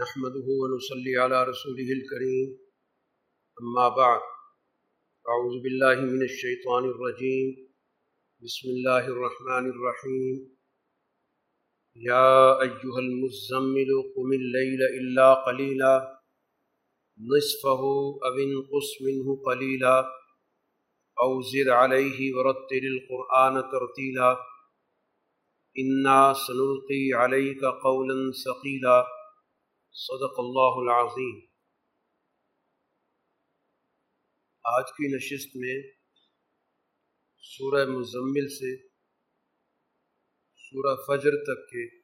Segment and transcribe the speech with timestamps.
[0.00, 2.58] نحمده ونصلي على رسوله الكريم.
[3.62, 4.20] أما بعد،
[5.28, 7.68] أعوذ بالله من الشيطان الرجيم.
[8.42, 10.56] بسم الله الرحمن الرحيم.
[11.96, 16.22] يا أيها المزمل، قم الليل إلا قليلا.
[17.18, 17.82] نصفه
[18.26, 20.10] أو انقص منه قليلا.
[21.22, 24.36] أو زد عليه ورتل القرآن ترتيلا.
[25.78, 29.15] إنا سنلقي عليك قولا ثقيلا.
[29.98, 31.46] صدق اللہ العظیم۔
[34.64, 35.92] آج کی نشست میں
[37.38, 38.88] سورہ مزمل سے
[40.56, 41.96] سورہ فجر تک کے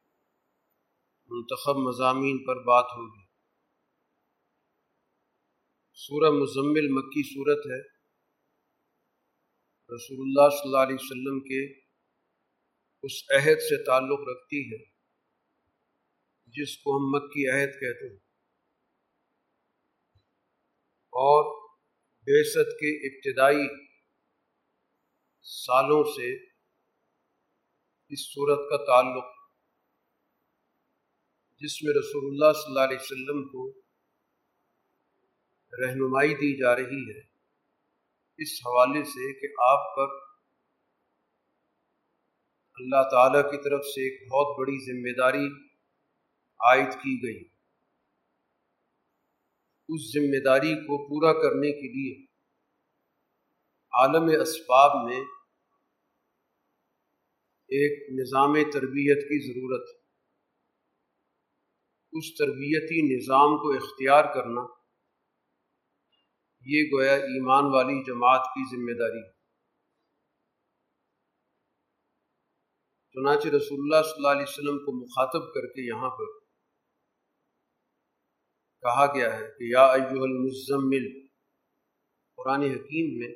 [1.27, 3.27] منتخب مضامین پر بات ہوگی۔
[5.92, 7.88] سورہ مزمل مکی صورت ہے۔
[9.97, 11.78] رسول اللہ صلی اللہ علیہ وسلم کے
[13.02, 14.91] اس عہد سے تعلق رکھتی ہے۔
[16.56, 18.17] جس کو ہم مکی عہد کہتے ہیں۔
[21.12, 21.44] اور
[22.27, 23.67] بیست کے ابتدائی
[25.44, 26.34] سالوں سے
[28.11, 29.25] اس صورت کا تعلق،
[31.61, 33.69] جس میں رسول اللہ صلی اللہ علیہ وسلم کو
[35.72, 37.20] رہنمائی دی جا رہی ہے،
[38.39, 40.14] اس حوالے سے کہ آپ پر
[42.77, 45.72] اللہ تعالیٰ کی طرف سے ایک بہت بڑی ذمہ داری
[46.62, 47.44] عائد کی گئی۔
[49.88, 52.24] اس ذمہ داری کو پورا کرنے کے لیے
[53.92, 55.20] عالم اسباب میں
[57.70, 60.02] ایک نظام تربیت کی ضرورت ہے۔
[62.12, 64.60] اس تربیتی نظام کو اختیار کرنا
[66.66, 69.22] یہ گویا ایمان والی جماعت کی ذمہ داری
[73.14, 76.41] چنانچہ رسول اللہ صلی اللہ علیہ وسلم کو مخاطب کر کے یہاں پر
[78.82, 81.04] کہا گیا ہے کہ یا ایوہ المزمل،
[82.38, 83.28] قرآن حکیم میں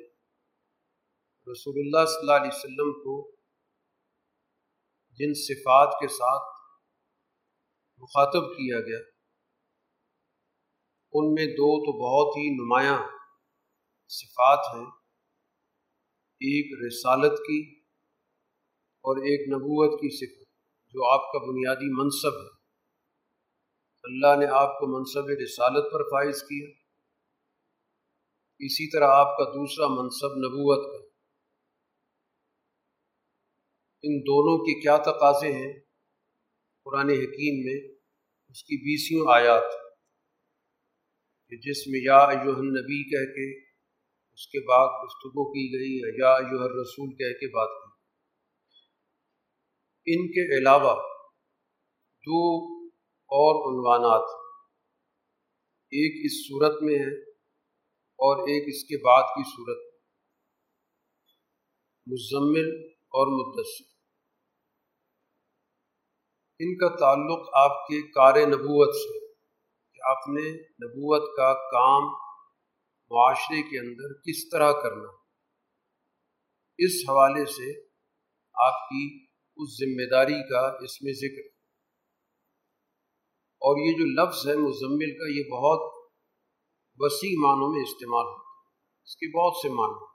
[1.47, 3.13] رسول اللہ صلی اللہ علیہ وسلم کو
[5.19, 6.49] جن صفات کے ساتھ
[8.01, 8.99] مخاطب کیا گیا،
[11.13, 12.97] ان میں دو تو بہت ہی نمایاں
[14.11, 14.85] صفات ہیں،
[16.41, 17.61] ایک رسالت کی
[19.05, 20.43] اور ایک نبوت کی صفت،
[20.95, 22.56] جو آپ کا بنیادی منصب ہے۔
[24.07, 26.67] اللہ نے آپ کو منصب رسالت پر فائز کیا۔
[28.59, 31.07] اسی طرح آپ کا دوسرا منصب نبوت کا
[34.03, 35.73] ان دونوں کے کیا تقاضے ہیں؟
[36.85, 37.95] قرآن حکیم میں
[38.49, 39.63] اس کی بیسیوں آیات
[41.51, 43.47] کہ جس میں یا ایوہ النبی کہہ کے
[44.37, 47.91] اس کے بعد گفتگو کی گئی ہے، یا ایوہ الرسول کہہ کے بات کی۔
[50.07, 50.95] ان کے علاوہ
[52.27, 52.41] دو
[53.27, 54.47] اور عنوانات۔
[55.91, 57.31] ایک اس صورت میں ہے
[57.99, 59.93] اور ایک اس کے بعد کی صورت۔
[62.07, 63.97] مزمل اور مدثر۔
[66.59, 69.19] ان کا تعلق آپ کے کار نبوت سے
[69.93, 72.03] کہ آپ نے نبوت کا کام
[73.09, 75.11] معاشرے کے اندر کس طرح کرنا۔
[76.77, 77.81] اس حوالے سے
[78.53, 79.25] آپ کی
[79.57, 81.56] اس ذمہ داری کا اس میں ذکر۔
[83.61, 85.81] اور یہ جو لفظ ہے مزمل کا، یہ بہت
[86.99, 88.57] وسیع معنوں میں استعمال ہوتا ہے۔
[89.03, 90.05] اس کے بہت سے معنی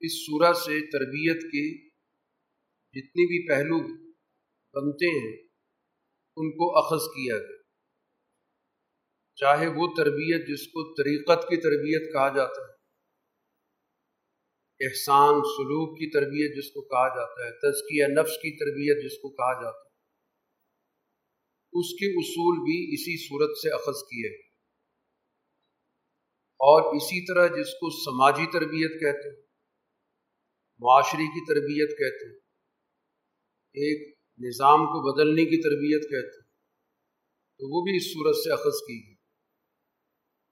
[0.00, 1.64] اس صورت سے تربیت کے
[2.94, 3.78] جتنی بھی پہلو
[4.74, 5.32] بنتے ہیں،
[6.36, 7.60] ان کو اخذ کیا گیا۔
[9.36, 12.72] چاہے وہ تربیت جس کو طریقت کی تربیت کہا جاتا ہے،
[14.80, 19.28] احسان، سلوک کی تربیت جس کو کہا جاتا ہے، تزکیہ، نفس کی تربیت جس کو
[19.28, 19.91] کہا جاتا ہے۔
[21.72, 24.36] اس کے اصول بھی اسی صورت سے اخذ کیے۔
[26.62, 29.42] اور اسی طرح جس کو سماجی تربیت کہتے ہیں،
[30.78, 32.38] معاشرے کی تربیت کہتے ہیں،
[33.74, 36.48] ایک نظام کو بدلنے کی تربیت کہتے ہیں،
[37.58, 39.14] تو وہ بھی اس صورت سے اخذ کی گئی۔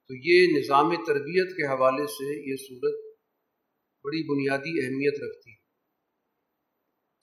[0.08, 3.18] تو یہ نظام تربیت کے حوالے سے یہ صورت
[4.04, 5.60] بڑی بنیادی اہمیت رکھتی۔ ہے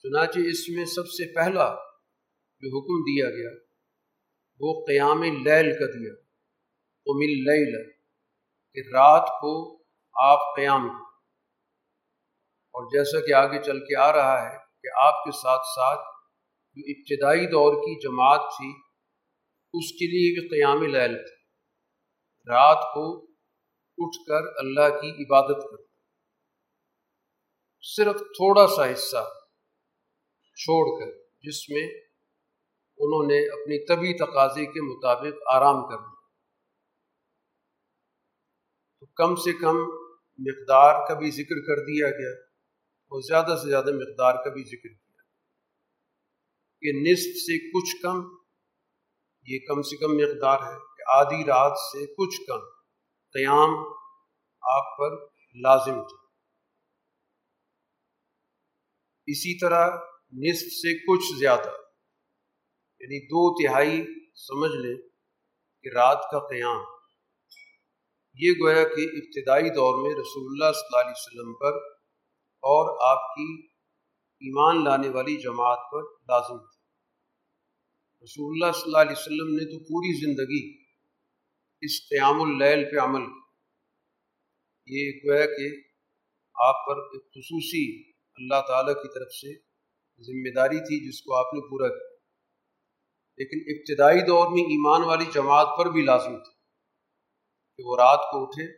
[0.02, 1.74] چنانچہ اس میں سب سے پہلا
[2.60, 3.67] جو حکم دیا گیا
[4.60, 6.14] وہ قیام لیل کا دیا
[7.06, 7.92] تو اللیل،
[8.72, 9.82] کہ رات کو
[10.14, 11.08] آپ قیام کریں۔
[12.74, 16.00] اور جیسا کہ آگے چل کے آ رہا ہے کہ آپ کے ساتھ ساتھ
[16.74, 18.70] جو ابتدائی دور کی جماعت تھی،
[19.74, 21.38] اس کے لیے بھی قیام لیل تھا
[22.46, 23.24] رات کو
[23.98, 25.82] اٹھ کر اللہ کی عبادت کر
[27.82, 29.24] صرف تھوڑا سا حصہ
[30.56, 31.12] چھوڑ کر،
[31.42, 32.07] جس میں
[33.00, 36.14] انہوں نے اپنی طبی تقاضے کے مطابق آرام کر لیا
[39.00, 39.76] تو کم سے کم
[40.38, 42.30] مقدار کا بھی ذکر کر دیا گیا
[43.10, 45.22] اور زیادہ سے زیادہ مقدار کا بھی ذکر کیا۔
[46.80, 48.16] کہ نصف سے کچھ کم،
[49.42, 52.60] یہ کم سے کم مقدار ہے کہ آدھی رات سے کچھ کم
[53.32, 53.70] قیام
[54.62, 55.10] آپ پر
[55.60, 56.26] لازم تھا۔
[59.26, 59.90] اسی طرح
[60.32, 61.87] نصف سے کچھ زیادہ
[63.00, 64.04] یعنی دو تہائی
[64.34, 64.96] سمجھ لیں
[65.82, 66.84] کہ رات کا قیام۔
[68.34, 71.72] یہ گویا کہ ابتدائی دور میں رسول اللہ صلی اللہ علیہ وسلم پر
[72.62, 73.66] اور آپ کی
[74.40, 76.78] ایمان لانے والی جماعت پر لازم تھا
[78.22, 80.84] رسول اللہ صلی اللہ علیہ وسلم نے تو پوری زندگی
[81.80, 83.22] اس قیام اللیل پہ عمل
[84.86, 85.76] یہ گویا کہ
[86.54, 89.58] آپ پر ایک خصوصی اللہ تعالیٰ کی طرف سے
[90.20, 92.17] ذمہ داری تھی جس کو آپ نے پورا کیا۔
[93.38, 96.52] لیکن ابتدائی دور میں ایمان والی جماعت پر بھی لازم تھا
[97.76, 98.72] کہ وہ رات کو اٹھے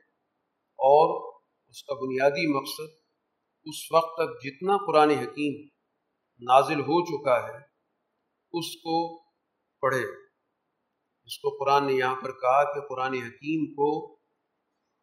[0.59, 3.01] اور اس کا بنیادی مقصد
[3.65, 5.69] اس وقت تک جتنا قرآن حکیم
[6.41, 7.57] نازل ہو چکا ہے،
[8.53, 9.23] اس کو
[9.81, 10.03] پڑھے۔
[11.25, 14.17] اس کو قرآن نے یہاں پر کہا کہ قرآن حکیم کو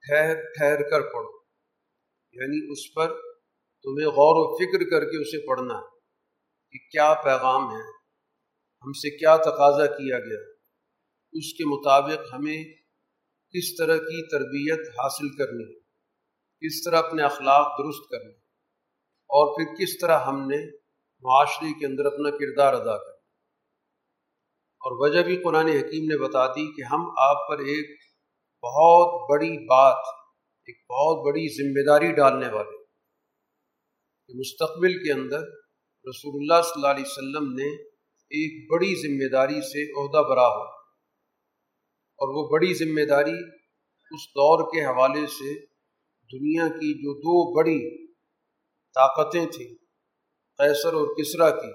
[0.01, 1.43] ٹھہر ٹھہر کر پڑھو۔
[2.31, 3.07] یعنی اس پر
[3.83, 5.99] تمہیں غور و فکر کر کے اسے پڑھنا ہے
[6.71, 7.96] کہ کیا پیغام ہے۔
[8.83, 10.39] ہم سے کیا تقاضا کیا گیا؟
[11.31, 12.63] اس کے مطابق ہمیں
[13.53, 15.79] کس طرح کی تربیت حاصل کرنی؟
[16.61, 18.31] کس طرح اپنے اخلاق درست کرنے؟
[19.29, 20.57] اور پھر کس طرح ہم نے
[21.23, 23.17] معاشرے کے اندر اپنا کردار ادا کرنا؟
[24.81, 27.89] اور وجہ بھی قرآن حکیم نے بتا دی کہ ہم آپ پر ایک
[28.63, 30.03] بہت بڑی بات،
[30.67, 32.77] ایک بہت بڑی ذمہ داری ڈالنے والے
[34.29, 35.39] کہ مستقبل کے اندر
[36.07, 37.86] رسول اللہ صلی اللہ علیہ وسلم نے
[38.29, 40.63] ایک بڑی ذمہ داری سے عہدہ برا ہو۔
[42.19, 43.39] اور وہ بڑی ذمہ داری
[44.11, 45.65] اس دور کے حوالے سے
[46.37, 48.07] دنیا کی جو دو بڑی
[48.93, 49.75] طاقتیں تھیں،
[50.57, 51.71] قیصر اور کسرا کی،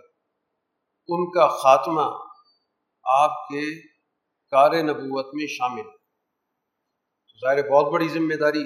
[1.08, 2.24] ان کا خاتمہ
[3.04, 3.80] آپ کے
[4.50, 5.82] کار نبوت میں شامل۔
[7.40, 8.64] ظاہر بہت بڑی ذمہ داری۔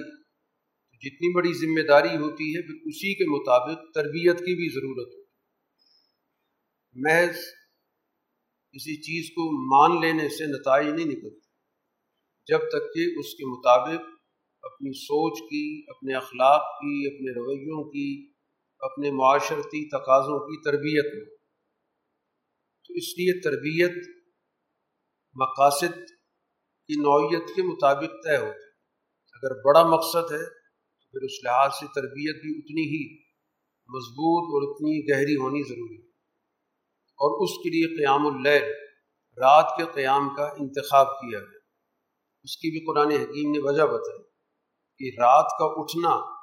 [0.92, 5.26] جتنی بڑی ذمہ داری ہوتی ہے، پھر اسی کے مطابق تربیت کی بھی ضرورت ہوتی
[6.94, 7.36] محض
[8.74, 11.46] کسی چیز کو مان لینے سے نتائج نہیں نکلتے۔
[12.46, 14.08] جب تک کہ اس کے مطابق
[14.62, 18.32] اپنی سوچ کی، اپنے اخلاق کی، اپنے رویوں کی،
[18.80, 21.36] اپنے معاشرتی تقاضوں کی تربیت ہو
[22.84, 24.08] تو اس لیے تربیت
[25.34, 25.94] مقاصد
[26.88, 28.66] کی نوعیت کے مطابق طے ہوتی
[29.32, 30.44] اگر بڑا مقصد ہے،
[31.00, 33.02] تو پھر اس لحاظ سے تربیت بھی اتنی ہی
[33.88, 36.06] مضبوط اور اتنی گہری ہونی ضروری ہے۔
[37.16, 38.62] اور اس کے لیے قیام اللیل،
[39.38, 41.58] رات کے قیام کا انتخاب کیا گیا۔
[42.42, 44.22] اس کی بھی قرآن حکیم نے وجہ بتائی
[44.98, 46.36] کہ رات کا اٹھنا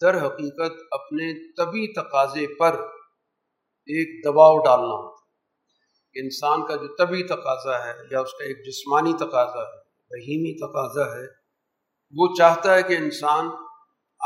[0.00, 2.74] در حقیقت اپنے طبی تقاضے پر
[3.80, 5.20] ایک دباؤ ڈالنا ہوتا
[6.14, 9.78] انسان کا جو طبی تقاضا ہے یا اس کا ایک جسمانی تقاضا ہے،
[10.10, 11.26] بہیمی تقاضا ہے،
[12.16, 13.48] وہ چاہتا ہے کہ انسان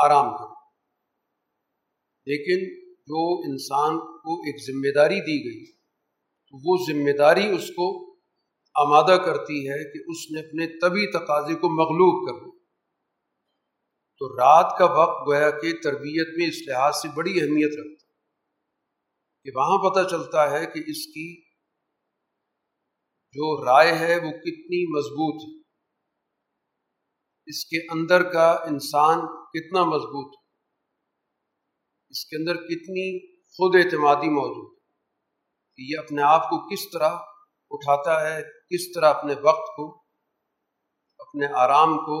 [0.05, 0.55] آرام کرے۔
[2.25, 5.74] لیکن جو انسان کو ایک ذمہ داری دی گئی
[6.63, 8.15] وہ ذمہ داری اس کو
[8.75, 12.65] آمادہ کرتی ہے کہ اس نے اپنے طبی تقاضے کو مغلوب کر دیا
[14.19, 18.05] تو رات کا وقت گویا کہ تربیت میں اس لحاظ سے بڑی اہمیت رکھتا
[19.43, 21.41] کہ وہاں پتہ چلتا ہے کہ اس کی
[23.33, 25.61] جو رائے ہے وہ کتنی مضبوط ہے۔
[27.45, 30.45] اس کے اندر کا انسان کتنا مضبوط ہے۔
[32.09, 34.74] اس کے اندر کتنی خود اعتمادی موجود
[35.79, 37.15] کہ یہ اپنے آپ کو کس طرح
[37.71, 39.85] اٹھاتا ہے، کس طرح اپنے وقت کو،
[41.19, 42.17] اپنے آرام کو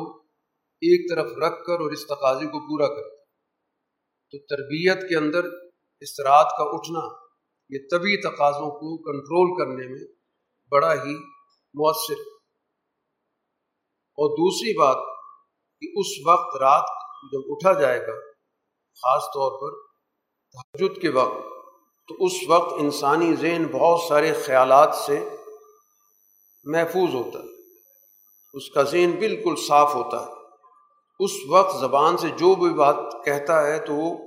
[0.81, 3.13] ایک طرف رکھ کر اور اس تقاضے کو پورا کرتا
[4.33, 5.47] تو تربیت کے اندر
[6.01, 7.03] اس رات کا اٹھنا،
[7.69, 10.03] یہ طبی تقاضوں کو کنٹرول کرنے میں
[10.71, 11.15] بڑا ہی
[11.75, 12.21] مؤثر
[14.17, 15.09] اور دوسری بات
[15.81, 16.93] کہ اس وقت رات
[17.31, 18.19] جب اٹھا جائے گا،
[19.03, 19.83] خاص طور پر
[20.55, 21.54] تحجد کے وقت
[22.07, 25.29] تو اس وقت انسانی ذہن بہت سارے خیالات سے
[26.63, 27.45] محفوظ ہوتا ہے۔
[28.53, 30.31] اس کا ذہن بالکل صاف ہوتا ہے۔
[31.19, 32.95] اس وقت زبان سے جو بھی بات
[33.25, 34.17] کہتا ہے تو وہ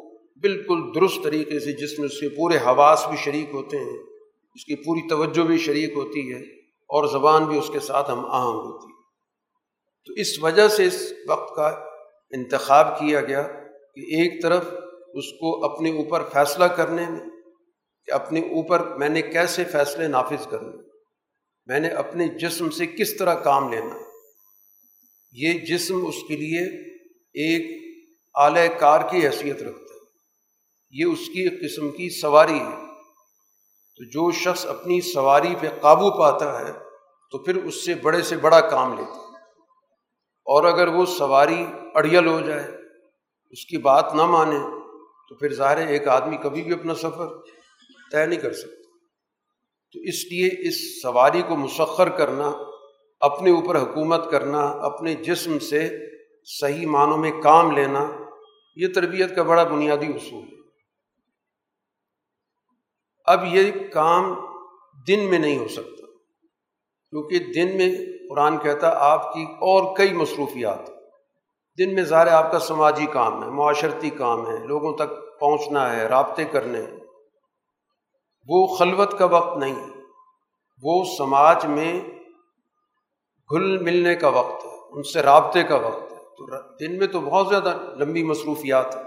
[0.41, 3.99] بالکل درست طریقے سے، جس میں اس کے پورے حواس بھی شریک ہوتے ہیں،
[4.55, 8.25] اس کی پوری توجہ بھی شریک ہوتی ہے اور زبان بھی اس کے ساتھ ہم
[8.31, 8.99] آہنگ ہوتی ہے۔
[10.07, 11.67] تو اس وجہ سے اس وقت کا
[12.31, 13.43] انتخاب کیا گیا
[13.95, 14.65] کہ ایک طرف
[15.15, 17.21] اس کو اپنے اوپر فیصلہ کرنے میں
[18.09, 20.77] کہ اپنے اوپر میں نے کیسے فیصلے نافذ کرنے
[21.67, 23.95] میں نے اپنے جسم سے کس طرح کام لینا
[25.33, 27.89] یہ جسم اس کے لیے ایک
[28.35, 29.99] اعلی کار کی حیثیت رکھتا ہے۔
[30.91, 32.87] یہ اس کی ایک قسم کی سواری ہے۔
[33.97, 36.73] تو جو شخص اپنی سواری پہ قابو پاتا ہے،
[37.31, 39.35] تو پھر اس سے بڑے سے بڑا کام لیتا ہے۔
[40.45, 42.65] اور اگر وہ سواری اڑیل ہو جائے،
[43.51, 44.59] اس کی بات نہ مانے،
[45.29, 47.58] تو پھر ظاہر ایک آدمی کبھی بھی اپنا سفر
[48.13, 48.77] طے نہیں کر سکتا
[49.95, 52.51] تو اس لیے اس سواری کو مسخر کرنا،
[53.21, 55.89] اپنے اوپر حکومت کرنا، اپنے جسم سے
[56.45, 58.07] صحیح معنوں میں کام لینا،
[58.77, 60.57] یہ تربیت کا بڑا بنیادی اصول ہے۔
[63.25, 64.35] اب یہ کام
[65.09, 66.07] دن میں نہیں ہو سکتا،
[67.13, 67.97] کیونکہ دن میں
[68.31, 70.89] قرآن کہتا آپ کی اور کئی مصروفیات۔
[71.79, 76.07] دن میں ظاہر آپ کا سماجی کام ہے، معاشرتی کام ہے، لوگوں تک پہنچنا ہے،
[76.07, 76.83] رابطے کرنے
[78.49, 79.87] وہ خلوت کا وقت نہیں
[80.83, 82.01] وہ سماج میں
[83.51, 87.21] گھل ملنے کا وقت ہے، ان سے رابطے کا وقت ہے۔ تو دن میں تو
[87.21, 89.05] بہت زیادہ لمبی مصروفیات ہیں۔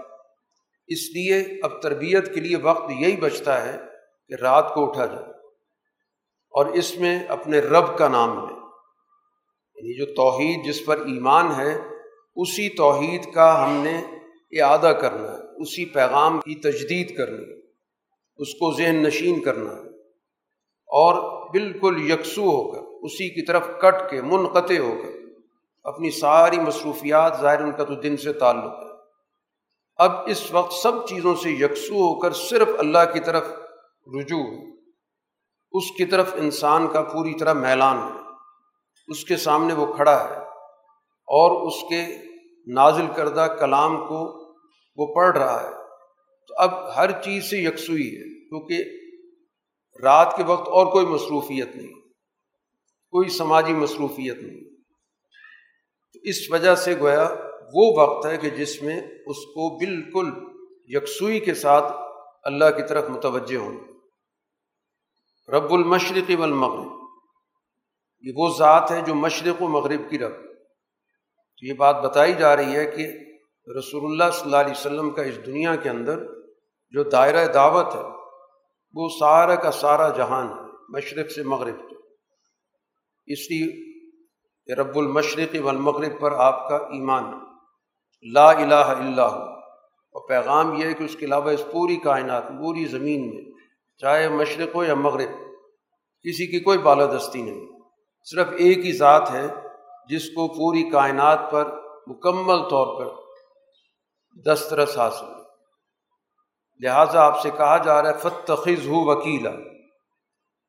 [0.86, 3.78] اس لیے اب تربیت کے لیے وقت یہی بچتا ہے
[4.28, 5.30] کہ رات کو اٹھا جائے۔
[6.50, 8.56] اور اس میں اپنے رب کا نام لیں
[9.74, 11.78] یعنی جو توحید جس پر ایمان ہے،
[12.36, 14.02] اسی توحید کا ہم نے
[14.62, 17.61] اعادہ کرنا ہے، اسی پیغام کی تجدید کرنی ہے۔
[18.42, 19.72] اس کو ذہن نشین کرنا
[20.86, 25.08] اور بالکل یکسو ہو کر، اسی کی طرف کٹ کے منقطع ہو کر،
[25.84, 28.92] اپنی ساری مصروفیات ظاہر ان کا تو دن سے تعلق ہے۔
[29.96, 33.48] اب اس وقت سب چیزوں سے یکسو ہو کر صرف اللہ کی طرف
[34.18, 34.44] رجوع
[35.72, 38.18] اس کی طرف انسان کا پوری طرح میلان ہے۔
[39.08, 40.38] اس کے سامنے وہ کھڑا ہے
[41.26, 42.18] اور اس کے
[42.66, 44.54] نازل کردہ کلام کو
[44.96, 45.70] وہ پڑھ رہا ہے۔
[46.48, 48.84] تو اب ہر چیز سے یکسوئی ہے۔ کیونکہ
[50.02, 52.00] رات کے وقت اور کوئی مصروفیت نہیں،
[53.12, 54.60] کوئی سماجی مصروفیت نہیں۔
[56.12, 57.28] تو اس وجہ سے گویا
[57.74, 60.32] وہ وقت ہے کہ جس میں اس کو بالکل
[60.96, 61.92] یکسوئی کے ساتھ
[62.44, 63.78] اللہ کی طرف متوجہ ہوں۔
[65.48, 66.92] رب المشرقی والمغرب،
[68.20, 70.34] یہ وہ ذات ہے جو مشرق و مغرب کی رب۔
[71.56, 73.06] تو یہ بات بتائی جا رہی ہے کہ
[73.78, 76.24] رسول اللہ صلی اللہ علیہ وسلم کا اس دنیا کے اندر
[76.90, 78.21] جو دائرۂ دعوت ہے
[78.94, 81.96] وہ سارا کا سارا جہان ہے، مشرق سے مغرب تو
[83.26, 83.92] اس لیے
[84.74, 87.24] رب المشرق والمغرب پر آپ کا ایمان
[88.32, 89.62] لا الہ الا ہو۔
[90.12, 93.44] اور پیغام یہ ہے کہ اس کے علاوہ اس پوری کائنات، پوری زمین میں،
[93.98, 95.30] چاہے مشرق ہو یا مغرب،
[96.22, 97.66] کسی کی کوئی بالادستی نہیں۔
[98.24, 99.46] صرف ایک ہی ذات ہے
[100.08, 103.22] جس کو پوری کائنات پر مکمل طور پر
[104.46, 105.41] دسترس حاصل ہے۔
[106.80, 109.50] لہٰذا آپ سے کہا جا رہا ہے فتخذ ہو وکیلا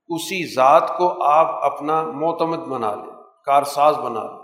[0.08, 3.14] اسی ذات کو آپ اپنا معتمد بنا لیں،
[3.46, 4.44] کارساز بنا لیں۔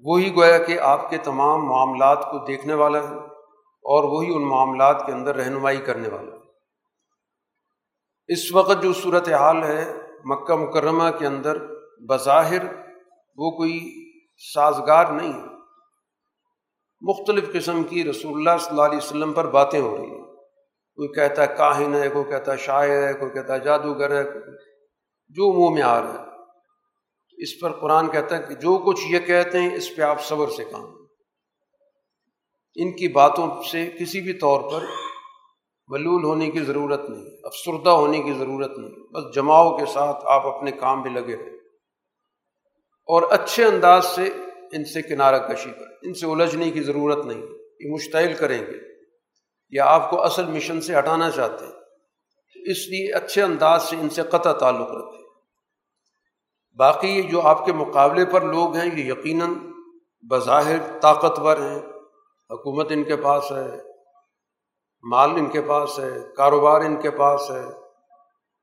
[0.00, 3.14] وہی گویا کہ آپ کے تمام معاملات کو دیکھنے والا ہے
[3.84, 6.40] اور وہی ان معاملات کے اندر رہنمائی کرنے والا ہے۔
[8.28, 11.56] اس وقت جو صورت حال ہے، مکہ مکرمہ کے اندر
[12.08, 12.64] بظاہر
[13.36, 14.04] وہ کوئی
[14.54, 15.32] سازگار نہیں
[17.00, 20.23] مختلف قسم کی رسول اللہ صلی اللہ علیہ وسلم پر باتیں ہو رہی ہیں۔
[20.96, 24.24] کوئی کہتا ہے کاہن ہے، کوئی کہتا ہے شاعر ہے، کوئی کہتا ہے جادوگر ہے،
[25.28, 26.34] جو منہ میں آ رہا ہے۔
[27.42, 30.50] اس پر قرآن کہتا ہے کہ جو کچھ یہ کہتے ہیں، اس پہ آپ صبر
[30.50, 30.84] سے کام۔
[32.74, 34.86] ان کی باتوں سے کسی بھی طور پر
[35.88, 40.46] ملول ہونے کی ضرورت نہیں، افسردہ ہونے کی ضرورت نہیں۔ بس جماؤ کے ساتھ آپ
[40.46, 41.56] اپنے کام بھی لگے رہیں
[43.06, 44.22] اور اچھے انداز سے
[44.72, 47.42] ان سے کنارہ کشی کریں۔ ان سے الجھنے کی ضرورت نہیں۔
[47.80, 48.93] یہ مشتعل کریں گے۔
[49.70, 51.72] یا آپ کو اصل مشن سے ہٹانا چاہتے ہیں
[52.54, 55.24] اس لیے اچھے انداز سے ان سے قطع تعلق رکھیں۔
[56.78, 59.54] باقی یہ جو آپ کے مقابلے پر لوگ ہیں، یہ یقیناً
[60.30, 61.78] بظاہر طاقتور ہیں۔
[62.50, 63.80] حکومت ان کے پاس ہے،
[65.02, 67.64] مال ان کے پاس ہے، کاروبار ان کے پاس ہے۔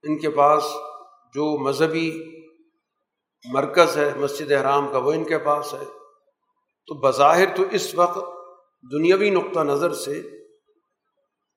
[0.03, 0.63] ان کے پاس
[1.33, 2.41] جو مذہبی
[3.45, 5.85] مرکز ہے مسجد حرام کا، وہ ان کے پاس ہے۔
[6.87, 8.19] تو بظاہر تو اس وقت
[8.91, 10.40] دنیاوی نقطہ نظر سے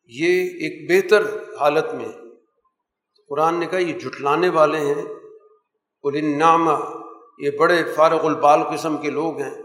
[0.06, 1.22] یہ ایک بہتر
[1.60, 2.08] حالت میں
[3.28, 5.02] قرآن نے کہا یہ جھٹلانے والے ہیں
[6.04, 6.72] النامہ
[7.38, 9.62] یہ بڑے فارغ البال قسم کے لوگ ہیں،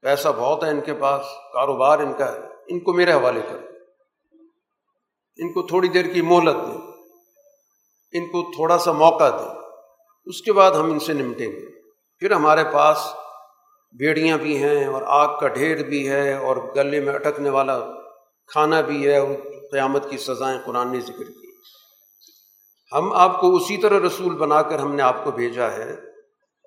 [0.00, 3.56] پیسہ بہت ہے ان کے پاس، کاروبار ان کا ہے، ان کو میرے حوالے کر۔
[5.36, 6.80] ان کو تھوڑی دیر کی مہلت دیں،
[8.12, 9.60] ان کو تھوڑا سا موقع دیں،
[10.24, 11.66] اس کے بعد ہم ان سے نمٹیں گے۔
[12.18, 12.98] پھر ہمارے پاس
[13.98, 17.78] بیڑیاں بھی ہیں اور آگ کا ڈھیر بھی ہے اور گلے میں اٹکنے والا
[18.46, 19.28] کھانا بھی ہے اور
[19.74, 21.52] قیامت کی سزائیں قرآن نے ذکر کی۔
[22.92, 25.92] ہم آپ کو اسی طرح رسول بنا کر ہم نے آپ کو بھیجا ہے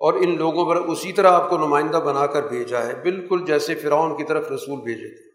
[0.00, 3.74] اور ان لوگوں پر اسی طرح آپ کو نمائندہ بنا کر بھیجا ہے، بالکل جیسے
[3.74, 5.26] فرعون کی طرف رسول بھیجے تھے۔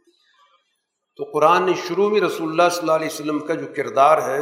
[1.20, 4.40] تو قرآن نے شروع میں رسول اللہ صلی اللہ علیہ وسلم کا جو کردار ہے،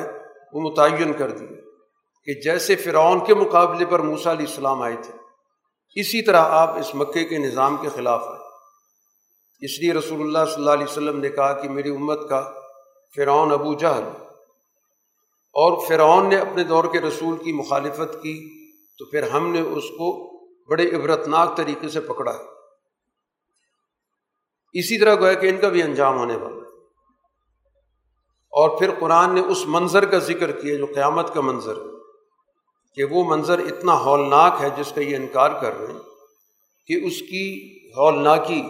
[0.53, 1.59] وہ متعین کر دیا
[2.27, 5.13] کہ جیسے فرعون کے مقابلے پر موسا علیہ السلام آئے تھے،
[5.95, 8.39] اسی طرح آپ اس مکے کے نظام کے خلاف ہیں
[9.61, 12.39] اس لیے رسول اللہ صلی اللہ علیہ وسلم نے کہا کہ میری امت کا
[13.15, 14.03] فرعون ابو جہل۔
[15.53, 18.61] اور فرعون نے اپنے دور کے رسول کی مخالفت کی،
[18.97, 20.31] تو پھر ہم نے اس کو
[20.69, 22.51] بڑے عبرتناک طریقے سے پکڑا۔ ہے
[24.73, 26.57] اسی طرح گویا کہ ان کا بھی انجام ہونے والا۔
[28.49, 31.89] اور پھر قرآن نے اس منظر کا ذکر کیا جو قیامت کا منظر ہے،
[32.95, 35.99] کہ وہ منظر اتنا ہولناک ہے جس کا یہ انکار کر رہے ہیں،
[36.87, 38.63] کہ اس کی ہولناکی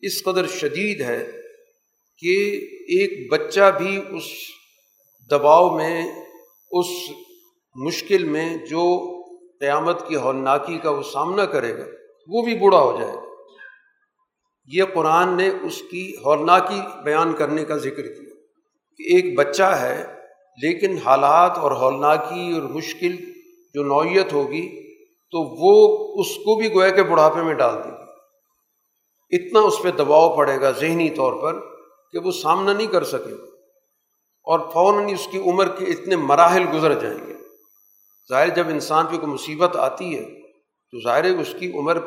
[0.00, 1.30] اس قدر شدید ہے
[2.18, 4.22] کہ ایک بچہ بھی اس
[5.30, 6.22] دباؤ میں،
[6.70, 6.86] اس
[7.74, 9.12] مشکل میں جو
[9.60, 11.84] قیامت کی ہولناکی کا وہ سامنا کرے گا،
[12.28, 13.22] وہ بھی بوڑھا ہو جائے گا۔
[14.66, 18.34] یہ قرآن نے اس کی ہولناکی بیان کرنے کا ذکر کیا
[18.96, 20.04] کہ ایک بچہ ہے،
[20.62, 23.16] لیکن حالات اور ہولناکی اور مشکل
[23.74, 24.94] جو نوعیت ہوگی
[25.32, 25.74] تو وہ
[26.20, 27.96] اس کو بھی گویا کے بڑھاپے میں ڈال دے گی۔
[29.36, 31.75] اتنا اس پہ دباؤ پڑے گا ذہنی طور پر۔
[32.12, 33.32] کہ وہ سامنا نہیں کر سکے
[34.44, 37.32] اور فوراً اس کی عمر کے اتنے مراحل گزر جائیں گے۔
[38.28, 40.24] ظاہر جب انسان پہ کوئی مصیبت آتی ہے
[40.90, 41.98] تو ظاہر اس کی عمر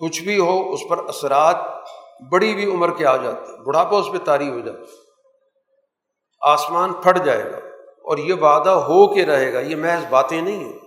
[0.00, 1.56] کچھ بھی ہو، اس پر اثرات
[2.32, 4.84] بڑی بھی عمر کے آ جاتے ہیں، بڑھاپا اس پہ تاری ہو جاتا ہے۔
[6.40, 7.56] آسمان پھٹ جائے گا
[8.04, 10.78] اور یہ وعدہ ہو کے رہے گا، یہ محض باتیں نہیں ہیں۔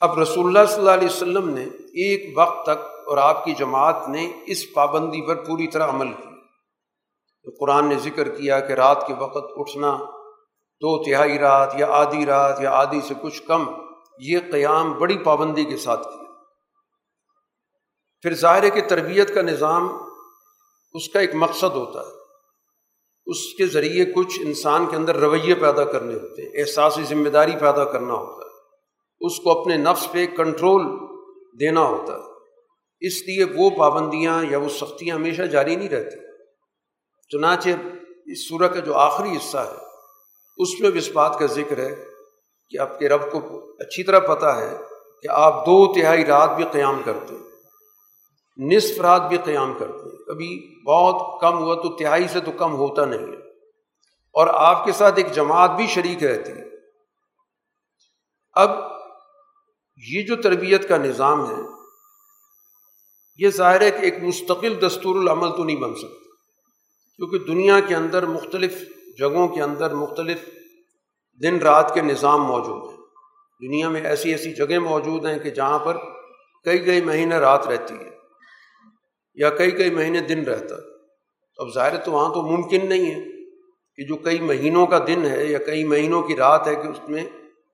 [0.00, 4.08] اب رسول اللہ صلی اللہ علیہ وسلم نے ایک وقت تک اور آپ کی جماعت
[4.08, 6.32] نے اس پابندی پر پوری طرح عمل کیا
[7.60, 9.98] قرآن نے ذکر کیا کہ رات کے وقت اٹھنا،
[10.80, 13.64] دو تہائی رات یا آدھی رات یا آدھی سے کچھ کم،
[14.18, 16.32] یہ قیام بڑی پابندی کے ساتھ کیا۔
[18.22, 19.88] پھر ظاہر کی تربیت کا نظام
[20.92, 22.12] اس کا ایک مقصد ہوتا ہے۔
[23.26, 27.52] اس کے ذریعے کچھ انسان کے اندر رویے پیدا کرنے ہوتے ہیں احساسی ذمہ داری
[27.52, 28.52] پیدا کرنا ہوتا ہے۔
[29.20, 30.82] اس کو اپنے نفس پہ کنٹرول
[31.60, 32.31] دینا ہوتا ہے۔
[33.06, 36.16] اس لیے وہ پابندیاں یا وہ سختیاں ہمیشہ جاری نہیں رہتی۔
[37.28, 37.68] چنانچہ
[38.26, 39.84] اس سورہ کا جو آخری حصہ ہے،
[40.56, 42.04] اس میں بھی اس بات کا ذکر ہے
[42.70, 43.38] کہ آپ کے رب کو
[43.80, 44.76] اچھی طرح پتہ ہے
[45.22, 47.42] کہ آپ دو تہائی رات بھی قیام کرتے ہیں،
[48.58, 52.74] نصف رات بھی قیام کرتے ہیں۔ کبھی بہت کم ہوا تو تہائی سے تو کم
[52.74, 53.48] ہوتا نہیں ہے۔
[54.32, 56.64] اور آپ کے ساتھ ایک جماعت بھی شریک رہتی ہے۔
[58.52, 58.70] اب
[59.96, 61.71] یہ جو تربیت کا نظام ہے
[63.36, 66.22] یہ ظاہر ہے کہ ایک مستقل دستور العمل تو نہیں بن سکتا۔
[67.16, 68.84] کیونکہ دنیا کے اندر مختلف
[69.18, 70.38] جگہوں کے اندر مختلف
[71.42, 72.98] دن رات کے نظام موجود ہیں۔
[73.62, 75.96] دنیا میں ایسی ایسی جگہیں موجود ہیں کہ جہاں پر
[76.64, 78.10] کئی کئی مہینے رات رہتی ہے
[79.34, 80.74] یا کئی کئی مہینے دن رہتا
[81.58, 83.20] اب ظاہر تو وہاں تو ممکن نہیں ہے
[83.96, 87.08] کہ جو کئی مہینوں کا دن ہے یا کئی مہینوں کی رات ہے کہ اس
[87.08, 87.24] میں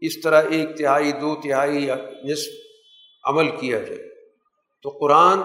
[0.00, 2.52] اس طرح ایک تہائی، دو تہائی یا نصف
[3.24, 4.07] عمل کیا جائے۔
[4.82, 5.38] تو قرآن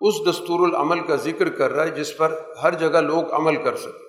[0.00, 3.76] اس دستور العمل کا ذکر کر رہا ہے جس پر ہر جگہ لوگ عمل کر
[3.76, 4.08] سکیں۔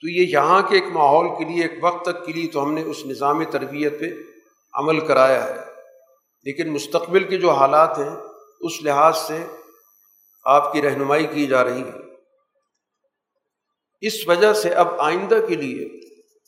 [0.00, 2.74] تو یہ یہاں کے ایک ماحول کے لیے، ایک وقت تک کے لیے تو ہم
[2.74, 4.04] نے اس نظام تربیت پہ
[4.74, 5.60] عمل کرایا ہے۔
[6.42, 8.16] لیکن مستقبل کے جو حالات ہیں،
[8.60, 9.46] اس لحاظ سے
[10.44, 12.04] آپ کی رہنمائی کی جا رہی ہے۔
[14.00, 16.00] اس وجہ سے اب آئندہ کے لیے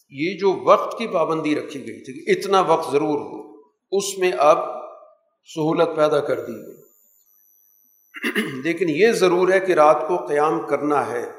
[0.09, 4.33] یہ جو وقت کی پابندی رکھی گئی تھی کہ اتنا وقت ضرور ہو، اس میں
[4.39, 4.59] اب
[5.55, 6.86] سہولت پیدا کر دی گئی۔
[8.65, 11.33] لیکن یہ ضرور ہے کہ رات کو قیام کرنا ہے۔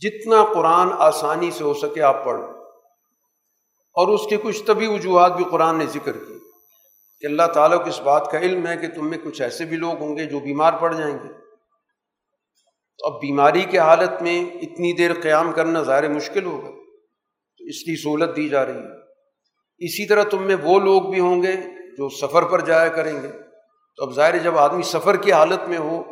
[0.00, 2.40] جتنا قرآن آسانی سے ہو سکے آپ پڑھ
[3.92, 6.38] اور اس کے کچھ طبی وجوہات بھی قرآن نے ذکر کی۔
[7.20, 9.76] کہ اللہ تعالیٰ کو اس بات کا علم ہے کہ تم میں کچھ ایسے بھی
[9.76, 11.28] لوگ ہوں گے جو بیمار پڑ جائیں گے۔
[12.98, 16.70] تو اب بیماری کے حالت میں اتنی دیر قیام کرنا ظاہر مشکل ہوگا۔
[17.58, 19.00] تو اس کی سہولت دی جا رہی ہے۔
[19.78, 21.52] اسی طرح تم میں وہ لوگ بھی ہوں گے
[21.96, 23.49] جو سفر پر جایا کریں گے۔
[24.00, 26.02] تو اب ظاہر جب آدمی سفر کی حالت میں ہو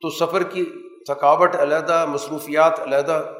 [0.00, 0.64] تو سفر کی
[1.06, 3.32] تھکاوٹ علیحدہ، مصروفیات علیحدہ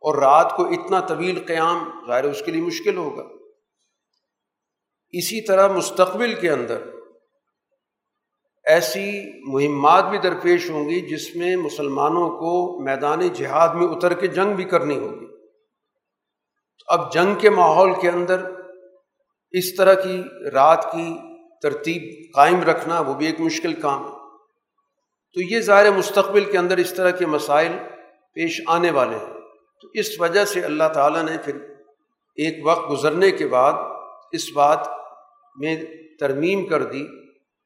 [0.00, 3.22] اور رات کو اتنا طویل قیام ظاہر اس کے لیے مشکل ہوگا۔
[5.10, 6.82] اسی طرح مستقبل کے اندر
[8.64, 14.26] ایسی مہمات بھی درپیش ہوں گی جس میں مسلمانوں کو میدان جہاد میں اتر کے
[14.26, 15.26] جنگ بھی کرنی ہوگی۔
[16.88, 18.44] اب جنگ کے ماحول کے اندر
[19.50, 20.22] اس طرح کی
[20.52, 21.27] رات کی
[21.62, 24.18] ترتیب قائم رکھنا وہ بھی ایک مشکل کام ہے۔
[25.34, 27.72] تو یہ ظاہر مستقبل کے اندر اس طرح کے مسائل
[28.34, 29.34] پیش آنے والے ہیں۔
[29.82, 31.56] تو اس وجہ سے اللہ تعالیٰ نے پھر
[32.36, 33.72] ایک وقت گزرنے کے بعد
[34.32, 34.88] اس بات
[35.56, 35.76] میں
[36.20, 37.06] ترمیم کر دی،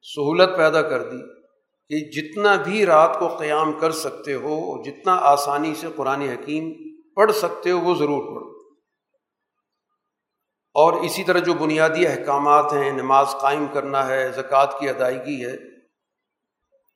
[0.01, 1.17] سہولت پیدا کر دی
[1.89, 6.73] کہ جتنا بھی رات کو قیام کر سکتے ہو جتنا آسانی سے قرآن حکیم
[7.15, 8.52] پڑھ سکتے ہو وہ ضرور پڑھو۔
[10.75, 15.53] اور اسی طرح جو بنیادی احکامات ہیں، نماز قائم کرنا ہے، زکوٰۃ کی ادائیگی ہے،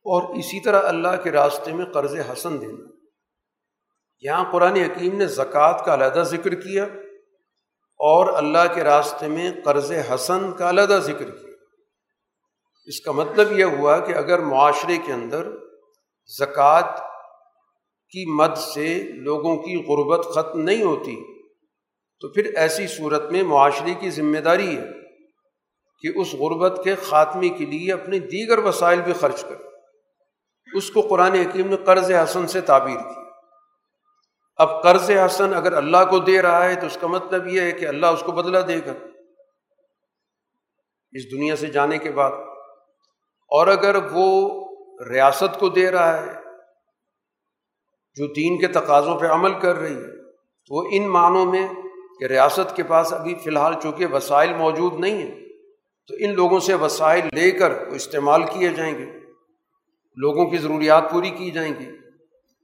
[0.06, 2.86] اور اسی طرح اللہ کے راستے میں قرض حسن دینا۔
[4.24, 6.84] یہاں قرآن حکیم نے زکوٰۃ کا علیحدہ ذکر کیا
[8.00, 11.54] اور اللہ کے راستے میں قرض حسن کا علیحدہ ذکر کیا۔
[12.88, 15.48] اس کا مطلب یہ ہوا کہ اگر معاشرے کے اندر
[16.30, 17.00] زکوٰۃ
[18.14, 21.16] کی مد سے لوگوں کی غربت ختم نہیں ہوتی
[22.20, 24.86] تو پھر ایسی صورت میں معاشرے کی ذمہ داری ہے
[26.02, 29.68] کہ اس غربت کے خاتمے کے لیے اپنے دیگر وسائل بھی خرچ کرے۔
[30.78, 33.20] اس کو قرآن حکیم نے قرض حسن سے تعبیر کی
[34.58, 37.72] اب قرض حسن اگر اللہ کو دے رہا ہے تو اس کا مطلب یہ ہے
[37.72, 38.94] کہ اللہ اس کو بدلہ دے گا۔
[41.12, 42.32] اس دنیا سے جانے کے بعد۔
[43.48, 44.50] اور اگر وہ
[45.10, 46.34] ریاست کو دے رہا ہے،
[48.16, 51.68] جو دین کے تقاضوں پہ عمل کر رہی ہے، تو وہ ان معنوں میں
[52.20, 55.36] کہ ریاست کے پاس ابھی فی الحال چونکہ وسائل موجود نہیں ہیں،
[56.08, 59.06] تو ان لوگوں سے وسائل لے کر وہ استعمال کیے جائیں گے،
[60.16, 61.86] لوگوں کی ضروریات پوری کی جائیں گی۔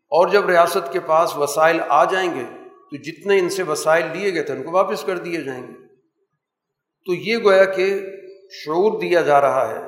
[0.03, 2.43] اور جب ریاست کے پاس وسائل آ جائیں گے،
[2.91, 5.73] تو جتنے ان سے وسائل لیے گئے تھے ان کو واپس کر دیے جائیں گے۔
[7.05, 7.99] تو یہ گویا کہ
[8.51, 9.81] شعور دیا جا رہا ہے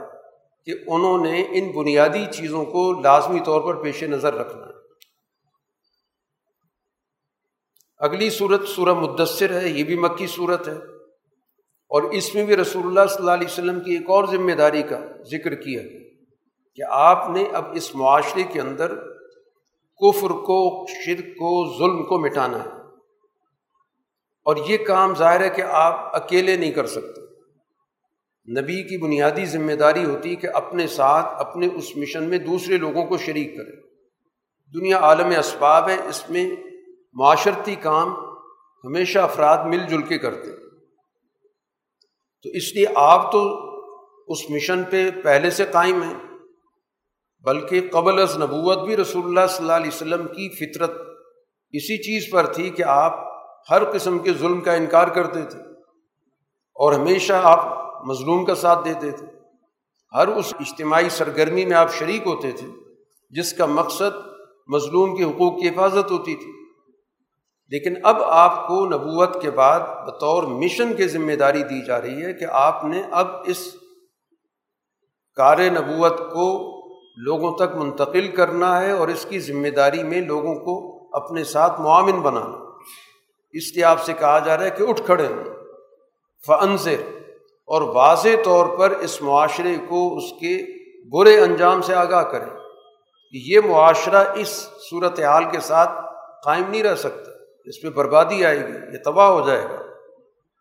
[0.65, 4.75] کہ انہوں نے ان بنیادی چیزوں کو لازمی طور پر پیش نظر رکھنا ہے۔
[7.98, 10.96] اگلی صورت سورہ مدثر ہے، یہ بھی مکی صورت ہے۔
[11.90, 14.84] اور اس میں بھی رسول اللہ صلی اللہ علیہ وسلم کی ایک اور ذمہ داری
[14.84, 15.00] کا
[15.32, 15.82] ذکر کیا
[16.76, 18.96] کہ آپ نے اب اس معاشرے کے اندر
[19.98, 22.70] کفر کو، شرک کو، ظلم کو مٹانا ہے۔
[24.46, 27.22] اور یہ کام ظاہر ہے کہ آپ اکیلے نہیں کر سکتے۔
[28.62, 33.06] نبی کی بنیادی ذمہ داری ہوتی کہ اپنے ساتھ، اپنے اس مشن میں دوسرے لوگوں
[33.06, 33.82] کو شریک کرے۔
[34.80, 36.56] دنیا عالم اسباب ہے، اس میں
[37.15, 38.13] معاشرتی کام
[38.84, 40.51] ہمیشہ افراد مل جل کے کرتے
[42.45, 43.41] تو اس لیے آپ تو
[44.28, 46.13] اس مشن پہ پہلے سے قائم ہیں،
[47.45, 50.91] بلکہ قبل از نبوت بھی رسول اللہ صلی اللہ علیہ وسلم کی فطرت
[51.71, 53.13] اسی چیز پر تھی کہ آپ
[53.69, 55.60] ہر قسم کے ظلم کا انکار کرتے تھے
[56.75, 57.65] اور ہمیشہ آپ
[58.06, 59.25] مظلوم کا ساتھ دیتے تھے۔
[60.13, 62.67] ہر اس اجتماعی سرگرمی میں آپ شریک ہوتے تھے،
[63.30, 64.21] جس کا مقصد
[64.67, 66.64] مظلوم کے حقوق کی حفاظت ہوتی تھی۔
[67.69, 72.25] لیکن اب آپ کو نبوت کے بعد بطور مشن کی ذمہ داری دی جا رہی
[72.25, 73.75] ہے کہ آپ نے اب اس
[75.36, 76.75] کار نبوت کو
[77.17, 81.82] لوگوں تک منتقل کرنا ہے اور اس کی ذمہ داری میں لوگوں کو اپنے ساتھ
[81.82, 82.58] معامن بنانا
[83.51, 85.43] اس لیے آپ سے کہا جا رہا ہے کہ اٹھ کھڑے ہوں
[86.47, 87.01] فنزر
[87.65, 92.49] اور واضح طور پر اس معاشرے کو اس کے برے انجام سے آگاہ کریں۔
[93.32, 95.91] کہ یہ معاشرہ اس صورت حال کے ساتھ
[96.45, 97.35] قائم نہیں رہ سکتا۔
[97.65, 99.75] اس پہ بربادی آئے گی، یہ تباہ ہو جائے گا۔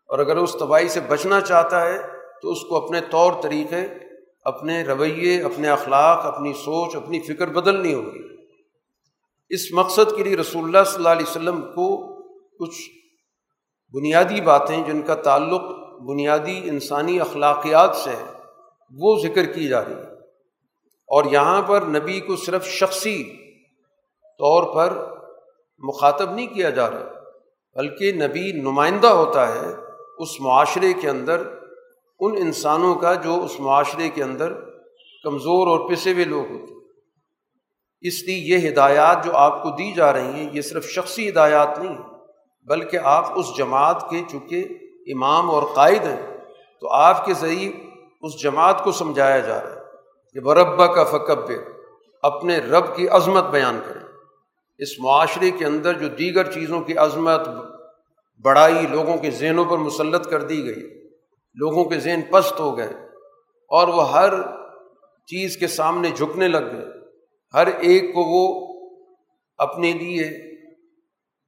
[0.09, 1.97] اور اگر اس تباہی سے بچنا چاہتا ہے،
[2.41, 3.87] تو اس کو اپنے طور طریقے،
[4.43, 8.19] اپنے رویے، اپنے اخلاق، اپنی سوچ، اپنی فکر بدلنی ہوگی۔
[9.49, 12.15] اس مقصد کے لیے رسول اللہ صلی اللہ علیہ وسلم کو
[12.59, 12.89] کچھ
[13.93, 15.61] بنیادی باتیں، جن کا تعلق
[16.01, 18.31] بنیادی انسانی اخلاقیات سے ہے،
[18.91, 20.15] وہ ذکر کی جا رہی ہے
[21.07, 23.23] اور یہاں پر نبی کو صرف شخصی
[24.21, 25.14] طور پر
[25.83, 27.11] مخاطب نہیں کیا جا رہا،
[27.75, 29.73] بلکہ نبی نمائندہ ہوتا ہے
[30.17, 31.41] اس معاشرے کے اندر،
[32.19, 34.53] ان انسانوں کا جو اس معاشرے کے اندر
[35.23, 36.79] کمزور اور پسے ہوئے لوگ ہوتے ہیں۔
[38.01, 41.79] اس لیے یہ ہدایات جو آپ کو دی جا رہی ہیں، یہ صرف شخصی ہدایات
[41.79, 41.97] نہیں
[42.67, 44.67] بلکہ آپ اس جماعت کے، چونکہ
[45.07, 46.37] امام اور قائد ہیں،
[46.81, 47.71] تو آپ کے ذریعے
[48.21, 49.81] اس جماعت کو سمجھایا جا رہا ہے
[50.33, 51.51] کہ بربا کا فکب
[52.23, 54.04] اپنے رب کی عظمت بیان کریں۔
[54.77, 57.41] اس معاشرے کے اندر جو دیگر چیزوں کی عظمت،
[58.41, 61.07] بڑائی لوگوں کے ذہنوں پر مسلط کر دی گئی،
[61.55, 62.89] لوگوں کے ذہن پست ہو گئے
[63.69, 64.33] اور وہ ہر
[65.27, 66.85] چیز کے سامنے جھکنے لگ گئے۔
[67.53, 68.65] ہر ایک کو وہ
[69.57, 70.29] اپنے لیے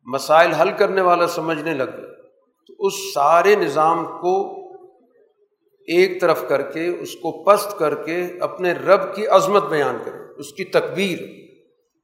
[0.06, 2.32] مسائل حل کرنے والا سمجھنے لگ گئے۔
[2.68, 4.54] تو اس سارے نظام کو
[5.88, 10.40] ایک طرف کر کے، اس کو پست کر کے اپنے رب کی عظمت بیان کرے
[10.40, 11.47] اس کی تکبیر۔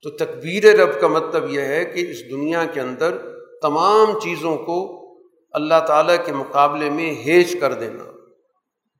[0.04, 3.18] تو تکبیر رب کا مطلب یہ ہے کہ اس دنیا کے اندر
[3.62, 4.78] تمام چیزوں کو
[5.52, 8.04] اللہ تعالیٰ کے مقابلے میں ہیج کر دینا،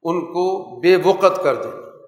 [0.04, 2.08] ان کو بے وقت کر دینا۔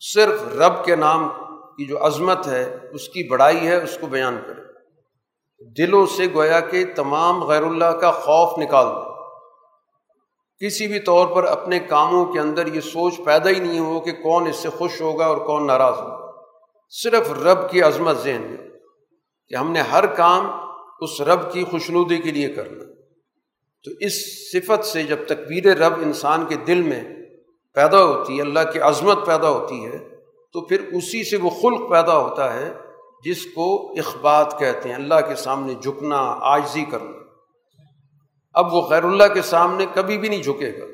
[0.00, 1.28] صرف رب کے نام
[1.76, 4.60] کی جو عظمت ہے، اس کی بڑائی ہے، اس کو بیان کرے
[5.78, 9.10] دلوں سے گویا کہ تمام غیر اللہ کا خوف نکال دو۔
[10.58, 14.12] کسی بھی طور پر اپنے کاموں کے اندر یہ سوچ پیدا ہی نہیں ہو کہ
[14.12, 16.29] کون اس سے خوش ہوگا اور کون ناراض ہوگا۔
[16.90, 18.68] صرف رب کی عظمت ذہن میں
[19.48, 20.46] کہ ہم نے ہر کام
[21.00, 22.84] اس رب کی خوشنودی کے لیے کرنا
[23.84, 24.12] تو اس
[24.52, 27.04] صفت سے جب تکبیر رب انسان کے دل میں
[27.74, 29.98] پیدا ہوتی ہے، اللہ کی عظمت پیدا ہوتی ہے،
[30.52, 32.74] تو پھر اسی سے وہ خلق پیدا ہوتا ہے
[33.24, 37.18] جس کو اخبات کہتے ہیں، اللہ کے سامنے جھکنا، آجزی کرنا۔
[38.52, 40.84] اب وہ غیر اللہ کے سامنے کبھی بھی نہیں جھکے گا۔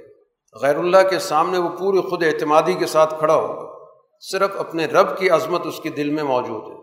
[0.63, 3.76] غیر اللہ کے سامنے وہ پورے خود اعتمادی کے ساتھ کھڑا ہوگا۔
[4.21, 6.77] صرف اپنے رب کی عظمت اس کے دل میں موجود ہے۔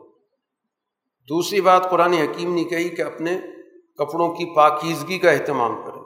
[1.30, 3.38] دوسری بات قرآن حکیم نے کہی کہ اپنے
[3.98, 6.04] کپڑوں کی پاکیزگی کا اہتمام کریں۔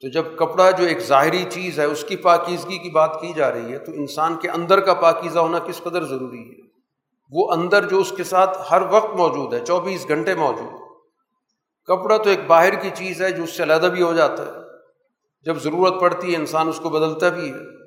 [0.00, 3.50] تو جب کپڑا جو ایک ظاہری چیز ہے، اس کی پاکیزگی کی بات کی جا
[3.50, 6.68] رہی ہے، تو انسان کے اندر کا پاکیزہ ہونا کس قدر ضروری ہے؟
[7.30, 10.82] وہ اندر جو اس کے ساتھ ہر وقت موجود ہے، چوبیس گھنٹے موجود
[11.86, 14.50] کپڑا تو ایک باہر کی چیز ہے جو اس سے علیحدہ بھی ہو جاتا ہے۔
[15.44, 17.81] جب ضرورت پڑتی ہے، انسان اس کو بدلتا بھی ہے۔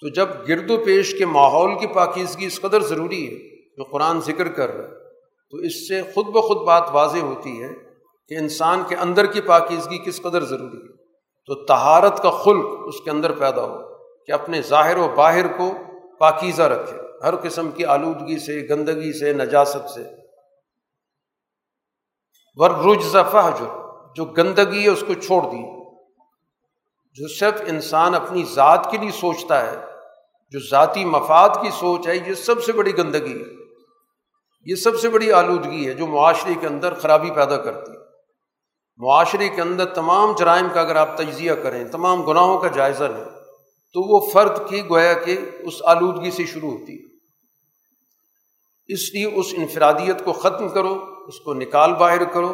[0.00, 4.20] تو جب گرد و پیش کے ماحول کی پاکیزگی اس قدر ضروری ہے جو قرآن
[4.20, 4.94] ذکر کر رہا ہے،
[5.50, 7.68] تو اس سے خود بخود بات واضح ہوتی ہے
[8.28, 10.96] کہ انسان کے اندر کی پاکیزگی کس قدر ضروری ہے۔
[11.46, 13.78] تو تہارت کا خلق اس کے اندر پیدا ہو
[14.26, 15.72] کہ اپنے ظاہر و باہر کو
[16.18, 20.00] پاکیزہ رکھے۔ ہر قسم کی آلودگی سے، گندگی سے، نجاست سے۔
[22.54, 23.66] ور رجزفہ جو
[24.16, 25.75] جو گندگی ہے اس کو چھوڑ دی
[27.16, 29.76] جو صرف انسان اپنی ذات کے لیے سوچتا ہے،
[30.50, 33.56] جو ذاتی مفاد کی سوچ ہے، یہ سب سے بڑی گندگی ہے۔
[34.64, 37.96] یہ سب سے بڑی آلودگی ہے جو معاشرے کے اندر خرابی پیدا کرتی ہے۔
[38.96, 43.24] معاشرے کے اندر تمام جرائم کا اگر آپ تجزیہ کریں، تمام گناہوں کا جائزہ لیں،
[43.94, 47.16] تو وہ فرد کی گویا کہ اس آلودگی سے شروع ہوتی ہے۔
[48.88, 52.52] اس لیے اس انفرادیت کو ختم کرو، اس کو نکال باہر کرو،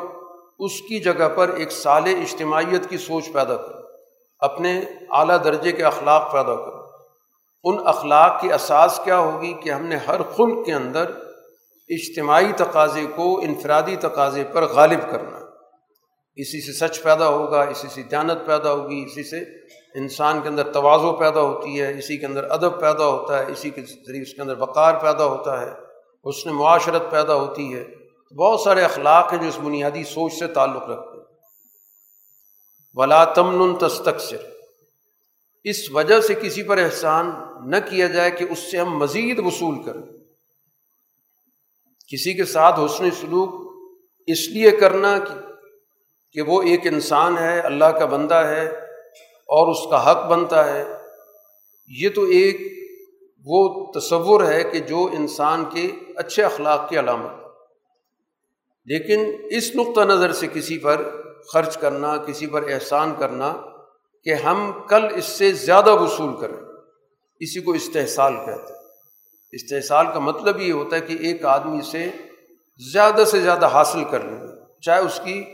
[0.58, 3.81] اس کی جگہ پر ایک سال اجتماعیت کی سوچ پیدا کرو۔
[4.42, 6.82] اپنے اعلیٰ درجے کے اخلاق پیدا کرو۔
[7.64, 11.04] ان اخلاق کی اساس کیا ہوگی کہ ہم نے ہر خلق کے اندر
[11.88, 15.38] اجتماعی تقاضے کو انفرادی تقاضے پر غالب کرنا۔
[16.36, 19.38] اسی سے سچ پیدا ہوگا، اسی سے دیانت پیدا ہوگی، اسی سے
[19.98, 23.70] انسان کے اندر توازو پیدا ہوتی ہے، اسی کے اندر ادب پیدا ہوتا ہے، اسی
[23.70, 25.70] کے ذریعے اس کے اندر وقار پیدا ہوتا ہے
[26.24, 27.84] اس میں معاشرت پیدا ہوتی ہے۔
[28.36, 31.11] بہت سارے اخلاق ہیں جو اس بنیادی سوچ سے تعلق رکھتے ہیں۔
[32.94, 34.36] ولا تمن تستقصر
[35.64, 37.30] اس وجہ سے کسی پر احسان
[37.70, 40.02] نہ کیا جائے کہ اس سے ہم مزید وصول کریں۔
[42.08, 43.72] کسی کے ساتھ حسن سلوک
[44.26, 45.18] اس لیے کرنا
[46.32, 48.68] کہ وہ ایک انسان ہے، اللہ کا بندہ ہے
[49.48, 50.84] اور اس کا حق بنتا ہے۔
[51.88, 52.72] یہ تو ایک
[53.44, 57.30] وہ تصور ہے کہ جو انسان کے اچھے اخلاق کی علامت
[58.84, 63.54] لیکن اس نقطہ نظر سے کسی پر خرچ کرنا، کسی پر احسان کرنا
[64.24, 66.56] کہ ہم کل اس سے زیادہ وصول کریں۔
[67.40, 68.82] اسی کو استحصال کہتے ہیں۔
[69.52, 72.08] استحصال کا مطلب یہ ہوتا ہے کہ ایک آدمی سے
[72.92, 74.40] زیادہ سے زیادہ حاصل کر لیں
[74.80, 75.44] چاہے اس کی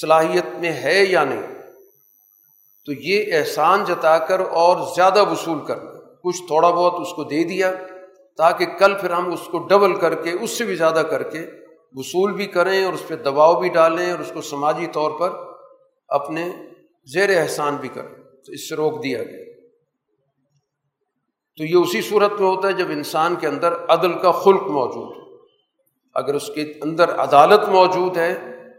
[0.00, 1.42] صلاحیت میں ہے یا نہیں۔
[2.86, 5.90] تو یہ احسان جتا کر اور زیادہ وصول کرنا
[6.24, 7.72] کچھ تھوڑا بہت اس کو دے دیا
[8.36, 11.46] تاکہ کل پھر ہم اس کو ڈبل کر کے، اس سے بھی زیادہ کر کے
[11.94, 15.30] وصول بھی کریں اور اس پہ دباؤ بھی ڈالیں اور اس کو سماجی طور پر
[16.08, 16.48] اپنے
[17.04, 19.44] زیر احسان بھی کریں تو اس سے روک دیا گیا۔
[21.56, 25.24] تو یہ اسی صورت میں ہوتا ہے جب انسان کے اندر عدل کا خلق موجود
[26.14, 28.34] اگر اس کے اندر عدالت موجود ہے،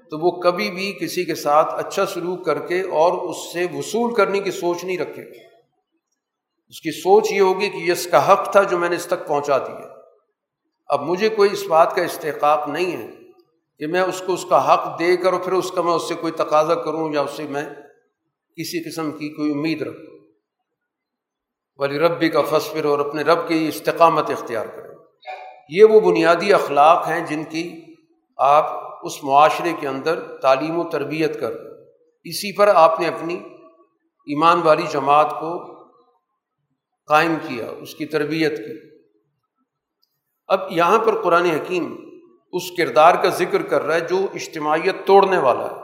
[0.10, 4.14] تو وہ کبھی بھی کسی کے ساتھ اچھا سلوک کر کے اور اس سے وصول
[4.14, 5.22] کرنے کی سوچ نہیں رکھے۔
[6.68, 9.06] اس کی سوچ یہ ہوگی کہ یہ اس کا حق تھا جو میں نے اس
[9.06, 9.95] تک پہنچا دیا۔
[10.88, 13.12] اب مجھے کوئی اس بات کا استحقاق نہیں ہے
[13.80, 16.08] کہ میں اس کو اس کا حق دے کر اور پھر اس کا میں اس
[16.08, 17.66] سے کوئی تقاضا کروں یا اس سے میں
[18.58, 20.16] کسی قسم کی کوئی امید رکھوں۔
[21.78, 24.96] ولی ربی کا فصفر اور اپنے رب کی استقامت اختیار کریں
[25.70, 27.82] یہ وہ بنیادی اخلاق ہیں جن کی
[28.38, 28.66] آپ
[29.06, 31.52] اس معاشرے کے اندر تعلیم و تربیت کر
[32.24, 33.34] اسی پر آپ نے اپنی
[34.28, 35.74] ایمان والی جماعت کو
[37.08, 38.95] قائم کیا، اس کی تربیت کی۔
[40.48, 41.96] اب یہاں پر قرآن حکیم
[42.52, 45.82] اس کردار کا ذکر کر رہا ہے جو اجتماعیت توڑنے والا ہے۔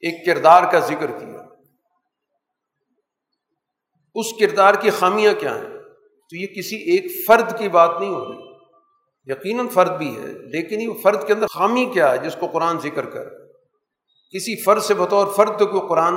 [0.00, 1.44] ایک کردار کا ذکر کیا۔
[4.14, 5.68] اس کردار کی خامیاں کیا ہیں؟
[6.30, 8.54] تو یہ کسی ایک فرد کی بات نہیں ہو رہی۔
[9.26, 12.78] یقیناً فرد بھی ہے، لیکن یہ فرد کے اندر خامی کیا ہے جس کو قرآن
[12.78, 13.28] ذکر کر
[14.30, 16.14] کسی فرد سے بطور فرد کو قرآن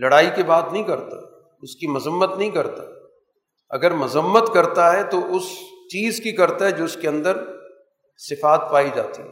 [0.00, 1.16] لڑائی کی بات نہیں کرتا،
[1.62, 3.01] اس کی مذمت نہیں کرتا۔
[3.72, 5.42] اگر مذمت کرتا ہے تو اس
[5.90, 7.44] چیز کی کرتا ہے جو اس کے اندر
[8.18, 9.22] صفات پائی جاتی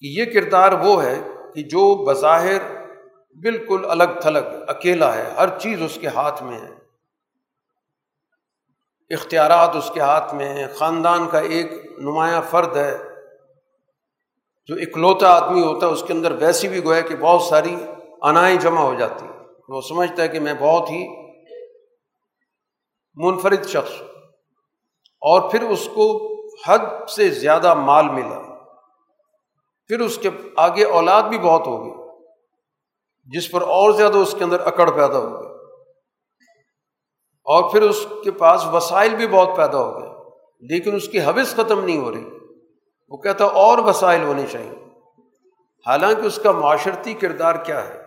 [0.00, 1.22] کہ یہ کردار وہ ہے
[1.54, 2.84] کہ جو بظاہر
[3.42, 6.84] بالکل الگ تھلگ، اکیلا ہے، ہر چیز اس کے ہاتھ میں ہے۔
[9.14, 12.98] اختیارات اس کے ہاتھ میں ہیں۔ خاندان کا ایک نمایاں فرد ہے۔
[14.66, 17.76] جو اکلوتا آدمی ہوتا ہے، اس کے اندر ویسی بھی گویا کہ بہت ساری
[18.22, 19.26] انائیں جمع ہو جاتی۔
[19.68, 21.23] وہ سمجھتا ہے کہ میں بہت ہی
[23.14, 24.02] منفرد شخص
[25.20, 26.34] اور پھر اس کو
[26.66, 28.38] حد سے زیادہ مال ملا۔
[29.86, 32.20] پھر اس کے آگے اولاد بھی بہت ہوگی،
[33.24, 35.50] جس پر اور زیادہ اس کے اندر اکڑ پیدا ہو گئی۔
[37.44, 40.08] اور پھر اس کے پاس وسائل بھی بہت پیدا ہو گئے،
[40.60, 42.24] لیکن اس کی حوث ختم نہیں ہو رہی۔
[43.08, 44.84] وہ کہتا اور وسائل ہونے چاہیے۔
[45.86, 48.02] حالانکہ اس کا معاشرتی کردار کیا ہے؟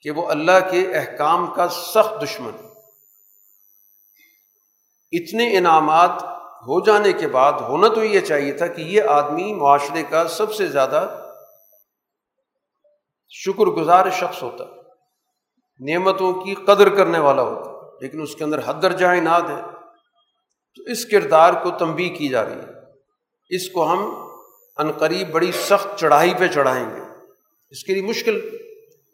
[0.00, 2.75] کہ وہ اللہ کے احکام کا سخت دشمن۔
[5.16, 6.10] اتنے انعامات
[6.56, 10.54] ہو جانے کے بعد ہونا تو یہ چاہیے تھا کہ یہ آدمی معاشرے کا سب
[10.54, 11.22] سے زیادہ
[13.30, 14.64] شکر گزار شخص ہوتا
[15.80, 19.62] نعمتوں کی قدر کرنے والا ہوتا لیکن اس کے اندر حد درجہ اناد ہے۔
[20.76, 22.92] تو اس کردار کو تنبی کی جا رہی ہے۔
[23.48, 24.14] اس کو ہم
[24.76, 27.00] عنقریب بڑی سخت چڑھائی پہ چڑھائیں گے۔
[27.70, 28.56] اس کے لیے مشکل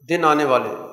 [0.08, 0.88] دن آنے والے ہیں۔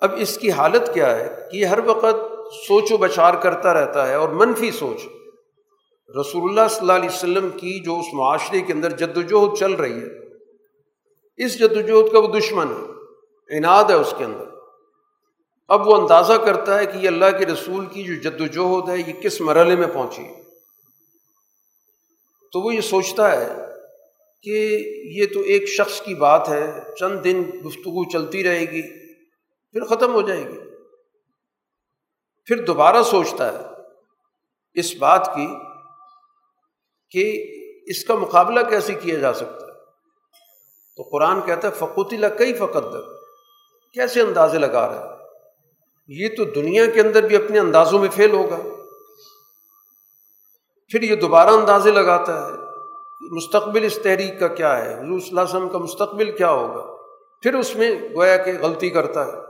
[0.00, 4.08] اب اس کی حالت کیا ہے کہ یہ ہر وقت سوچ و بچار کرتا رہتا
[4.08, 5.06] ہے اور منفی سوچ.
[6.10, 9.72] رسول اللہ صلی اللہ علیہ وسلم کی جو اس معاشرے کے اندر جد وجہد چل
[9.72, 10.08] رہی ہے،
[11.38, 14.44] اس جد وجہد کا وہ دشمن ہے انعد ہے اس کے اندر.
[15.70, 18.98] اب وہ اندازہ کرتا ہے کہ یہ اللہ کے رسول کی جو جد وجہد ہے،
[18.98, 20.22] یہ کس مرحلے میں پہنچی
[22.52, 23.48] تو وہ یہ سوچتا ہے
[24.44, 24.58] کہ
[25.16, 26.64] یہ تو ایک شخص کی بات ہے،
[27.00, 28.82] چند دن گفتگو چلتی رہے گی،
[29.74, 30.58] پھر ختم ہو جائے گی۔
[32.46, 33.58] پھر دوبارہ سوچتا ہے
[34.74, 35.46] اس بات کی
[37.10, 37.52] کہ
[37.86, 39.72] اس کا مقابلہ کیسے کیا جا سکتا ہے؟
[40.96, 42.94] تو قرآن کہتا ہے فقوط کئی فقط
[43.94, 45.16] کیسے اندازے لگا رہا ہے؟
[46.08, 48.56] یہ تو دنیا کے اندر بھی اپنے اندازوں میں فیل ہوگا۔
[50.88, 52.52] پھر یہ دوبارہ اندازے لگاتا ہے
[53.20, 57.02] مستقبل اس تحریک کا کیا ہے؟ حضور صلی اللہ علیہ وسلم کا مستقبل کیا ہوگا؟
[57.42, 59.45] پھر اس میں گویا کہ غلطی کرتا ہے۔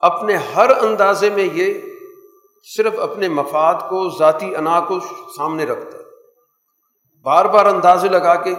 [0.00, 1.74] اپنے ہر اندازے میں یہ
[2.76, 5.00] صرف اپنے مفاد کو، ذاتی انا کو
[5.36, 6.02] سامنے رکھتا ہے۔
[7.22, 8.54] بار بار اندازے لگا کے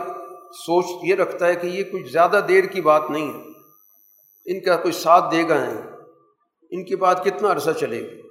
[0.51, 3.43] سوچ یہ رکھتا ہے کہ یہ کچھ زیادہ دیر کی بات نہیں ہے۔
[4.45, 5.81] ان کا کوئی ساتھ دے گا نہیں۔
[6.69, 8.21] ان کی بات کتنا عرصہ چلے گی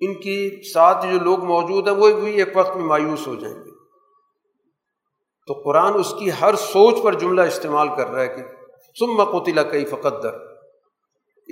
[0.00, 3.56] ان کی ساتھ جو لوگ موجود ہیں، وہ بھی ایک وقت میں مایوس ہو جائیں
[3.56, 3.70] گے۔
[5.46, 8.42] تو قرآن اس کی ہر سوچ پر جملہ استعمال کر رہا ہے کہ
[8.98, 10.49] سم مقتلا کئی فقدر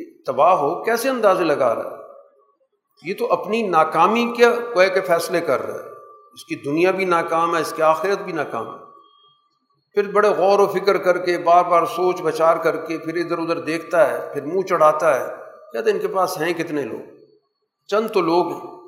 [0.05, 1.97] تباہ ہو، کیسے اندازے لگا رہا ہے؟
[3.05, 5.91] یہ تو اپنی ناکامی کیا کوئے کے فیصلے کر رہا ہے۔
[6.35, 8.85] اس کی دنیا بھی ناکام ہے، اس کی آخرت بھی ناکام ہے۔
[9.95, 13.39] پھر بڑے غور و فکر کر کے، بار بار سوچ بچار کر کے، پھر ادھر
[13.39, 15.35] ادھر دیکھتا ہے، پھر منہ چڑھاتا ہے۔
[15.73, 17.15] کہتے ان کے پاس ہیں کتنے لوگ؟
[17.87, 18.79] چند تو لوگ ہیں۔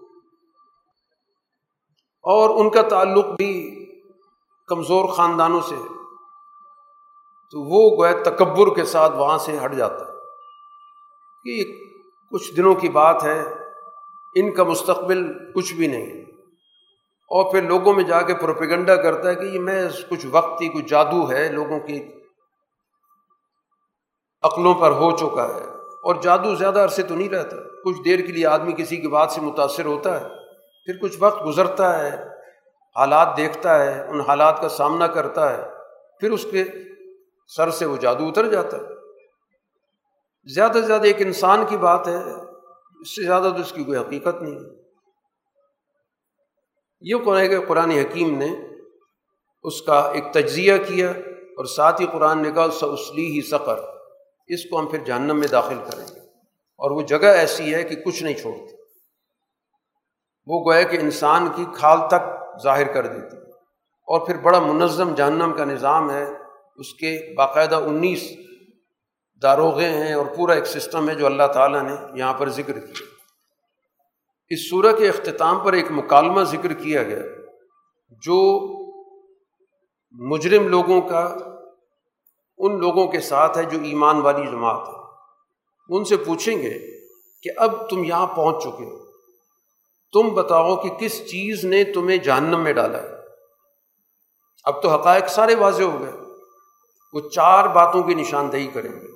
[2.22, 3.86] اور ان کا تعلق بھی
[4.68, 5.74] کمزور خاندانوں سے
[7.50, 10.09] تو وہ گویا تکبر کے ساتھ وہاں سے ہٹ جاتا ہے۔
[11.44, 11.64] کہ
[12.30, 13.42] کچھ دنوں کی بات ہے،
[14.34, 16.20] ان کا مستقبل کچھ بھی نہیں۔
[17.28, 20.68] اور پھر لوگوں میں جا کے پروپیگنڈا کرتا ہے کہ یہ میں کچھ وقت ہی
[20.68, 22.02] کچھ جادو ہے، لوگوں کی
[24.42, 25.64] عقلوں پر ہو چکا ہے۔
[26.02, 29.32] اور جادو زیادہ عرصے تو نہیں رہتا، کچھ دیر کے لیے آدمی کسی کی بات
[29.32, 30.28] سے متاثر ہوتا ہے۔
[30.84, 32.26] پھر کچھ وقت گزرتا ہے،
[32.96, 35.62] حالات دیکھتا ہے، ان حالات کا سامنا کرتا ہے،
[36.20, 36.64] پھر اس کے
[37.56, 38.99] سر سے وہ جادو اتر جاتا ہے۔
[40.44, 42.16] زیادہ سے زیادہ ایک انسان کی بات ہے،
[43.00, 44.80] اس سے زیادہ تو اس کی کوئی حقیقت نہیں۔ ہے
[47.00, 48.48] یہ قرآن کہ قرآن حکیم نے
[49.62, 53.78] اس کا ایک تجزیہ کیا اور ساتھ ہی قرآن نے کہا سسلی ہی سقر۔
[54.48, 56.20] اس کو ہم پھر جہنم میں داخل کریں گے۔
[56.78, 58.76] اور وہ جگہ ایسی ہے کہ کچھ نہیں چھوڑتی
[60.46, 63.36] وہ گویا کہ انسان کی کھال تک ظاہر کر دیتی
[64.06, 66.26] اور پھر بڑا منظم جہنم کا نظام ہے۔
[66.76, 68.22] اس کے باقاعدہ انیس
[69.42, 73.14] داروغے ہیں اور پورا ایک سسٹم ہے جو اللہ تعالیٰ نے یہاں پر ذکر کیا۔
[74.48, 77.22] اس صورت کے اختتام پر ایک مکالمہ ذکر کیا گیا
[78.10, 78.66] جو
[80.10, 81.36] مجرم لوگوں کا،
[82.58, 85.00] ان لوگوں کے ساتھ ہے جو ایمان والی جماعت ہے۔
[85.88, 87.00] ان سے پوچھیں گے
[87.42, 89.10] کہ اب تم یہاں پہنچ چکے ہو۔
[90.12, 93.08] تم بتاؤ کہ کس چیز نے تمہیں جہنم میں ڈالا ہے۔
[94.64, 96.12] اب تو حقائق سارے واضح ہو گئے۔
[97.12, 99.09] وہ چار باتوں کی نشاندہی کریں گے۔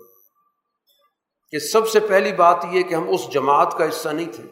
[1.51, 4.45] کہ سب سے پہلی بات یہ کہ ہم اس جماعت کا حصہ نہیں تھے،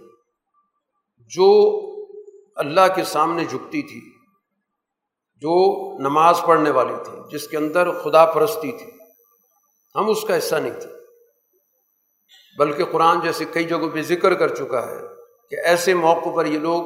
[1.18, 1.78] جو
[2.56, 4.12] اللہ کے سامنے جھکتی تھی،
[5.36, 5.54] جو
[5.98, 8.90] نماز پڑھنے والی تھی، جس کے اندر خدا پرستی تھی۔
[9.94, 10.88] ہم اس کا حصہ نہیں تھے۔
[12.58, 14.98] بلکہ قرآن جیسے کئی جگہوں پہ ذکر کر چکا ہے
[15.50, 16.82] کہ ایسے موقع پر یہ لوگ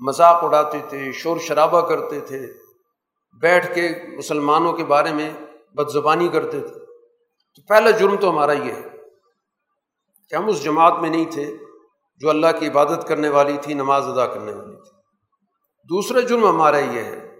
[0.00, 2.46] مذاق اڑاتے تھے، شور شرابہ کرتے تھے،
[3.40, 5.30] بیٹھ کے مسلمانوں کے بارے میں
[5.74, 6.86] بد زبانی کرتے تھے۔
[7.54, 8.97] تو پہلا جرم تو ہمارا یہ ہے۔
[10.28, 11.56] کہ ہم اس جماعت میں نہیں تھے
[12.16, 14.96] جو اللہ کی عبادت کرنے والی تھی، نماز ادا کرنے والی تھی۔
[15.84, 17.36] دوسرا جرم ہمارا یہ ہے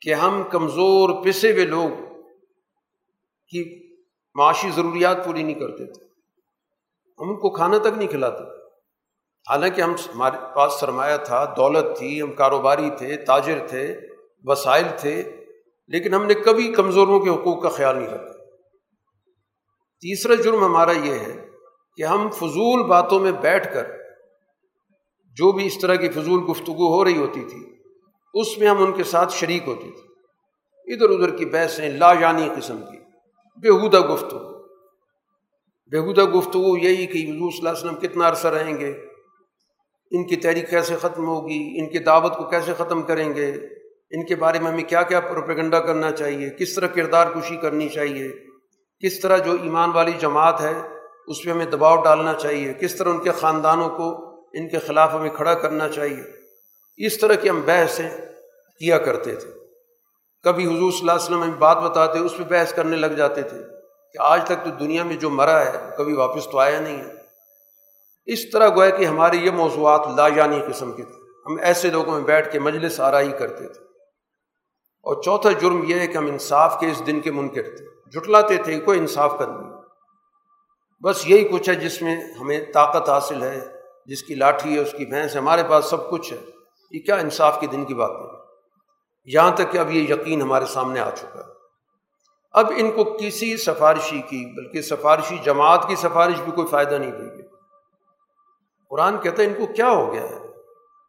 [0.00, 1.88] کہ ہم کمزور، پسے ہوئے لوگ
[3.48, 3.88] کی
[4.34, 6.04] معاشی ضروریات پوری نہیں کرتے تھے۔
[7.18, 8.56] ہم ان کو کھانا تک نہیں کھلاتے
[9.50, 13.96] حالانکہ ہم ہمارے پاس سرمایہ تھا، دولت تھی، ہم کاروباری تھے، تاجر تھے،
[14.44, 15.36] وسائل تھے،
[15.88, 18.44] لیکن ہم نے کبھی کمزوروں کے حقوق کا خیال نہیں رکھا۔
[20.00, 21.45] تیسرا جرم ہمارا یہ ہے
[21.96, 23.84] کہ ہم فضول باتوں میں بیٹھ کر
[25.36, 27.66] جو بھی اس طرح کی فضول گفتگو ہو رہی ہوتی تھی،
[28.34, 30.06] اس میں ہم ان کے ساتھ شریک ہوتے تھے
[30.94, 32.98] ادھر ادھر کی بحثیں، لا جانی قسم کی
[33.60, 34.56] بےحودہ گفتگو۔
[35.92, 38.90] بےحودہ گفتگو یہی کہ حضور صلی اللہ علیہ وسلم کتنا عرصہ رہیں گے،
[40.10, 43.50] ان کی تحریک کیسے ختم ہوگی، ان کی دعوت کو کیسے ختم کریں گے،
[44.10, 47.88] ان کے بارے میں ہمیں کیا کیا پروپیگنڈا کرنا چاہیے، کس طرح کردار کشی کرنی
[47.88, 48.28] چاہیے،
[49.02, 50.95] کس طرح جو ایمان والی جماعت ہے
[51.26, 55.14] اس پہ ہمیں دباؤ ڈالنا چاہیے۔ کس طرح ان کے خاندانوں کو ان کے خلاف
[55.14, 56.22] ہمیں کھڑا کرنا چاہیے۔
[57.06, 58.10] اس طرح کی ہم بحثیں
[58.78, 59.50] کیا کرتے تھے۔
[60.42, 63.42] کبھی حضور صلی اللہ علیہ وسلم ہمیں بات بتاتے، اس پہ بحث کرنے لگ جاتے
[63.42, 63.58] تھے
[64.12, 67.12] کہ آج تک تو دنیا میں جو مرا ہے، کبھی واپس تو آیا نہیں ہے۔
[68.26, 71.14] اس طرح گویا کہ ہمارے یہ موضوعات لا جانی قسم کے تھے۔
[71.46, 73.84] ہم ایسے لوگوں میں بیٹھ کے مجلس آرائی کرتے تھے۔
[75.02, 78.56] اور چوتھا جرم یہ ہے کہ ہم انصاف کے اس دن کے منکر تھے۔ جٹلاتے
[78.56, 79.75] تھے کوئی انصاف کر نہیں
[81.02, 83.60] بس یہی کچھ ہے جس میں ہمیں طاقت حاصل ہے،
[84.06, 86.38] جس کی لاٹھی ہے، اس کی بھینس ہے، ہمارے پاس سب کچھ ہے۔
[86.90, 88.36] یہ کیا انصاف کے دن کی بات ہے؟
[89.24, 91.44] یہاں تک کہ اب یہ یقین ہمارے سامنے آ چکا ہے۔
[92.52, 97.10] اب ان کو کسی سفارشی کی، بلکہ سفارشی جماعت کی سفارش بھی کوئی فائدہ نہیں
[97.10, 97.42] دے گی۔
[98.90, 100.36] قرآن کہتا ہے، ان کو کیا ہو گیا ہے؟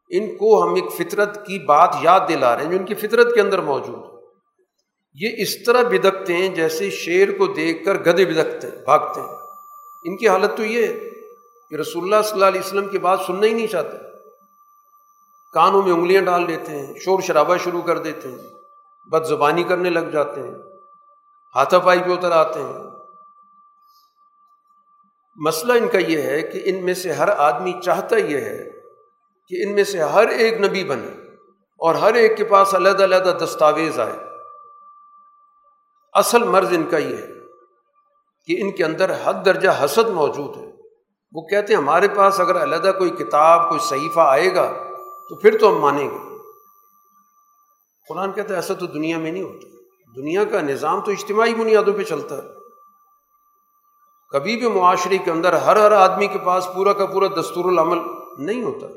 [0.10, 3.36] ان کو ہم ایک فطرت کی بات یاد دلا رہے ہیں، جو ان کی فطرت
[3.36, 4.18] کے اندر موجود ہے۔
[5.14, 9.47] یہ اس طرح بدکتے ہیں جیسے شیر کو دیکھ کر گدے بدکتے ہیں، بھاگتے ہیں۔
[10.04, 11.10] ان کی حالت تو یہ ہے
[11.70, 13.98] کہ رسول اللہ صلی اللہ علیہ وسلم کی بات سننا ہی نہیں چاہتے۔
[15.54, 18.38] کانوں میں انگلیاں ڈال دیتے ہیں، شور شرابہ شروع کر دیتے ہیں
[19.10, 20.56] بد زبانی کرنے لگ جاتے ہیں،
[21.56, 22.74] ہاتھا پائی پہ اتر آتے ہیں۔
[25.36, 28.70] مسئلہ ان کا یہ ہے کہ ان میں سے ہر آدمی چاہتا یہ ہے
[29.48, 31.12] کہ ان میں سے ہر ایک نبی بنے
[31.80, 34.20] اور ہر ایک کے پاس علیحدہ علیحدہ دستاویز آئے۔
[36.14, 37.37] اصل مرض ان کا یہ ہے۔
[38.48, 40.72] کہ ان کے اندر حد درجہ حسد موجود ہے۔
[41.34, 44.74] وہ کہتے ہیں ہمارے پاس اگر علیحدہ کوئی کتاب، کوئی صحیفہ آئے گا
[45.30, 46.38] تو پھر تو ہم مانیں گے۔
[48.10, 49.68] قرآن کہتے ہیں ایسا تو دنیا میں نہیں ہوتا۔
[50.16, 52.42] دنیا کا نظام تو اجتماعی بنیادوں پہ چلتا ہے۔
[54.32, 57.98] کبھی بھی معاشرے کے اندر ہر ہر آدمی کے پاس پورا کا پورا دستور العمل
[58.38, 58.88] نہیں ہوتا۔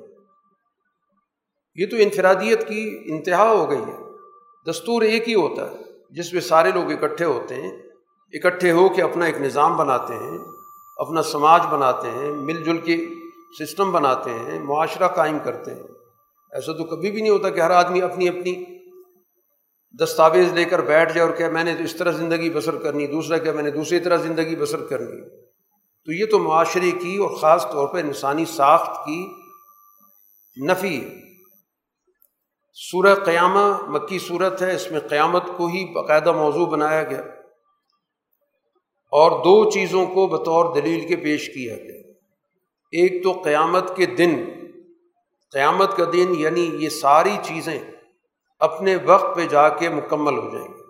[1.75, 3.97] یہ تو انفرادیت کی انتہا ہو گئی ہے۔
[4.71, 5.77] دستور ایک ہی ہوتا ہے،
[6.11, 7.89] جس میں سارے لوگ اکٹھے ہوتے ہیں۔
[8.33, 10.39] اکٹھے ہو کے اپنا ایک نظام بناتے ہیں،
[10.97, 12.97] اپنا سماج بناتے ہیں، مل جل کے
[13.59, 15.83] سسٹم بناتے ہیں، معاشرہ قائم کرتے ہیں۔
[16.53, 18.64] ایسا تو کبھی بھی نہیں ہوتا کہ ہر آدمی اپنی اپنی
[20.03, 23.07] دستاویز لے کر بیٹھ جائے اور کہ میں نے تو اس طرح زندگی بسر کرنی،
[23.07, 25.28] دوسرا کہ میں نے دوسری طرح زندگی بسر کرنی۔
[26.05, 29.26] تو یہ تو معاشرے کی اور خاص طور پہ انسانی ساخت کی
[30.70, 31.09] نفی
[32.74, 37.22] سورہ قیامہ، مکی صورت ہے، اس میں قیامت کو ہی باقاعدہ موضوع بنایا گیا۔
[39.11, 42.01] اور دو چیزوں کو بطور دلیل کے پیش کیا گیا۔
[42.93, 44.45] ایک تو قیامت کے دن،
[45.53, 47.81] قیامت کا دن یعنی یہ ساری چیزیں
[48.59, 50.83] اپنے وقت پہ جا کے مکمل ہو جائیں گے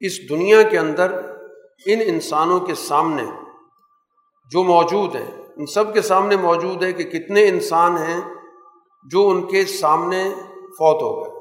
[0.00, 1.12] اس دنیا کے اندر
[1.86, 3.24] ان انسانوں کے سامنے
[4.52, 8.20] جو موجود ہیں، ان سب کے سامنے موجود ہے کہ کتنے انسان ہیں
[9.10, 11.40] جو ان کے سامنے فوت ہو گئے۔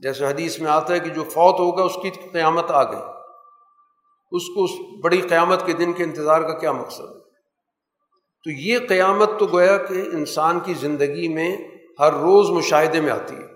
[0.00, 3.21] جیسے حدیث میں آتا ہے کہ جو فوت ہوگا، اس کی قیامت آ گئی۔
[4.32, 4.70] اس کو اس
[5.04, 7.22] بڑی قیامت کے دن کے انتظار کا کیا مقصد ہے؟
[8.44, 11.56] تو یہ قیامت تو گویا کہ انسان کی زندگی میں
[12.00, 13.46] ہر روز مشاہدے میں آتی ہے۔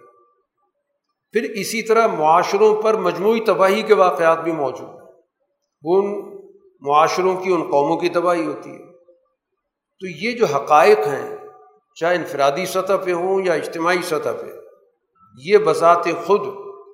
[1.33, 5.11] پھر اسی طرح معاشروں پر مجموعی تباہی کے واقعات بھی موجود ہیں۔
[5.83, 6.37] وہ ان
[6.81, 8.87] معاشروں کی، ان قوموں کی تباہی ہوتی ہے۔
[10.01, 11.37] تو یہ جو حقائق ہیں،
[11.95, 14.47] چاہے انفرادی سطح پہ ہوں یا اجتماعی سطح پہ،
[15.45, 16.41] یہ بذات خود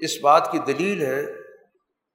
[0.00, 1.41] اس بات کی دلیل ہے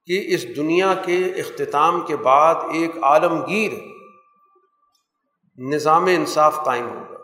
[0.08, 3.72] کہ اس دنیا کے اختتام کے بعد ایک عالمگیر
[5.58, 7.14] نظام انصاف قائم ہوگا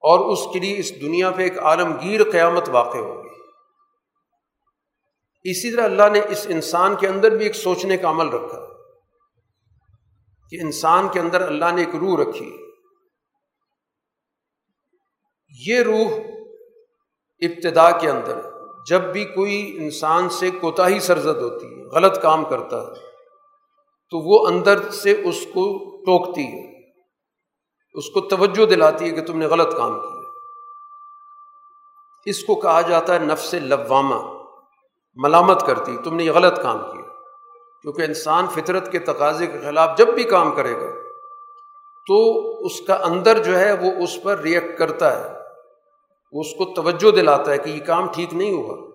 [0.00, 3.28] اور اس کے لیے اس دنیا پہ ایک عالمگیر قیامت واقع ہوگی۔
[5.44, 8.58] اسی طرح اللہ نے اس انسان کے اندر بھی ایک سوچنے کا عمل رکھا
[10.50, 12.56] کہ انسان کے اندر اللہ نے ایک روح رکھی۔
[15.66, 16.12] یہ روح
[17.40, 18.51] ابتدا کے اندر
[18.88, 22.94] جب بھی کوئی انسان سے کوتا ہی سرزد ہوتی ہے، غلط کام کرتا ہے،
[24.10, 26.90] تو وہ اندر سے اس کو ٹوکتی ہے،
[27.94, 30.22] اس کو توجہ دلاتی ہے کہ تم نے غلط کام کیا
[32.26, 34.44] اس کو کہا جاتا ہے نفس لوامہ،
[35.14, 37.02] ملامت کرتی، تم نے یہ غلط کام کیا۔
[37.82, 40.90] کیونکہ انسان فطرت کے تقاضے کے خلاف جب بھی کام کرے گا،
[42.06, 45.41] تو اس کا اندر جو ہے وہ اس پر ریئیکٹ کرتا ہے۔
[46.32, 48.90] وہ اس کو توجہ دلاتا ہے کہ یہ کام ٹھیک نہیں ہوا۔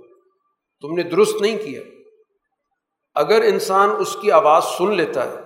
[0.81, 1.81] تم نے درست نہیں کیا۔
[3.15, 5.37] اگر انسان اس کی آواز سن لیتا ہے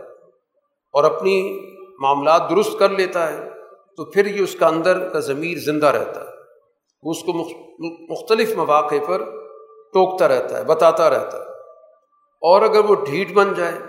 [0.93, 1.59] اور اپنی
[1.99, 3.49] معاملات درست کر لیتا ہے،
[3.97, 6.25] تو پھر یہ اس کا اندر کا ضمیر زندہ رہتا ہے۔
[7.03, 7.33] وہ اس کو
[8.13, 9.19] مختلف مواقع پر
[9.93, 11.51] ٹوکتا رہتا ہے، بتاتا رہتا ہے۔
[12.41, 13.79] اور اگر وہ ڈھیٹ بن جائے،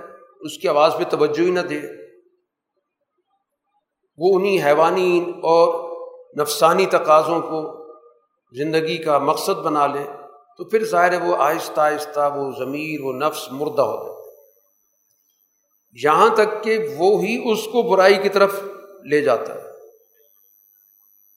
[0.40, 1.80] اس کی آواز پہ توجہ ہی نہ دے۔
[4.18, 5.92] وہ انہیں حیوانی اور
[6.40, 7.81] نفسانی تقاضوں کو
[8.58, 10.04] زندگی کا مقصد بنا لے،
[10.58, 14.12] تو پھر ظاہر ہے وہ آہستہ آہستہ وہ ضمیر، وہ نفس مردہ ہو جائے
[16.04, 18.60] یہاں تک کہ وہ ہی اس کو برائی کی طرف
[19.04, 19.60] لے جاتا ہے۔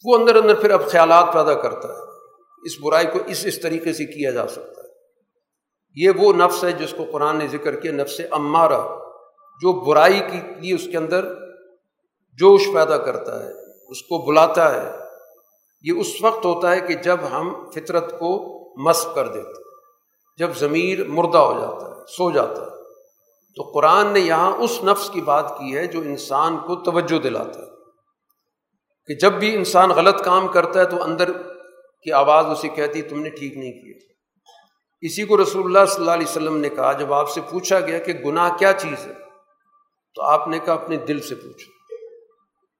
[0.03, 2.03] وہ اندر اندر پھر اب خیالات پیدا کرتا ہے۔
[2.65, 4.87] اس برائی کو اس اس طریقے سے کیا جا سکتا ہے۔
[5.95, 8.99] یہ وہ نفس ہے جس کو قرآن نے ذکر کیا، نفس امارہ،
[9.61, 11.33] جو برائی کی لیے اس کے اندر
[12.33, 13.51] جوش پیدا کرتا ہے،
[13.87, 15.04] اس کو بلاتا ہے۔
[15.81, 19.61] یہ اس وقت ہوتا ہے کہ جب ہم فطرت کو مس کر دیتے
[20.37, 22.75] جب ضمیر مردہ ہو جاتا ہے، سو جاتا ہے۔
[23.55, 27.59] تو قرآن نے یہاں اس نفس کی بات کی ہے جو انسان کو توجہ دلاتا
[27.59, 27.75] ہے۔
[29.07, 31.31] کہ جب بھی انسان غلط کام کرتا ہے تو اندر
[32.03, 33.93] کی آواز اسے کہتی تم نے ٹھیک نہیں کیا۔
[35.01, 37.99] اسی کو رسول اللہ صلی اللہ علیہ وسلم نے کہا، جب آپ سے پوچھا گیا
[37.99, 39.13] کہ گناہ کیا چیز ہے،
[40.15, 41.74] تو آپ نے کہا، اپنے دل سے پوچھو۔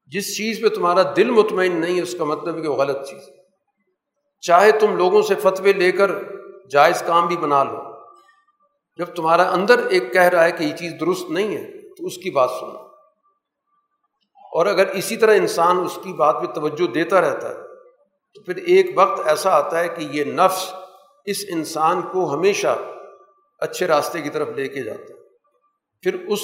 [0.08, 3.10] جس چیز پہ تمہارا دل مطمئن نہیں ہے، اس کا مطلب ہے کہ وہ غلط
[3.10, 3.34] چیز ہے۔
[4.41, 6.12] چاہے تم لوگوں سے فتوے لے کر
[6.70, 7.82] جائز کام بھی بنا لو،
[8.97, 12.18] جب تمہارا اندر ایک کہہ رہا ہے کہ یہ چیز درست نہیں ہے، تو اس
[12.18, 12.86] کی بات سنو۔
[14.53, 17.53] اور اگر اسی طرح انسان اس کی بات پہ توجہ دیتا رہتا ہے،
[18.34, 20.74] تو پھر ایک وقت ایسا آتا ہے کہ یہ نفس
[21.26, 22.78] اس انسان کو ہمیشہ
[23.60, 25.20] اچھے راستے کی طرف لے کے جاتا ہے۔
[26.01, 26.39] پھر اس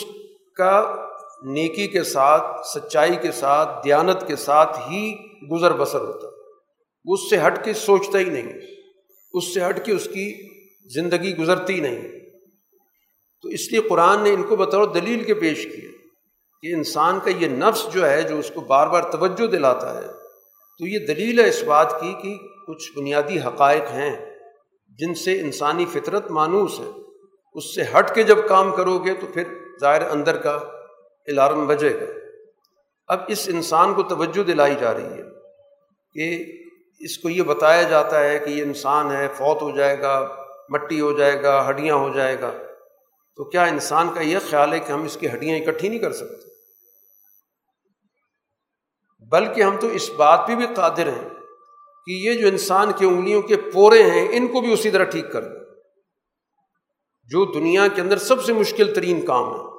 [0.55, 0.95] کا
[1.41, 5.15] نیکی کے ساتھ، سچائی کے ساتھ، دیانت کے ساتھ ہی
[5.51, 6.31] گزر بسر ہوتا ہے۔
[7.05, 8.53] وہ اس سے ہٹ کے سوچتا ہی نہیں
[9.33, 10.47] اس سے ہٹ کے اس کی
[10.95, 12.01] زندگی گزرتی نہیں
[13.41, 15.89] تو اس لیے قرآن نے ان کو بطور دلیل کے پیش کیا
[16.61, 20.07] کہ انسان کا یہ نفس جو ہے، جو اس کو بار بار توجہ دلاتا ہے،
[20.79, 22.37] تو یہ دلیل ہے اس بات کی کہ
[22.67, 24.35] کچھ بنیادی حقائق ہیں
[24.99, 26.89] جن سے انسانی فطرت مانوس ہے۔
[27.53, 29.43] اس سے ہٹ کے جب کام کرو گے تو پھر
[29.81, 30.59] ظاہر اندر کا
[31.27, 32.05] الارم بجے گا۔
[33.07, 35.23] اب اس انسان کو توجہ دلائی جا رہی ہے
[36.13, 36.51] کہ
[36.99, 40.35] اس کو یہ بتایا جاتا ہے کہ یہ انسان ہے، فوت ہو جائے گا،
[40.69, 42.51] مٹی ہو جائے گا، ہڈیاں ہو جائے گا۔
[43.35, 46.11] تو کیا انسان کا یہ خیال ہے کہ ہم اس کی ہڈیاں اکٹھی نہیں کر
[46.11, 46.51] سکتے؟
[49.25, 51.29] بلکہ ہم تو اس بات پہ بھی قادر ہیں
[52.05, 55.31] کہ یہ جو انسان کی انگلیوں کے پورے ہیں، ان کو بھی اسی طرح ٹھیک
[55.31, 55.59] کر دیں۔
[57.27, 59.70] جو دنیا کے اندر سب سے مشکل ترین کام ہے۔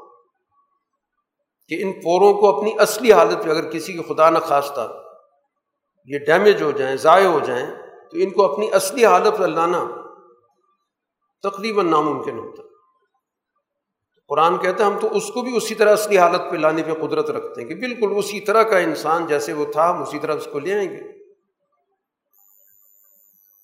[1.72, 5.02] کہ ان پوروں کو اپنی اصلی حالت پہ اگر کسی کی خدا نہ خواستہ
[6.04, 7.66] یہ ڈیمیج ہو جائیں، ضائع ہو جائیں،
[8.10, 9.84] تو ان کو اپنی اصلی حالت پہ لانا
[11.42, 12.62] تقریباً ناممکن ہوتا
[14.28, 17.06] قرآن کہتا ہے، ہم تو اس کو بھی اسی طرح اصلی حالت پہ لانے پہ
[17.06, 20.34] قدرت رکھتے ہیں کہ بالکل اسی طرح کا انسان جیسے وہ تھا، ہم اسی طرح
[20.34, 21.00] اس کو لے آئیں گے۔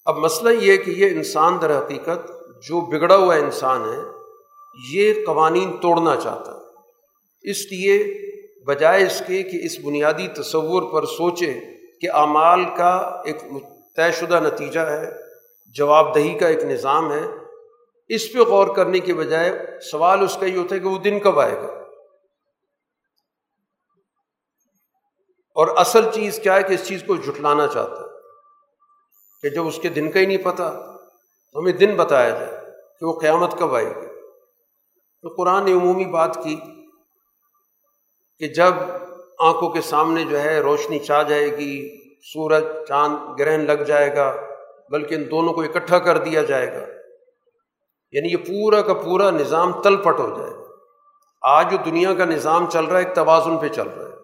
[0.05, 2.29] اب مسئلہ یہ کہ یہ انسان در حقیقت
[2.63, 4.01] جو بگڑا ہوا انسان ہے،
[4.93, 6.68] یہ قوانین توڑنا چاہتا ہے۔
[7.43, 8.05] اس لیے
[8.67, 11.61] بجائے اس کے کہ اس بنیادی تصور پر سوچے
[12.01, 13.41] کہ اعمال کا ایک
[13.97, 15.11] طے شدہ نتیجہ ہے
[15.75, 17.21] جواب دہی کا ایک نظام ہے۔
[18.09, 21.19] اس پہ غور کرنے کے بجائے سوال اس کا یہ ہوتا ہے کہ وہ دن
[21.19, 21.79] کب آئے گا؟
[25.55, 28.19] اور اصل چیز کیا ہے کہ اس چیز کو جھٹلانا چاہتا ہے
[29.43, 30.95] کہ جب اس کے دن کا ہی نہیں پتہ
[31.53, 32.51] تو ہمیں دن بتایا جائے
[33.01, 34.07] کہ وہ قیامت کب آئے گی۔
[35.23, 36.57] تو قرآن نے عمومی بات کی
[38.39, 38.75] کہ جب
[39.39, 41.99] آنکھوں کے سامنے جو ہے روشنی چھا جائے گی،
[42.33, 44.37] سورج، چاند گرہن لگ جائے گا،
[44.91, 46.87] بلکہ ان دونوں کو اکٹھا کر دیا جائے گا
[48.13, 50.63] یعنی یہ پورا کا پورا نظام تل پٹ ہو جائے گا۔
[51.43, 54.15] آج جو دنیا کا نظام چل رہا ہے، ایک توازن پہ چل رہا ہے۔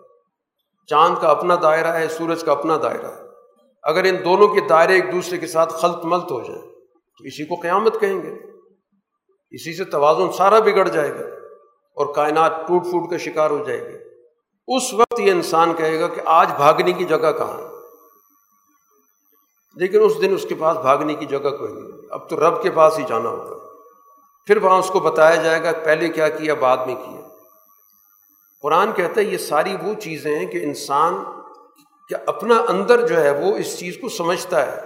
[0.87, 3.23] چاند کا اپنا دائرہ ہے، سورج کا اپنا دائرہ ہے۔
[3.83, 6.63] اگر ان دونوں کے دائرے ایک دوسرے کے ساتھ خلط ملت ہو جائیں
[7.19, 8.31] تو اسی کو قیامت کہیں گے۔
[9.51, 11.27] اسی سے توازن سارا بگڑ جائے گا
[11.95, 14.04] اور کائنات ٹوٹ پھوٹ کا شکار ہو جائے گی۔
[14.69, 17.75] اس وقت یہ انسان کہے گا کہ آج بھاگنے کی جگہ کہاں
[19.77, 22.71] لیکن اس دن اس کے پاس بھاگنے کی جگہ کوئی نہیں۔ اب تو رب کے
[22.71, 23.67] پاس ہی جانا ہوگا۔
[24.47, 27.21] پھر وہاں اس کو بتایا جائے گا پہلے کیا کیا بعد میں کیا
[28.63, 31.25] قرآن کہتا ہے یہ ساری وہ چیزیں ہیں کہ انسان
[32.09, 34.81] کہ اپنا اندر جو ہے وہ اس چیز کو سمجھتا ہے۔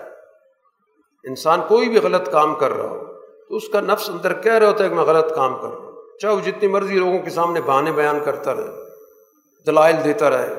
[1.25, 3.05] انسان کوئی بھی غلط کام کر رہا ہو
[3.49, 5.79] تو اس کا نفس اندر کہہ رہا ہوتا ہے کہ میں غلط کام کر رہا
[5.79, 8.88] ہوں۔ چاہے وہ جتنی مرضی لوگوں کے سامنے بہانے بیان کرتا رہے۔
[9.69, 10.55] دلائل دیتا رہے۔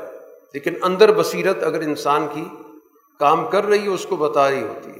[0.53, 2.43] لیکن اندر بصیرت اگر انسان کی
[3.19, 4.99] کام کر رہی ہے اس کو بتا رہی ہوتی ہے۔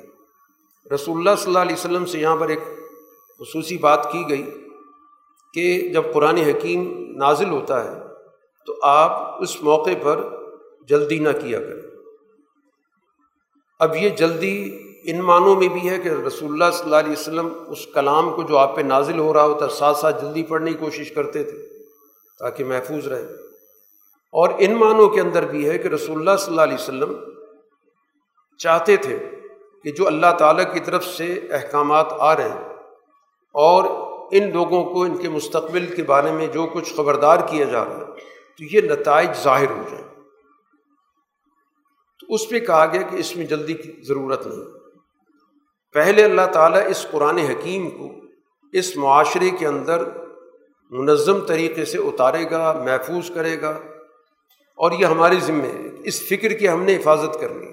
[0.96, 2.60] رسول اللہ صلی اللہ علیہ وسلم سے یہاں پر ایک
[3.40, 4.68] خصوصی بات کی گئی
[5.54, 8.00] کہ جب قرآن حکیم نازل ہوتا ہے
[8.66, 10.30] تو آپ اس موقع پر
[10.88, 11.82] جلدی نہ کیا کریں۔
[13.80, 17.50] اب یہ جلدی ان معنوں میں بھی ہے کہ رسول اللہ صلی اللہ علیہ وسلم
[17.68, 20.72] اس کلام کو جو آپ پہ نازل ہو رہا ہوتا ہے ساتھ ساتھ جلدی پڑھنے
[20.72, 21.58] کی کوشش کرتے تھے
[22.40, 23.28] تاکہ محفوظ رہے۔
[24.32, 27.14] اور ان معنوں کے اندر بھی ہے کہ رسول اللہ صلی اللہ علیہ وسلم
[28.58, 29.30] چاہتے تھے
[29.84, 32.70] کہ جو اللہ تعالیٰ کی طرف سے احکامات آ رہے ہیں
[33.54, 33.84] اور
[34.32, 37.98] ان لوگوں کو ان کے مستقبل کے بارے میں جو کچھ خبردار کیا جا رہا
[37.98, 38.06] ہے،
[38.58, 40.06] تو یہ نتائج ظاہر ہو جائیں۔
[42.20, 44.66] تو اس پہ کہا گیا کہ اس میں جلدی کی ضرورت نہیں۔
[45.94, 48.10] پہلے اللہ تعالیٰ اس قرآن حکیم کو
[48.74, 50.04] اس معاشرے کے اندر
[50.90, 53.80] منظم طریقے سے اتارے گا، محفوظ کرے گا۔
[54.80, 57.68] اور یہ ہمارے ذمے ہے۔ اس فکر کی ہم نے حفاظت کرنی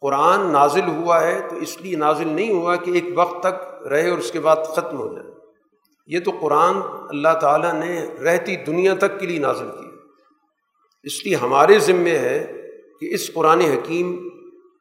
[0.00, 4.10] قرآن نازل ہوا ہے تو اس لیے نازل نہیں ہوا کہ ایک وقت تک رہے
[4.10, 5.26] اور اس کے بعد ختم ہو جائے۔
[6.06, 6.76] یہ تو قرآن
[7.08, 9.86] اللہ تعالیٰ نے رہتی دنیا تک کے لیے نازل کی
[11.02, 12.62] اس لیے ہمارے ذمے ہے
[13.00, 14.28] کہ اس قرآن حکیم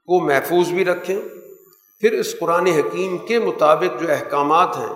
[0.08, 1.22] کو محفوظ بھی رکھیں۔
[2.02, 4.96] پھر اس قرآن حکیم کے مطابق جو احکامات ہیں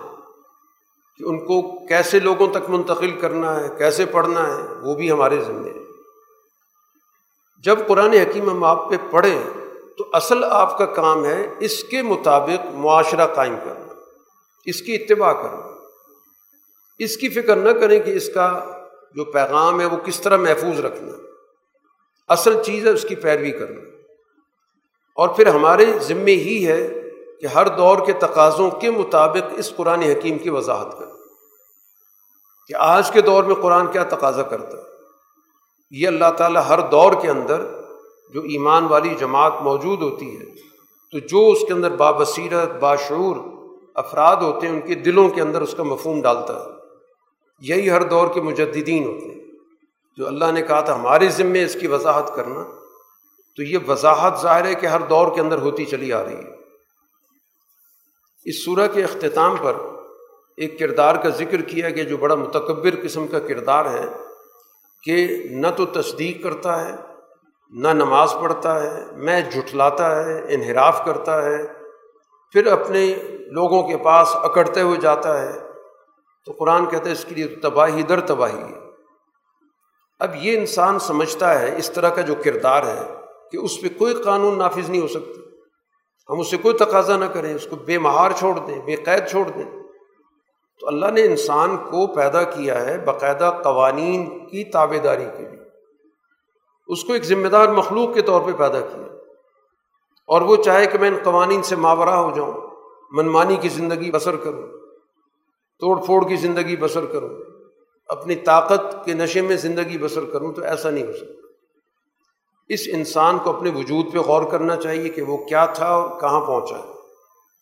[1.18, 5.38] کہ ان کو کیسے لوگوں تک منتقل کرنا ہے، کیسے پڑھنا ہے، وہ بھی ہمارے
[5.46, 5.77] ذمے ہے۔
[7.64, 9.42] جب قرآن حکیم ہم آپ پہ پڑھیں
[9.98, 13.94] تو اصل آپ کا کام ہے اس کے مطابق معاشرہ قائم کرنا،
[14.64, 15.74] اس کی اتباع کرنا۔
[16.98, 18.64] اس کی فکر نہ کریں کہ اس کا
[19.14, 21.12] جو پیغام ہے وہ کس طرح محفوظ رکھنا۔
[22.28, 23.80] اصل چیز ہے اس کی پیروی کرنا۔
[25.14, 26.88] اور پھر ہمارے ذمے ہی ہے
[27.40, 31.12] کہ ہر دور کے تقاضوں کے مطابق اس قرآن حکیم کی وضاحت کریں
[32.68, 34.97] کہ آج کے دور میں قرآن کیا تقاضا کرتا ہے۔
[35.90, 37.80] یہ اللہ تعالیٰ ہر دور کے اندر
[38.34, 40.44] جو ایمان والی جماعت موجود ہوتی ہے،
[41.12, 43.36] تو جو اس کے اندر بابصیرت، باشعور
[43.94, 46.78] افراد ہوتے ہیں، ان کے دلوں کے اندر اس کا مفہوم ڈالتا ہے۔
[47.60, 49.44] یہی ہر دور کے مجددین ہوتے ہیں۔
[50.16, 52.64] جو اللہ نے کہا تھا، ہمارے ذمے اس کی وضاحت کرنا۔
[53.56, 56.54] تو یہ وضاحت ظاہر ہے کہ ہر دور کے اندر ہوتی چلی آ رہی ہے۔
[58.44, 59.72] اس صورح کے اختتام پر
[60.56, 64.27] ایک کردار کا ذکر کیا کہ جو بڑا متکبر قسم کا کردار ہے۔
[65.02, 66.92] کہ نہ تو تصدیق کرتا ہے،
[67.70, 71.66] نہ نماز پڑھتا ہے، میں جھٹلاتا ہے، انحراف کرتا ہے،
[72.52, 73.14] پھر اپنے
[73.46, 75.52] لوگوں کے پاس اکڑتے ہوئے جاتا ہے۔
[76.46, 78.78] تو قرآن کہتا ہے اس کے لیے تباہی در تباہی ہے۔
[80.18, 83.14] اب یہ انسان سمجھتا ہے، اس طرح کا جو کردار ہے
[83.52, 85.40] کہ اس پہ کوئی قانون نافذ نہیں ہو سکتا۔
[86.32, 89.26] ہم اس سے کوئی تقاضا نہ کریں، اس کو بے مہار چھوڑ دیں، بے قید
[89.30, 89.87] چھوڑ دیں۔
[90.80, 95.58] تو اللہ نے انسان کو پیدا کیا ہے باقاعدہ قوانین کی تابے داری کے لیے۔
[96.86, 99.02] اس کو ایک ذمہ دار مخلوق کے طور پہ پیدا کیا۔
[100.26, 102.52] اور وہ چاہے کہ میں ان قوانین سے ماورہ ہو جاؤں،
[103.10, 104.62] منمانی کی زندگی بسر کروں،
[105.78, 107.30] توڑ پھوڑ کی زندگی بسر کروں،
[108.06, 111.48] اپنی طاقت کے نشے میں زندگی بسر کروں تو ایسا نہیں ہو سکتا۔
[112.68, 116.40] اس انسان کو اپنے وجود پہ غور کرنا چاہیے کہ وہ کیا تھا اور کہاں
[116.40, 116.92] پہنچا ہے۔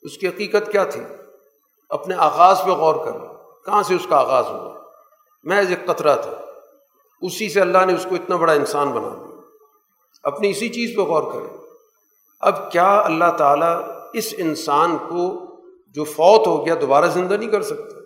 [0.02, 1.00] اس کی حقیقت کیا تھی؟
[1.89, 3.12] اپنے آغاز پہ غور کر
[3.66, 4.74] کہاں سے اس کا آغاز ہوا؟
[5.45, 6.30] میں ایک قطرہ تھا۔
[7.22, 9.41] اسی سے اللہ نے اس کو اتنا بڑا انسان بنا دیا۔
[10.22, 11.57] اپنی اسی چیز پہ غور کرے
[12.41, 13.82] اب کیا اللہ تعالیٰ
[14.12, 15.47] اس انسان کو
[15.89, 18.01] جو فوت ہو گیا دوبارہ زندہ نہیں کر سکتا؟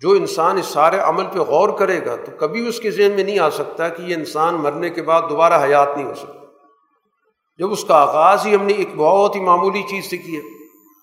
[0.00, 3.24] جو انسان اس سارے عمل پہ غور کرے گا تو کبھی اس کے ذہن میں
[3.24, 6.46] نہیں آ سکتا کہ یہ انسان مرنے کے بعد دوبارہ حیات نہیں ہو سکتا۔
[7.58, 10.40] جب اس کا آغاز ہی ہم نے ایک بہت ہی معمولی چیز سے کیا۔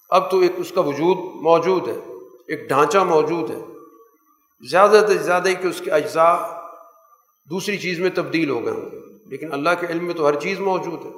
[0.10, 2.00] اب تو ایک اس کا وجود موجود ہے،
[2.48, 3.60] ایک ڈھانچہ موجود ہے۔
[4.70, 6.38] زیادہ سے زیادہ کہ اس کے اجزاء
[7.50, 10.40] دوسری چیز میں تبدیل ہو گئے ہوں گے۔ لیکن اللہ کے علم میں تو ہر
[10.40, 11.12] چیز موجود ہے۔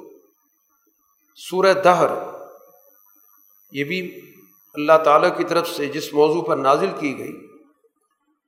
[1.36, 2.08] سورہ دہر،
[3.72, 4.20] یہ بھی
[4.74, 7.46] اللہ تعالیٰ کی طرف سے جس موضوع پر نازل کی گئی،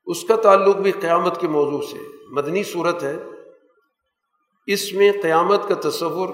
[0.07, 1.99] اس کا تعلق بھی قیامت کے موضوع سے
[2.31, 3.17] مدنی صورت ہے۔
[4.67, 6.29] اس میں قیامت کا تصور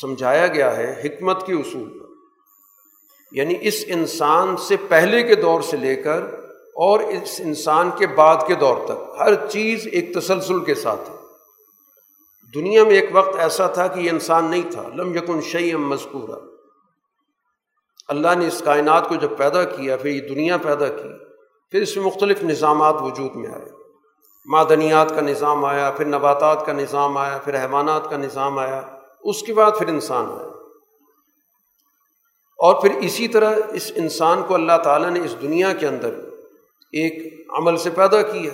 [0.00, 2.05] سمجھایا گیا ہے حکمت کے اصول پر۔
[3.32, 6.22] یعنی اس انسان سے پہلے کے دور سے لے کر
[6.74, 11.14] اور اس انسان کے بعد کے دور تک، ہر چیز ایک تسلسل کے ساتھ ہے۔
[12.54, 16.38] دنیا میں ایک وقت ایسا تھا کہ یہ انسان نہیں تھا۔ لم یکن شعیم مذکورہ
[18.08, 21.08] اللہ نے اس کائنات کو جب پیدا کیا، پھر یہ دنیا پیدا کی،
[21.70, 23.70] پھر اس میں مختلف نظامات وجود میں آئے۔
[24.44, 28.82] معدنیات کا نظام آیا، پھر نباتات کا نظام آیا، پھر حیوانات کا نظام آیا،
[29.22, 30.55] اس کے بعد پھر انسان آیا۔
[32.56, 36.14] اور پھر اسی طرح اس انسان کو اللہ تعالیٰ نے اس دنیا کے اندر
[36.92, 38.50] ایک عمل سے پیدا کیا۔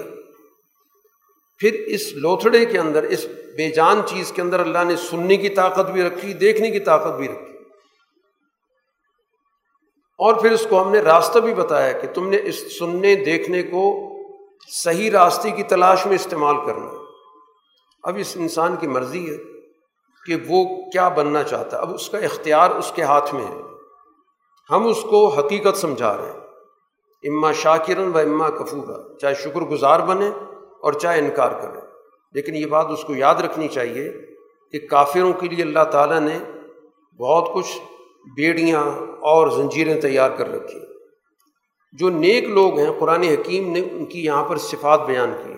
[1.59, 3.27] پھر اس لوتھڑے کے اندر، اس
[3.57, 7.17] بے جان چیز کے اندر اللہ نے سننے کی طاقت بھی رکھی، دیکھنے کی طاقت
[7.17, 7.53] بھی رکھی۔
[10.19, 13.63] اور پھر اس کو ہم نے راستہ بھی بتایا کہ تم نے اس سننے، دیکھنے
[13.63, 14.09] کو
[14.69, 17.05] صحیح راستے کی تلاش میں استعمال کرنا۔
[18.03, 19.37] اب اس انسان کی مرضی ہے
[20.27, 23.72] کہ وہ کیا بننا چاہتا ہے۔ اب اس کا اختیار اس کے ہاتھ میں ہے۔
[24.71, 26.41] ہم اس کو حقیقت سمجھا رہے ہیں۔
[27.29, 30.29] اما شاکرن و اما کفورا، چاہے شکر گزار بنے
[30.83, 31.81] اور چاہے انکار کرے۔
[32.33, 34.13] لیکن یہ بات اس کو یاد رکھنی چاہیے
[34.73, 36.39] کہ کافروں کے لیے اللہ تعالیٰ نے
[37.19, 37.79] بہت کچھ
[38.37, 38.83] بیڑیاں
[39.21, 40.81] اور زنجیریں تیار کر رکھی
[41.93, 45.55] جو نیک لوگ ہیں، قرآن حکیم نے ان کی یہاں پر صفات بیان کی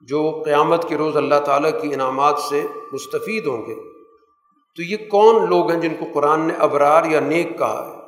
[0.00, 3.93] جو قیامت کے روز اللہ تعالیٰ کی انعامات سے مستفید ہوں گے۔
[4.76, 8.02] تو یہ کون لوگ ہیں جن کو قرآن نے ابرار یا نیک کہا ہے؟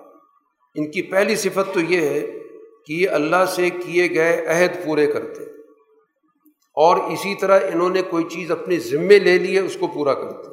[0.75, 2.21] ان کی پہلی صفت تو یہ ہے
[2.87, 5.45] کہ یہ اللہ سے کیے گئے عہد پورے کرتے
[6.77, 10.15] اور اسی طرح انہوں نے کوئی چیز اپنے ذمے لے لی ہے، اس کو پورا
[10.15, 10.51] کرتے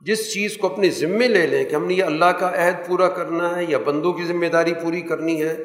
[0.00, 3.08] جس چیز کو اپنے ذمے لے لیں کہ ہم نے یہ اللہ کا عہد پورا
[3.08, 5.56] کرنا ہے یا بندوں کی ذمہ داری پوری کرنی ہے،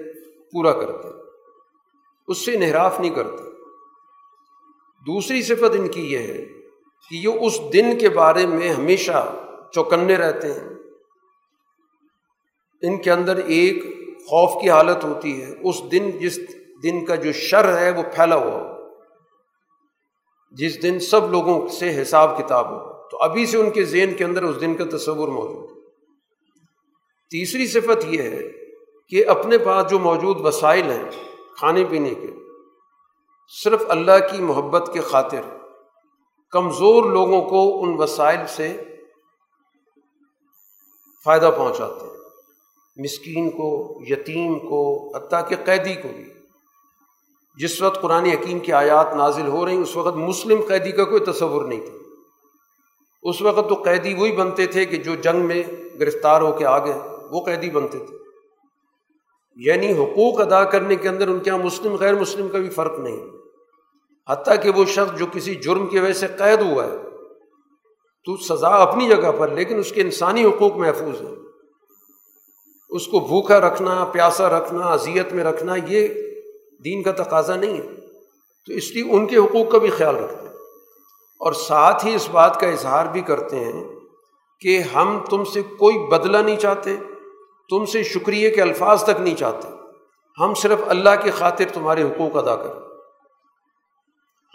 [0.53, 1.07] پورا کرتے
[2.27, 3.43] اس سے انحراف نہیں کرتے۔
[5.05, 6.62] دوسری صفت ان کی یہ ہے
[7.09, 9.35] کہ یہ اس دن کے بارے میں ہمیشہ
[9.71, 10.69] چوکنے رہتے ہیں۔
[12.81, 13.83] ان کے اندر ایک
[14.19, 16.39] خوف کی حالت ہوتی ہے۔ اس دن، جس
[16.83, 18.89] دن کا جو شر ہے، وہ پھیلا ہوا ہو۔
[20.51, 24.23] جس دن سب لوگوں سے حساب کتاب ہو۔ تو ابھی سے ان کے ذہن کے
[24.23, 25.81] اندر اس دن کا تصور موجود ہے۔
[27.29, 28.41] تیسری صفت یہ ہے
[29.07, 31.09] کہ اپنے پاس جو موجود وسائل ہیں
[31.57, 32.27] کھانے پینے کے،
[33.63, 35.41] صرف اللہ کی محبت کے خاطر
[36.53, 38.83] کمزور لوگوں کو ان وسائل سے
[41.25, 42.13] فائدہ پہنچاتے ہیں۔
[42.95, 46.33] مسکین کو، یتیم کو، حتیٰ کہ قیدی کو بھی۔
[47.57, 51.25] جس وقت قرآن حکیم کی آیات نازل ہو رہی اس وقت مسلم قیدی کا کوئی
[51.25, 51.97] تصور نہیں تھا۔
[53.23, 55.63] اس وقت تو قیدی وہی بنتے تھے کہ جو جنگ میں
[55.99, 56.93] گرفتار ہو کے آگے
[57.31, 58.17] وہ قیدی بنتے تھے۔
[59.55, 62.99] یعنی حقوق ادا کرنے کے اندر ان کے یہاں مسلم غیر مسلم کا بھی فرق
[62.99, 63.17] نہیں۔
[64.29, 66.97] حتیٰ کہ وہ شخص جو کسی جرم کی وجہ سے قید ہوا ہے،
[68.25, 71.35] تو سزا اپنی جگہ پر، لیکن اس کے انسانی حقوق محفوظ ہیں۔
[72.89, 76.07] اس کو بھوکا رکھنا، پیاسا رکھنا، اذیت میں رکھنا، یہ
[76.85, 77.87] دین کا تقاضا نہیں ہے۔
[78.67, 80.47] تو اس لیے ان کے حقوق کا بھی خیال رکھتے
[81.39, 83.83] اور ساتھ ہی اس بات کا اظہار بھی کرتے ہیں
[84.59, 86.95] کہ ہم تم سے کوئی بدلہ نہیں چاہتے،
[87.69, 89.67] تم سے شکریہ کے الفاظ تک نہیں چاہتے۔
[90.39, 92.82] ہم صرف اللہ کی خاطر تمہارے حقوق ادا کریں۔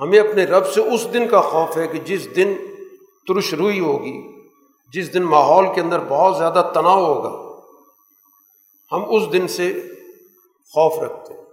[0.00, 2.54] ہمیں اپنے رب سے اس دن کا خوف ہے کہ جس دن
[3.28, 4.42] ترش روئی ہوگی،
[4.92, 7.62] جس دن ماحول کے اندر بہت زیادہ تناؤ ہوگا،
[8.92, 9.80] ہم اس دن سے
[10.74, 11.44] خوف رکھتے ہیں۔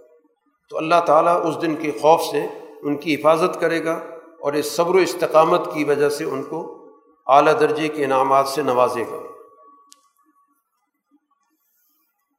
[0.70, 2.46] تو اللہ تعالیٰ اس دن کے خوف سے
[2.82, 3.92] ان کی حفاظت کرے گا
[4.40, 6.88] اور اس صبر و استقامت کی وجہ سے ان کو
[7.26, 9.22] اعلیٰ درجے کے انعامات سے نوازے گا۔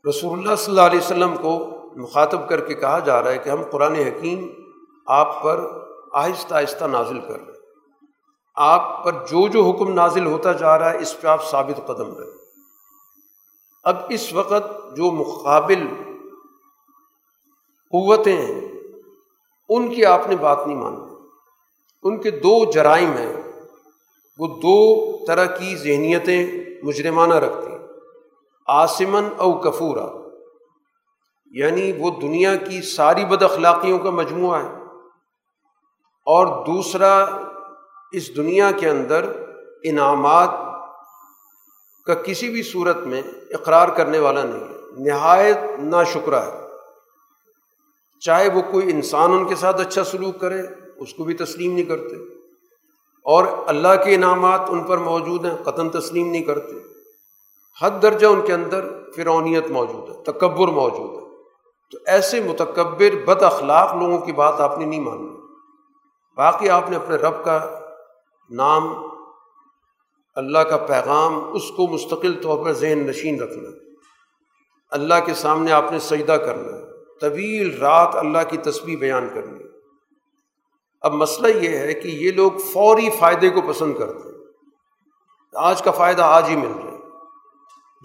[0.10, 3.50] رسول اللہ صلی اللہ علیہ وسلم کو مخاطب کر کے کہا جا رہا ہے کہ
[3.50, 4.50] ہم قرآن حکیم
[5.08, 5.87] آپ پر
[6.18, 7.52] آہستہ آہستہ نازل کر رہے ہیں۔
[8.56, 12.18] آپ پر جو جو حکم نازل ہوتا جا رہا ہے، اس پہ آپ ثابت قدم
[12.18, 12.28] رہے
[13.84, 15.88] اب اس وقت جو مقابل
[17.92, 18.62] قوتیں ہیں،
[19.70, 21.16] ان کی آپ نے بات نہیں مانی۔
[22.04, 23.36] ان کے دو جرائم ہیں۔
[24.38, 27.80] وہ دو طرح کی ذہنیتیں مجرمانہ رکھتی ہیں۔
[28.68, 30.30] آسمن او کفورا
[31.52, 34.77] یعنی وہ دنیا کی ساری بد اخلاقیوں کا مجموعہ ہے۔
[36.28, 37.26] اور دوسرا
[38.12, 39.26] اس دنیا کے اندر
[39.84, 40.50] انعامات
[42.06, 43.22] کا کسی بھی صورت میں
[43.52, 46.68] اقرار کرنے والا نہیں ہے۔ نہایت نا شکرہ ہے۔
[48.20, 50.62] چاہے وہ کوئی انسان ان کے ساتھ اچھا سلوک کرے،
[50.98, 52.16] اس کو بھی تسلیم نہیں کرتے۔
[53.24, 56.76] اور اللہ کے انعامات ان پر موجود ہیں قطن تسلیم نہیں کرتے۔
[57.82, 61.44] حد درجہ ان کے اندر فرونیت موجود ہے، تکبر موجود ہے۔
[61.92, 65.37] تو ایسے متکبر بد اخلاق لوگوں کی بات آپ نے نہیں مانی۔
[66.38, 67.80] باقی آپ نے اپنے رب کا
[68.50, 68.94] نام،
[70.36, 73.70] اللہ کا پیغام، اس کو مستقل طور پر ذہن نشین رکھنا۔
[74.92, 76.78] اللہ کے سامنے آپ نے سجدہ کرنا۔
[77.22, 79.64] طویل رات اللہ کی تصویر بیان کرنی۔
[81.02, 84.46] اب مسئلہ یہ ہے کہ یہ لوگ فوری فائدے کو پسند کرتے ہیں۔
[85.54, 86.98] آج کا فائدہ آج ہی مل رہا ہے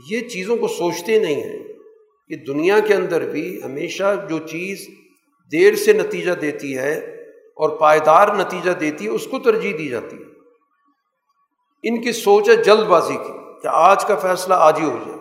[0.08, 1.72] یہ چیزوں کو سوچتے نہیں ہیں
[2.28, 4.88] کہ دنیا کے اندر بھی ہمیشہ جو چیز
[5.52, 7.21] دیر سے نتیجہ دیتی ہے
[7.56, 10.32] اور پائیدار نتیجہ دیتی ہے، اس کو ترجیح دی جاتی ہے۔
[11.82, 13.32] ان کی سوچ ہے جلد بازی کی
[13.62, 15.18] کہ آج کا فیصلہ آج ہی ہو جائے۔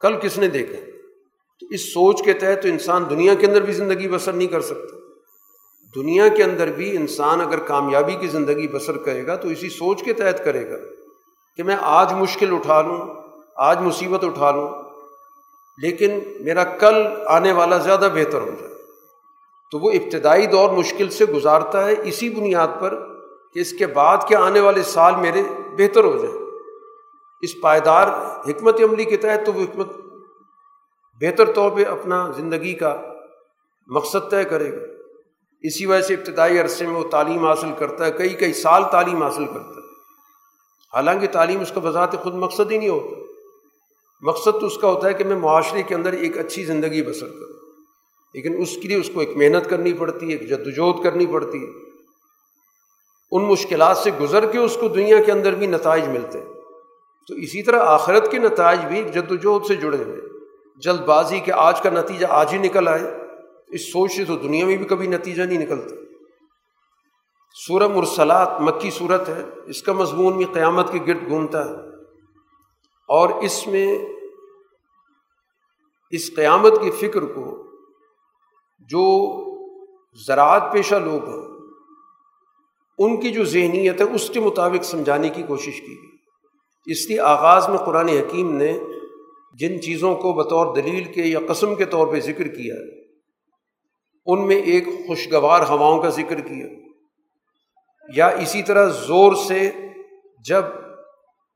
[0.00, 0.90] کل کس نے دیکھا؟
[1.60, 4.60] تو اس سوچ کے تحت تو انسان دنیا کے اندر بھی زندگی بسر نہیں کر
[4.60, 4.96] سکتا۔
[5.94, 10.02] دنیا کے اندر بھی انسان اگر کامیابی کی زندگی بسر کرے گا، تو اسی سوچ
[10.02, 10.76] کے تحت کرے گا
[11.56, 13.14] کہ میں آج مشکل اٹھا لوں،
[13.56, 14.68] آج مصیبت اٹھا لوں،
[15.78, 18.75] لیکن میرا کل آنے والا زیادہ بہتر ہو جائے۔
[19.72, 23.08] تو وہ ابتدائی دور مشکل سے گزارتا ہے، اسی بنیاد پر
[23.54, 25.42] کہ اس کے بعد کے آنے والے سال میرے
[25.78, 26.46] بہتر ہو جائیں۔
[27.42, 28.06] اس پائیدار
[28.50, 29.88] حکمت عملی کے تحت تو وہ حکمت
[31.20, 33.02] بہتر طور پہ اپنا زندگی کا
[33.86, 34.82] مقصد طے کرے گا۔
[35.62, 39.22] اسی وجہ سے ابتدائی عرصے میں وہ تعلیم حاصل کرتا ہے، کئی کئی سال تعلیم
[39.22, 39.86] حاصل کرتا ہے۔
[40.94, 43.16] حالانکہ تعلیم اس کا بذات خود مقصد ہی نہیں ہوتا۔
[44.22, 47.26] مقصد تو اس کا ہوتا ہے کہ میں معاشرے کے اندر ایک اچھی زندگی بسر
[47.26, 47.65] کروں۔
[48.36, 51.64] لیکن اس کے لیے اس کو ایک محنت کرنی پڑتی ہے، ایک جدوجہد کرنی پڑتی
[51.64, 51.70] ہے۔
[53.30, 56.46] ان مشکلات سے گزر کے اس کو دنیا کے اندر بھی نتائج ملتے ہیں۔
[57.28, 60.20] تو اسی طرح آخرت کے نتائج بھی جد وجہد سے جڑے ہوئے
[60.76, 63.16] جلد بازی کے آج کا نتیجہ آج ہی نکل آئے۔
[63.68, 65.94] اس سوچ سے تو دنیا میں بھی کبھی نتیجہ نہیں نکلتا۔
[67.66, 71.72] سورہ مرسلات مکی صورت ہے۔ اس کا مضمون بھی قیامت کے گرد گھومتا ہے۔
[73.08, 73.98] اور اس میں
[76.10, 77.65] اس قیامت کی فکر کو
[78.90, 79.04] جو
[80.26, 81.46] زراعت پیشہ لوگ ہیں،
[82.98, 86.16] ان کی جو ذہنیت ہے، اس کے مطابق سمجھانے کی کوشش کی گئی۔
[86.92, 88.78] اس لیے آغاز میں قرآن حکیم نے
[89.58, 92.74] جن چیزوں کو بطور دلیل کے یا قسم کے طور پہ ذکر کیا،
[94.26, 96.66] ان میں ایک خوشگوار ہواؤں کا ذکر کیا۔
[98.16, 99.70] یا اسی طرح زور سے
[100.48, 100.62] جب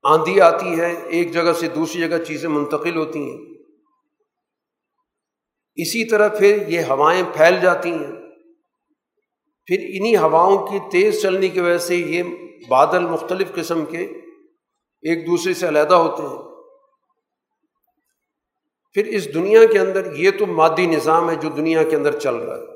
[0.03, 3.50] آندھی آتی ہے، ایک جگہ سے دوسری جگہ چیزیں منتقل ہوتی ہیں
[5.75, 8.13] اسی طرح پھر یہ ہوائیں پھیل جاتی ہیں۔
[9.67, 12.23] پھر انہیں ہواؤں کی تیز چلنے کی وجہ سے یہ
[12.69, 13.99] بادل مختلف قسم کے
[15.03, 16.51] ایک دوسرے سے علیحدہ ہوتے ہیں۔
[18.93, 22.35] پھر اس دنیا کے اندر یہ تو مادی نظام ہے جو دنیا کے اندر چل
[22.35, 22.67] رہا ہے۔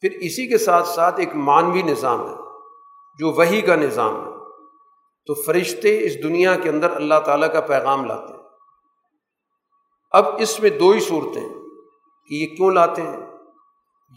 [0.00, 2.34] پھر اسی کے ساتھ ساتھ ایک مانوی نظام ہے
[3.18, 4.30] جو وہی کا نظام ہے۔
[5.26, 8.40] تو فرشتے اس دنیا کے اندر اللہ تعالیٰ کا پیغام لاتے ہیں۔
[10.12, 11.63] اب اس میں دو ہی صورتیں
[12.28, 13.16] کہ یہ کیوں لاتے ہیں؟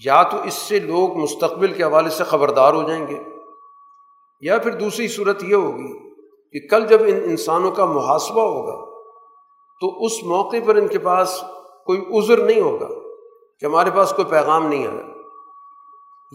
[0.05, 3.23] یا تو اس سے لوگ مستقبل کے حوالے سے خبردار ہو جائیں گے،
[4.41, 6.09] یا پھر دوسری صورت یہ ہوگی
[6.51, 8.97] کہ کل جب ان انسانوں کا محاسبہ ہوگا
[9.81, 11.43] تو اس موقع پر ان کے پاس
[11.85, 12.87] کوئی عذر نہیں ہوگا
[13.59, 15.01] کہ ہمارے پاس کوئی پیغام نہیں آیا۔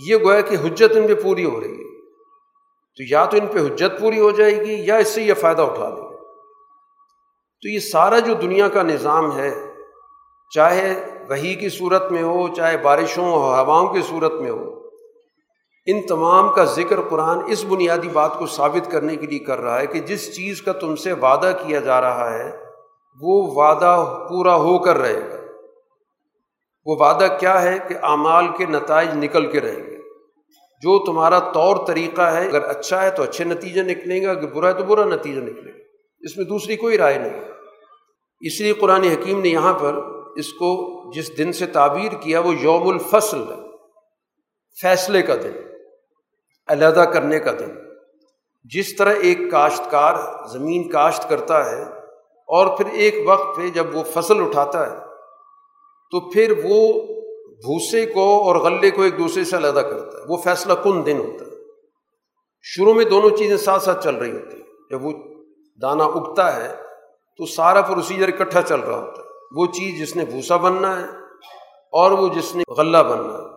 [0.07, 2.01] یہ گویا کہ حجت ان پہ پوری ہو رہی ہے۔
[2.97, 5.63] تو یا تو ان پہ حجت پوری ہو جائے گی یا اس سے یہ فائدہ
[5.63, 6.17] اٹھا لیں گے۔
[7.63, 9.75] تو یہ سارا جو دنیا کا نظام ہے،
[10.55, 14.83] چاہے وہی کی صورت میں ہو، چاہے بارشوں ہواؤں کی صورت میں ہو۔
[15.87, 19.81] ان تمام کا ذکر قرآن اس بنیادی بات کو ثابت کرنے کے لیے کر رہا
[19.81, 22.53] ہے کہ جس چیز کا تم سے وعدہ کیا جا رہا ہے،
[23.21, 25.37] وہ وعدہ پورا ہو کر رہے گا۔
[26.85, 29.97] وہ وعدہ کیا ہے کہ اعمال کے نتائج نکل کے رہیں گے۔
[30.83, 34.69] جو تمہارا طور طریقہ ہے، اگر اچھا ہے تو اچھے نتیجے نکلیں گا اگر برا
[34.69, 35.79] ہے تو برا نتیجہ نکلے گا۔
[36.21, 37.41] اس میں دوسری کوئی رائے نہیں۔
[38.41, 40.71] اس لیے قرآن حکیم نے یہاں پر اس کو
[41.15, 43.61] جس دن سے تعبیر کیا وہ یوم الفصل ہے،
[44.83, 45.53] فیصلے کا دن،
[46.69, 47.73] علیحدہ کرنے کا دن۔
[48.65, 50.15] جس طرح ایک کاشتکار
[50.49, 51.83] زمین کاشت کرتا ہے
[52.49, 54.99] اور پھر ایک وقت پہ جب وہ فصل اٹھاتا ہے،
[56.11, 56.93] تو پھر وہ
[57.57, 61.19] بھوسے کو اور غلے کو ایک دوسرے سے علیحدہ کرتا ہے۔ وہ فیصلہ کن دن
[61.19, 61.51] ہوتا ہے؟
[62.63, 65.13] شروع میں دونوں چیزیں ساتھ ساتھ چل رہی ہوتی ہیں۔ جب وہ
[65.83, 66.75] دانہ اگتا ہے
[67.37, 71.05] تو سارا پروسیجر اکٹھا چل رہا ہوتا ہے۔ وہ چیز جس نے بھوسا بننا ہے
[71.93, 73.53] اور وہ جس نے غلہ بننا ہے۔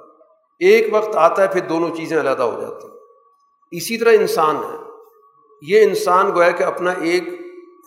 [0.60, 2.96] ایک وقت آتا ہے، پھر دونوں چیزیں علیحدہ ہو جاتی ہیں۔
[3.72, 4.78] اسی طرح انسان ہے۔
[5.62, 7.24] یہ انسان گویا کہ اپنا ایک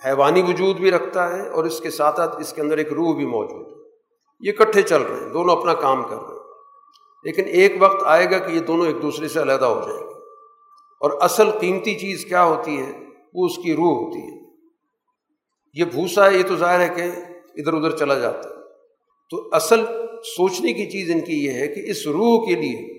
[0.06, 3.16] حیوانی وجود بھی رکھتا ہے اور اس کے ساتھ ساتھ اس کے اندر ایک روح
[3.16, 3.82] بھی موجود ہے۔
[4.40, 6.38] یہ کٹھے چل رہے ہیں، دونوں اپنا کام کر رہے ہیں۔
[7.24, 10.14] لیکن ایک وقت آئے گا کہ یہ دونوں ایک دوسرے سے علیحدہ ہو جائیں گے۔
[11.00, 13.04] اور اصل قیمتی چیز کیا ہوتی ہے؟
[13.34, 14.50] وہ اس کی روح ہوتی ہے۔
[15.74, 17.02] یہ بھوسا ہے، یہ تو ظاہر ہے کہ
[17.58, 18.54] ادھر ادھر چلا جاتا ہے۔
[19.30, 19.84] تو اصل
[20.36, 22.98] سوچنے کی چیز ان کی یہ ہے کہ اس روح کے لیے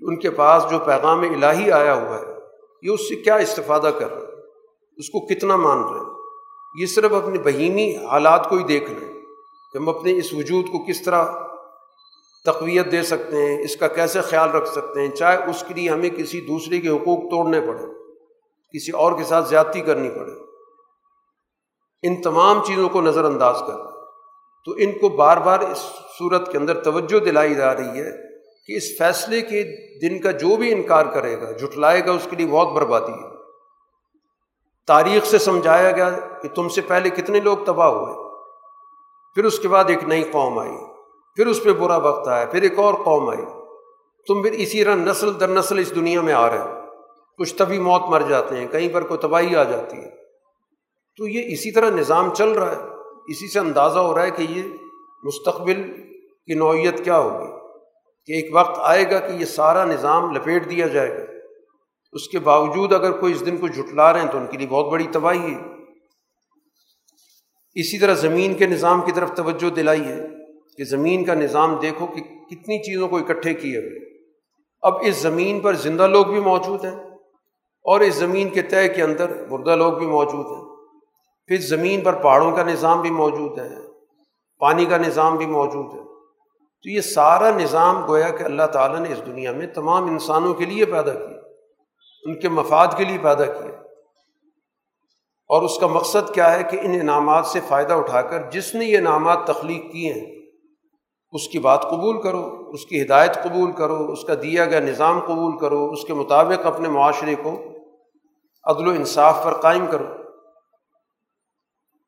[0.00, 2.24] ان کے پاس جو پیغام الہی آیا ہوا ہے،
[2.82, 4.42] یہ اس سے کیا استفادہ کر رہے ہیں؟
[4.96, 6.12] اس کو کتنا مان رہے ہیں؟
[6.80, 9.12] یہ صرف اپنے بہیمی حالات کو ہی دیکھ رہے ہیں
[9.72, 11.24] کہ ہم اپنے اس وجود کو کس طرح
[12.44, 15.90] تقویت دے سکتے ہیں، اس کا کیسے خیال رکھ سکتے ہیں، چاہے اس کے لیے
[15.90, 17.84] ہمیں کسی دوسرے کے حقوق توڑنے پڑے،
[18.74, 20.51] کسی اور کے ساتھ زیادتی کرنی پڑے۔
[22.02, 23.92] ان تمام چیزوں کو نظر انداز کر۔
[24.64, 25.78] تو ان کو بار بار اس
[26.18, 28.10] صورت کے اندر توجہ دلائی جا رہی ہے
[28.66, 29.64] کہ اس فیصلے کے
[30.00, 33.32] دن کا جو بھی انکار کرے گا، جھٹلائے گا، اس کے لیے بہت بربادی ہے۔
[34.86, 38.14] تاریخ سے سمجھایا گیا کہ تم سے پہلے کتنے لوگ تباہ ہوئے۔
[39.34, 40.76] پھر اس کے بعد ایک نئی قوم آئی۔
[41.36, 43.44] پھر اس پہ برا وقت آیا۔ پھر ایک اور قوم آئی۔
[44.28, 46.80] تم پھر اسی طرح نسل در نسل اس دنیا میں آ رہے ہو۔
[47.38, 50.21] کچھ تبھی موت مر جاتے ہیں۔ کہیں پر کوئی تباہی آ جاتی ہے۔
[51.16, 52.86] تو یہ اسی طرح نظام چل رہا ہے۔
[53.28, 54.62] اسی سے اندازہ ہو رہا ہے کہ یہ
[55.24, 55.82] مستقبل
[56.46, 57.62] کی نوعیت کیا ہوگی۔
[58.26, 61.22] کہ ایک وقت آئے گا کہ یہ سارا نظام لپیٹ دیا جائے گا۔
[62.12, 64.66] اس کے باوجود اگر کوئی اس دن کو جھٹلا رہے ہیں تو ان کے لیے
[64.66, 65.60] بہت بڑی تباہی ہے۔
[67.74, 70.20] اسی طرح زمین کے نظام کی طرف توجہ دلائی ہے
[70.76, 74.24] کہ زمین کا نظام دیکھو کہ کتنی چیزوں کو اکٹھے کیے ہوئے
[74.82, 76.96] اب اس زمین پر زندہ لوگ بھی موجود ہیں
[77.82, 80.71] اور اس زمین کے طے کے اندر مردہ لوگ بھی موجود ہیں۔
[81.52, 83.68] پھر زمین پر پہاڑوں کا نظام بھی موجود ہے،
[84.58, 86.00] پانی کا نظام بھی موجود ہے۔
[86.82, 90.64] تو یہ سارا نظام گویا کہ اللہ تعالیٰ نے اس دنیا میں تمام انسانوں کے
[90.64, 91.38] لیے پیدا کیا،
[92.22, 93.70] ان کے مفاد کے لیے پیدا کیا۔
[95.48, 98.84] اور اس کا مقصد کیا ہے کہ ان انعامات سے فائدہ اٹھا کر جس نے
[98.84, 100.50] یہ انعامات تخلیق کیے ہیں،
[101.32, 105.20] اس کی بات قبول کرو، اس کی ہدایت قبول کرو، اس کا دیا گیا نظام
[105.20, 107.62] قبول کرو، اس کے مطابق اپنے معاشرے کو
[108.64, 110.21] عدل و انصاف پر قائم کرو۔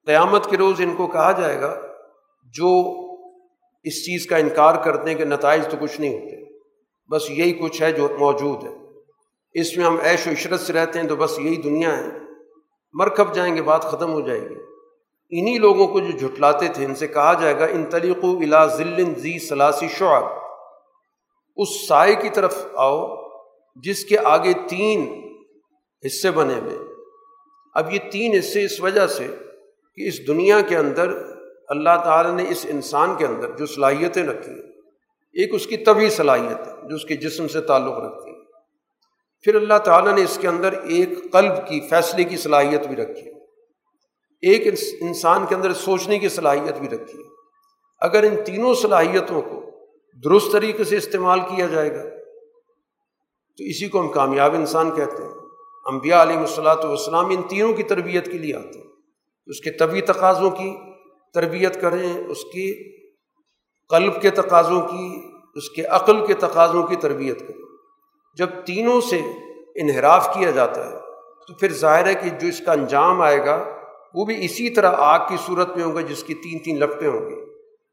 [0.06, 1.80] قیامت کے روز ان کو کہا جائے گا،
[2.44, 2.70] جو
[3.84, 6.58] اس چیز کا انکار کرتے ہیں کہ نتائج تو کچھ نہیں ہوتے۔
[7.10, 8.70] بس یہی کچھ ہے جو موجود ہے۔
[9.60, 12.08] اس میں ہم عیش و عشرت سے رہتے ہیں تو بس یہی دنیا ہے۔
[12.92, 14.54] مرکب جائیں گے، بات ختم ہو جائے گی۔
[15.30, 19.14] انہیں لوگوں کو جو جھٹلاتے تھے، ان سے کہا جائے گا ان طریق الا ذلن
[19.14, 20.24] زی سلاسی شعب۔
[21.56, 23.14] اس سائے کی طرف آؤ،
[23.76, 25.28] جس کے آگے تین
[26.06, 26.78] حصے بنے ہوئے۔
[27.74, 29.28] اب یہ تین حصے اس وجہ سے
[29.96, 31.12] کہ اس دنیا کے اندر
[31.68, 34.72] اللہ تعالیٰ نے اس انسان کے اندر جو صلاحیتیں رکھی ہیں،
[35.32, 38.34] ایک اس کی طبی صلاحیت ہے جو اس کے جسم سے تعلق رکھتی ہے۔
[39.44, 43.34] پھر اللہ تعالیٰ نے اس کے اندر ایک قلب کی فیصلے کی صلاحیت بھی رکھی
[44.42, 47.28] ایک انسان کے اندر سوچنے کی صلاحیت بھی رکھی ہے۔
[48.00, 49.60] اگر ان تینوں صلاحیتوں کو
[50.24, 52.02] درست طریقے سے استعمال کیا جائے گا،
[53.58, 55.30] تو اسی کو ہم کامیاب انسان کہتے ہیں۔
[55.86, 58.93] انبیاء علیہ الصلاۃ والسلام ان تینوں کی تربیت کے لیے آتے ہیں۔
[59.46, 60.76] اس کے طبی تقاضوں کی
[61.34, 62.94] تربیت کریں، اس کی
[63.88, 65.22] قلب کے تقاضوں کی،
[65.54, 67.62] اس کے عقل کے تقاضوں کی تربیت کریں۔
[68.36, 69.20] جب تینوں سے
[69.74, 70.98] انحراف کیا جاتا ہے،
[71.46, 73.64] تو پھر ظاہر ہے کہ جو اس کا انجام آئے گا،
[74.14, 77.30] وہ بھی اسی طرح آگ کی صورت میں ہوگا جس کی تین تین لپٹیں ہوں
[77.30, 77.34] گی،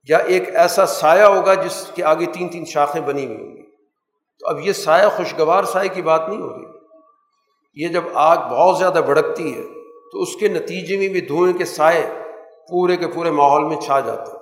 [0.07, 3.61] یا ایک ایسا سایہ ہوگا جس کے آگے تین تین شاخیں بنی ہوئی ہوں گی۔
[4.39, 6.65] تو اب یہ سایہ خوشگوار سائے کی بات نہیں ہوگی
[7.73, 9.80] یہ جب آگ بہت زیادہ بھڑکتی ہے
[10.11, 12.09] تو اس کے نتیجے میں بھی دھوئیں کے سائے
[12.69, 14.39] پورے کے پورے ماحول میں چھا جاتے ہیں۔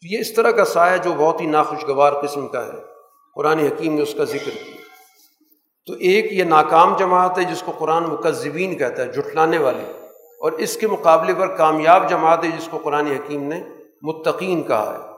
[0.00, 2.78] تو یہ اس طرح کا سایہ جو بہت ہی ناخوشگوار قسم کا ہے۔
[3.34, 4.76] قرآن حکیم نے اس کا ذکر کیا۔
[5.86, 9.84] تو ایک یہ ناکام جماعت ہے جس کو قرآن مکذبین کہتا ہے جٹلانے والی۔
[10.40, 13.62] اور اس کے مقابلے پر کامیاب جماعت ہے جس کو قرآن حکیم نے
[14.02, 15.12] متقین کہا ہے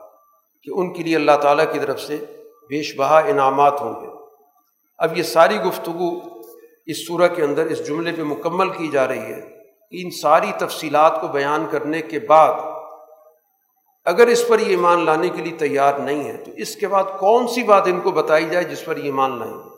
[0.63, 2.17] کہ ان کے لیے اللہ تعالیٰ کی طرف سے
[2.69, 4.07] بیش بہا انعامات ہوں گے۔
[4.97, 6.19] اب یہ ساری گفتگو
[6.85, 9.50] اس صورح کے اندر اس جملے پہ مکمل کی جا رہی ہے۔
[9.91, 12.53] ان ساری تفصیلات کو بیان کرنے کے بعد
[14.05, 17.03] اگر اس پر یہ ایمان لانے کے لیے تیار نہیں ہے، تو اس کے بعد
[17.19, 19.69] کون سی بات ان کو بتائی جائے جس پر یہ ایمان لائیں؟ گے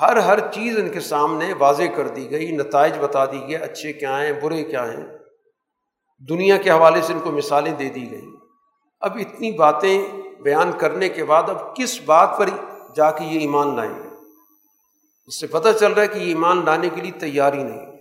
[0.00, 3.92] ہر ہر چیز ان کے سامنے واضح کر دی گئی، نتائج بتا دی گئے، اچھے
[3.92, 5.04] کیا ہیں، برے کیا ہیں۔
[6.28, 8.36] دنیا کے حوالے سے ان کو مثالیں دے دی گئیں۔
[9.00, 10.04] اب اتنی باتیں
[10.42, 12.48] بیان کرنے کے بعد اب کس بات پر
[12.96, 14.08] جا کے یہ ایمان لائیں گے؟
[15.26, 17.91] اس سے پتہ چل رہا ہے کہ یہ ایمان لانے کے لیے تیاری نہیں۔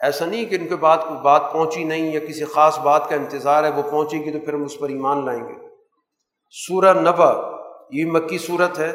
[0.00, 3.16] ایسا نہیں کہ ان کے بعد کوئی بات پہنچی نہیں یا کسی خاص بات کا
[3.16, 5.54] انتظار ہے، وہ پہنچے گی تو پھر ہم اس پر ایمان لائیں گے۔
[6.50, 7.58] سورہ نبا،
[7.90, 8.90] یہ مکی صورت ہے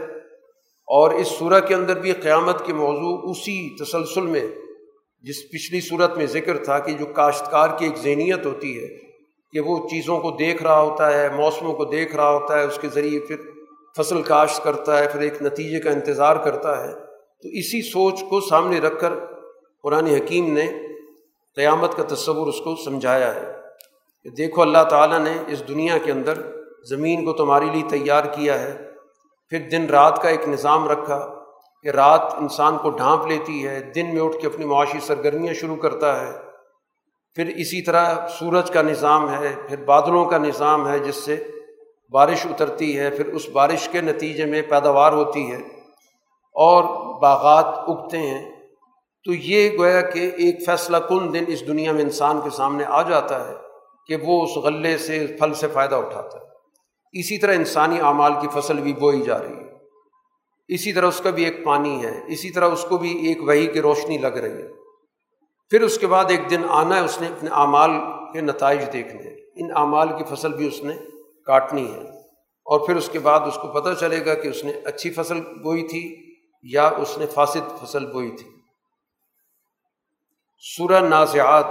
[0.88, 4.47] اور اس صورح کے اندر بھی قیامت کے موضوع اسی تسلسل میں،
[5.22, 8.88] جس پچھلی صورت میں ذکر تھا کہ جو کاشتکار کی ایک ذہنیت ہوتی ہے
[9.51, 12.78] کہ وہ چیزوں کو دیکھ رہا ہوتا ہے، موسموں کو دیکھ رہا ہوتا ہے، اس
[12.82, 13.36] کے ذریعے پھر
[13.97, 16.93] فصل کاشت کرتا ہے، پھر ایک نتیجے کا انتظار کرتا ہے۔
[17.43, 19.14] تو اسی سوچ کو سامنے رکھ کر
[19.84, 20.92] قرآن حکیم نے
[21.56, 23.54] قیامت کا تصور اس کو سمجھایا ہے
[24.24, 26.34] کہ دیکھو اللہ تعالیٰ نے اس دنیا کے اندر
[26.89, 28.78] زمین کو تمہارے لیے تیار کیا ہے،
[29.49, 31.36] پھر دن رات کا ایک نظام رکھا
[31.82, 35.76] کہ رات انسان کو ڈھانپ لیتی ہے، دن میں اٹھ کے اپنی معاشی سرگرمیاں شروع
[35.76, 36.32] کرتا ہے۔
[37.36, 41.43] پھر اسی طرح سورج کا نظام ہے، پھر بادلوں کا نظام ہے جس سے
[42.12, 45.58] بارش اترتی ہے، پھر اس بارش کے نتیجے میں پیداوار ہوتی ہے
[46.56, 46.84] اور
[47.22, 48.53] باغات اگتے ہیں۔
[49.26, 53.01] تو یہ گویا کہ ایک فیصلہ کن دن اس دنیا میں انسان کے سامنے آ
[53.01, 53.53] جاتا ہے
[54.07, 56.43] کہ وہ اس غلے سے پھل سے فائدہ اٹھاتا ہے۔
[57.19, 59.74] اسی طرح انسانی اعمال کی فصل بھی بوئی جا رہی ہے۔
[60.67, 63.67] اسی طرح اس کا بھی ایک پانی ہے۔ اسی طرح اس کو بھی ایک وہی
[63.67, 64.67] کی روشنی لگ رہی ہے۔
[65.69, 67.91] پھر اس کے بعد ایک دن آنا ہے، اس نے اپنے اعمال
[68.34, 69.21] کے نتائج دیکھنے
[69.55, 70.93] ان اعمال کی فصل بھی اس نے
[71.45, 72.19] کاٹنی ہے۔
[72.65, 75.41] اور پھر اس کے بعد اس کو پتہ چلے گا کہ اس نے اچھی فصل
[75.41, 76.15] بوئی تھی
[76.63, 78.62] یا اس نے فاسد فصل بوئی تھی۔
[80.66, 81.66] سورہ نازعات۔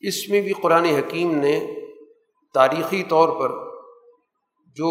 [0.00, 1.60] اس میں بھی قرآن حکیم نے
[2.54, 3.48] تاریخی طور پر
[4.66, 4.88] جو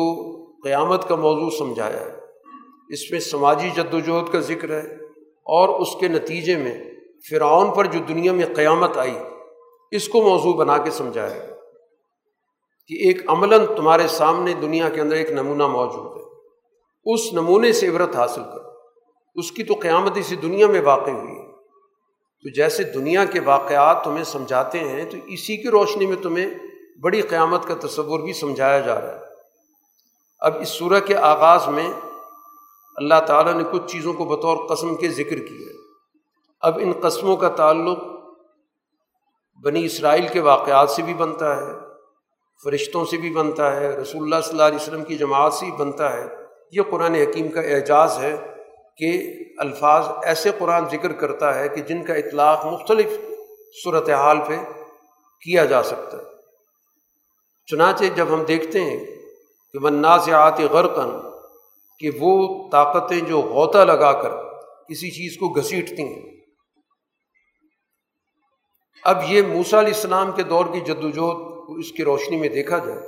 [0.63, 2.15] قیامت کا موضوع سمجھایا ہے،
[2.89, 4.95] اس میں سماجی جد وجہد کا ذکر ہے
[5.25, 6.91] اور اس کے نتیجے میں
[7.29, 9.17] فرعون پر جو دنیا میں قیامت آئی،
[9.91, 11.47] اس کو موضوع بنا کے سمجھایا ہے
[12.87, 16.19] کہ ایک عملاً تمہارے سامنے دنیا کے اندر ایک نمونہ موجود ہے۔
[17.13, 18.69] اس نمونے سے عبرت حاصل کرو
[19.35, 21.38] اس کی تو قیامت اسی دنیا میں واقع ہوئی ہے۔
[22.43, 26.47] تو جیسے دنیا کے واقعات تمہیں سمجھاتے ہیں، تو اسی کی روشنی میں تمہیں
[27.01, 29.19] بڑی قیامت کا تصور بھی سمجھایا جا رہا ہے۔
[30.39, 31.89] اب اس صورح کے آغاز میں
[32.95, 35.77] اللہ تعالیٰ نے کچھ چیزوں کو بطور قسم کے ذکر کیا ہے۔
[36.61, 37.99] اب ان قسموں کا تعلق
[39.63, 41.71] بنی اسرائیل کے واقعات سے بھی بنتا ہے،
[42.63, 45.73] فرشتوں سے بھی بنتا ہے، رسول اللہ صلی اللہ علیہ وسلم کی جماعت سے بھی
[45.73, 46.25] بنتا ہے۔
[46.71, 48.58] یہ قرآن حکیم کا اعجاز ہے۔
[48.99, 53.05] کہ الفاظ ایسے قرآن ذکر کرتا ہے کہ جن کا اطلاق مختلف
[53.83, 54.57] صورت حال پہ
[55.41, 56.23] کیا جا سکتا ہے۔
[57.65, 59.05] چنانچہ جب ہم دیکھتے ہیں
[59.73, 61.29] کہ منازعات غرقن
[61.99, 64.29] کہ وہ طاقتیں جو غوطہ لگا کر
[64.89, 66.31] کسی چیز کو گھسیٹتی ہیں۔
[69.03, 72.49] اب یہ موسا علیہ السلام کے دور کی جد وجہد کو اس کی روشنی میں
[72.49, 72.99] دیکھا جائے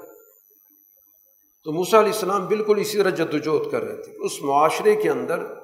[1.64, 5.10] تو موسا علیہ السلام بالکل اسی طرح جد وجہد کر رہے تھے۔ اس معاشرے کے
[5.10, 5.61] اندر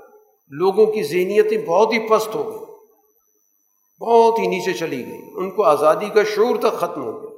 [0.50, 2.66] لوگوں کی ذہنیتیں بہت ہی پست ہو گئیں۔
[4.02, 7.38] بہت ہی نیچے چلی گئیں۔ ان کو آزادی کا شعور تک ختم ہو گیا۔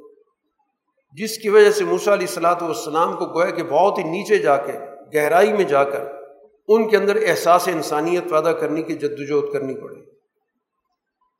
[1.12, 4.56] جس کی وجہ سے موسا علیہ السلاۃ والسلام کو گویا کہ بہت ہی نیچے جا
[4.56, 4.72] کے،
[5.14, 6.06] گہرائی میں جا کر
[6.68, 10.00] ان کے اندر احساس انسانیت پیدا کرنے کی جد وجہد کرنی پڑی۔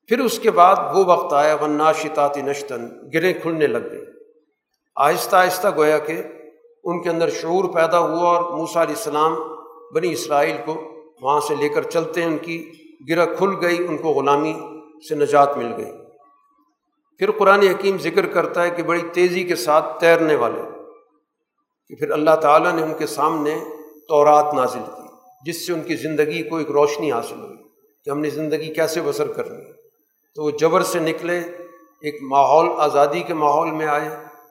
[0.07, 4.05] پھر اس کے بعد وہ وقت آیا ون ناشتات نشتن گریں کھلنے لگ گئے۔
[4.97, 6.23] آہستہ آہستہ گویا کہ
[6.85, 9.37] ان کے اندر شعور پیدا ہوا اور موسا علیہ السلام
[9.95, 10.90] بنی اسرائیل کو
[11.21, 12.73] وہاں سے لے کر چلتے ہیں، ان کی
[13.09, 14.55] گرہ کھل گئی، ان کو غلامی
[15.09, 15.93] سے نجات مل گئی۔
[17.19, 20.63] پھر قرآن حکیم ذکر کرتا ہے کہ بڑی تیزی کے ساتھ تیرنے والے،
[21.89, 23.65] کہ پھر اللہ تعالیٰ نے ان کے سامنے
[24.09, 25.09] تورات نازل کی،
[25.47, 27.57] جس سے ان کی زندگی کو ایک روشنی حاصل ہوئی
[28.05, 29.73] کہ ہم نے زندگی کیسے بسر کرنی۔
[30.35, 31.39] تو وہ جبر سے نکلے،
[32.03, 34.09] ایک ماحول، آزادی کے ماحول میں آئے۔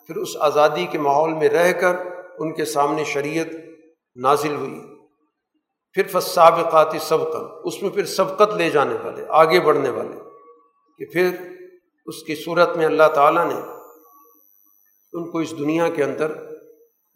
[0.08, 1.96] پھر اس آزادی کے ماحول میں رہ کر
[2.40, 3.48] ان کے سامنے شریعت
[4.16, 4.99] نازل ہوئی۔
[5.94, 10.18] پھر فسابقاتی سبقت اس میں پھر سبقت لے جانے والے، آگے بڑھنے والے،
[10.98, 11.36] کہ پھر
[12.06, 13.56] اس کی صورت میں اللہ تعالیٰ نے
[15.14, 16.32] ان کو اس دنیا کے اندر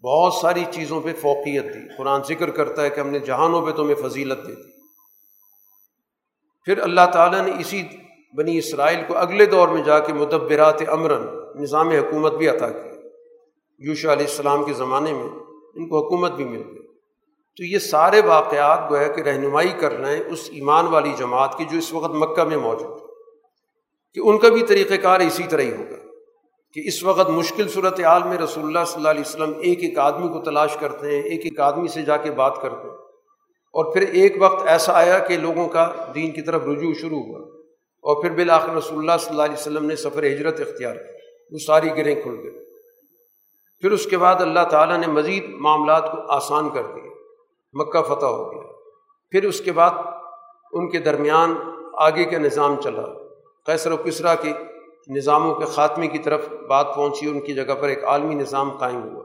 [0.04, 3.72] بہت ساری چیزوں پہ فوقیت دی۔ قرآن ذکر کرتا ہے کہ ہم نے جہانوں پہ
[3.72, 4.72] تمہیں فضیلت دے دی۔
[6.66, 7.84] پھر اللہ تعالیٰ نے اسی
[8.38, 12.90] بنی اسرائیل کو اگلے دور میں جا کے مدبرات امراً نظام حکومت بھی عطا کی۔
[13.80, 15.30] یوشا علیہ السلام کے زمانے میں
[15.76, 16.83] ان کو حکومت بھی مل گئی۔
[17.58, 21.66] تو یہ سارے واقعات گویا کہ رہنمائی کر رہے ہیں اس ایمان والی جماعت کی
[21.66, 23.06] جو اس وقت مکہ میں موجود ہے۔
[24.14, 25.96] کہ ان کا بھی طریقہ کار اسی طرح ہی ہوگا۔
[26.74, 29.98] کہ اس وقت مشکل صورت حال میں رسول اللہ صلی اللہ علیہ وسلم ایک ایک
[29.98, 32.96] آدمی کو تلاش کرتے ہیں، ایک ایک آدمی سے جا کے بات کرتے ہیں۔
[33.74, 37.40] اور پھر ایک وقت ایسا آیا کہ لوگوں کا دین کی طرف رجوع شروع ہوا۔
[38.02, 41.14] اور پھر بالآخر رسول اللہ صلی اللہ علیہ وسلم نے سفر ہجرت اختیار کی
[41.52, 42.52] وہ ساری گریں کھل گئے
[43.82, 47.13] پھر اس کے بعد اللہ تعالیٰ نے مزید معاملات کو آسان کر دیے
[47.74, 48.72] مکہ فتح ہو گیا۔
[49.32, 49.90] پھر اس کے بعد
[50.72, 51.56] ان کے درمیان
[51.94, 53.04] آگے کا نظام چلا۔
[53.66, 54.54] قیصر و کسرا کے
[55.08, 59.04] نظاموں کے خاتمے کی طرف بات پہنچی، ان کی جگہ پر ایک عالمی نظام قائم
[59.04, 59.24] ہوا۔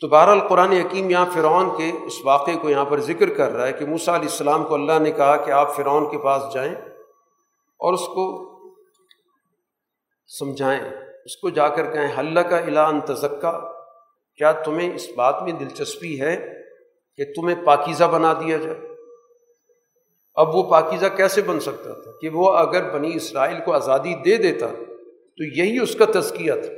[0.00, 3.66] تو بہرحال قرآن حکیم یہاں فرعون کے اس واقعے کو یہاں پر ذکر کر رہا
[3.66, 6.74] ہے کہ موسا علیہ السلام کو اللہ نے کہا کہ آپ فرعون کے پاس جائیں
[7.76, 8.48] اور اس کو
[10.26, 10.80] سمجھائیں،
[11.24, 13.72] اس کو جا کر کہیں حل کا اعلان تزکا
[14.36, 16.61] کیا تمہیں اس بات میں دلچسپی ہے
[17.24, 18.80] کہ تمہیں پاکیزہ بنا دیا جائے۔
[20.34, 24.36] اب وہ پاکیزہ کیسے بن سکتا تھا؟ کہ وہ اگر بنی اسرائیل کو آزادی دے
[24.36, 24.66] دیتا
[25.36, 26.72] تو یہی اس کا تزکیہ تھا۔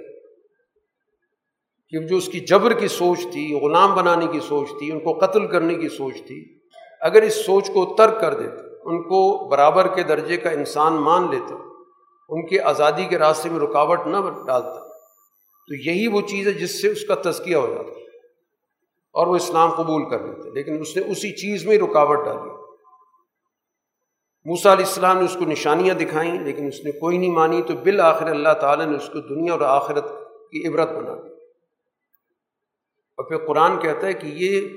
[1.89, 5.13] کہ جو اس کی جبر کی سوچ تھی، غلام بنانے کی سوچ تھی، ان کو
[5.13, 6.59] قتل کرنے کی سوچ تھی،
[7.01, 11.31] اگر اس سوچ کو ترک کر دیتا، ان کو برابر کے درجے کا انسان مان
[11.31, 11.55] لیتا،
[12.29, 14.17] ان کے آزادی کے راستے میں رکاوٹ نہ
[14.47, 14.89] ڈالتا،
[15.69, 18.04] تو یہی وہ چیز ہے جس سے اس کا تزکیہ ہو جاتا۔
[19.15, 22.65] اور وہ اسلام قبول کر لیتے لیکن اس نے اسی چیز میں رکاوٹ ڈالی۔
[24.45, 27.75] موسا علیہ السلام نے اس کو نشانیاں دکھائیں، لیکن اس نے کوئی نہیں مانی۔ تو
[27.75, 30.05] بالآخر اللہ تعالیٰ نے اس کو دنیا اور آخرت
[30.51, 31.35] کی عبرت بنا دی۔
[33.17, 34.69] اور پھر قرآن کہتا ہے کہ یہ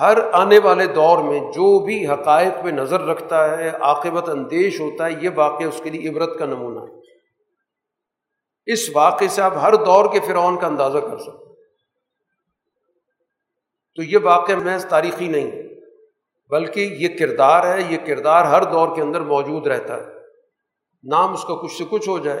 [0.00, 5.06] ہر آنے والے دور میں جو بھی حقائق پہ نظر رکھتا ہے، عاقبت اندیش ہوتا
[5.06, 7.00] ہے، یہ واقعہ اس کے لیے عبرت کا نمونہ ہے۔
[8.66, 11.45] اس واقعے سے آپ ہر دور کے فرعون کا اندازہ کر سکتے
[13.96, 15.50] تو یہ واقعہ محض تاریخی نہیں،
[16.50, 20.04] بلکہ یہ کردار ہے، یہ کردار ہر دور کے اندر موجود رہتا ہے۔
[21.04, 22.40] نام اس کا کچھ سے کچھ ہو جائے،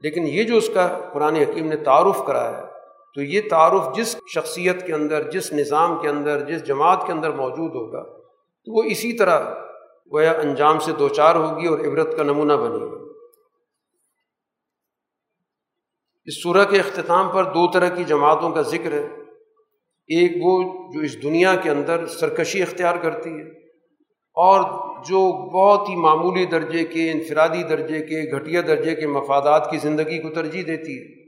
[0.00, 2.62] لیکن یہ جو اس کا قرآن حکیم نے تعارف کرایا ہے،
[3.14, 7.30] تو یہ تعارف جس شخصیت کے اندر، جس نظام کے اندر، جس جماعت کے اندر
[7.30, 8.02] موجود ہوگا،
[8.64, 9.54] تو وہ اسی طرح
[10.12, 13.04] گویا انجام سے دو چار ہوگی اور عبرت کا نمونہ بنے گا۔
[16.24, 19.23] اس صورح کے اختتام پر دو طرح کی جماعتوں کا ذکر ہے۔
[20.06, 20.62] ایک وہ
[20.92, 23.48] جو اس دنیا کے اندر سرکشی اختیار کرتی ہے
[24.34, 24.60] اور
[25.04, 30.18] جو بہت ہی معمولی درجے کے، انفرادی درجے کے، گھٹیا درجے کے مفادات کی زندگی
[30.18, 31.24] کو ترجیح دیتی ہے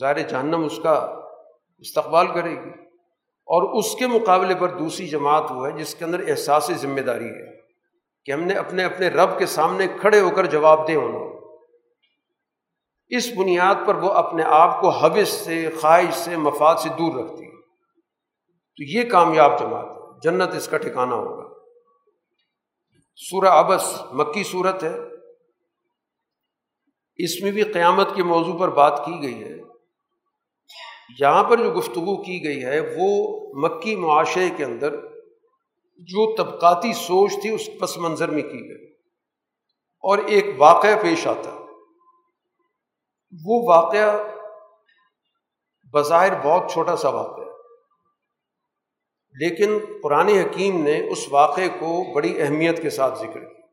[0.00, 1.20] ظاہر جہنم اس کا
[1.78, 2.70] استقبال کرے گی۔
[3.46, 7.28] اور اس کے مقابلے پر دوسری جماعت وہ ہے جس کے اندر احساس ذمہ داری
[7.28, 7.56] ہے
[8.24, 11.18] کہ ہم نے اپنے اپنے رب کے سامنے کھڑے ہو کر جواب دے ہونا۔
[13.08, 17.44] اس بنیاد پر وہ اپنے آپ کو حوث سے، خواہش سے، مفاد سے دور رکھتی
[17.44, 17.55] ہے۔
[18.76, 21.54] تو یہ کامیاب جماعت ہے۔ جنت اس کا ٹھکانا ہوگا۔
[23.16, 24.94] سورہ ابس مکی صورت ہے۔
[27.16, 29.56] اس میں بھی قیامت کے موضوع پر بات کی گئی ہے۔
[31.20, 34.96] یہاں پر جو گفتگو کی گئی ہے، وہ مکی معاشرے کے اندر
[35.96, 38.92] جو طبقاتی سوچ تھی، اس پس منظر میں کی گئی۔
[40.00, 41.50] اور ایک واقعہ پیش آتا۔
[43.44, 44.22] وہ واقعہ
[45.92, 47.55] بظاہر بہت چھوٹا سا واقعہ
[49.36, 53.66] لیکن قرآن حکیم نے اس واقعے کو بڑی اہمیت کے ساتھ ذکر کیا۔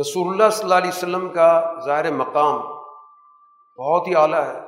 [0.00, 2.60] رسول اللہ صلی اللہ علیہ وسلم کا ظاہر مقام
[3.78, 4.60] بہت ہی اعلیٰ ہے،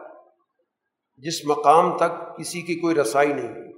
[1.17, 3.73] جس مقام تک کسی کی کوئی رسائی نہیں۔ ہوئی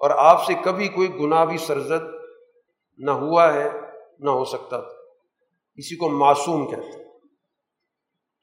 [0.00, 2.04] اور آپ سے کبھی کوئی گناہ بھی سرزد
[2.98, 3.70] نہ ہوا ہے،
[4.18, 5.04] نہ ہو سکتا تھا۔
[5.76, 7.04] کسی کو معصوم کہتے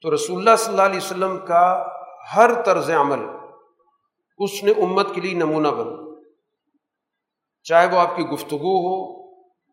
[0.02, 1.86] تو رسول اللہ صلی اللہ علیہ وسلم کا
[2.36, 3.41] ہر طرز عمل
[4.44, 6.02] اس نے امت کے لیے نمونہ بنا
[7.62, 9.22] چاہے وہ آپ کی گفتگو ہو،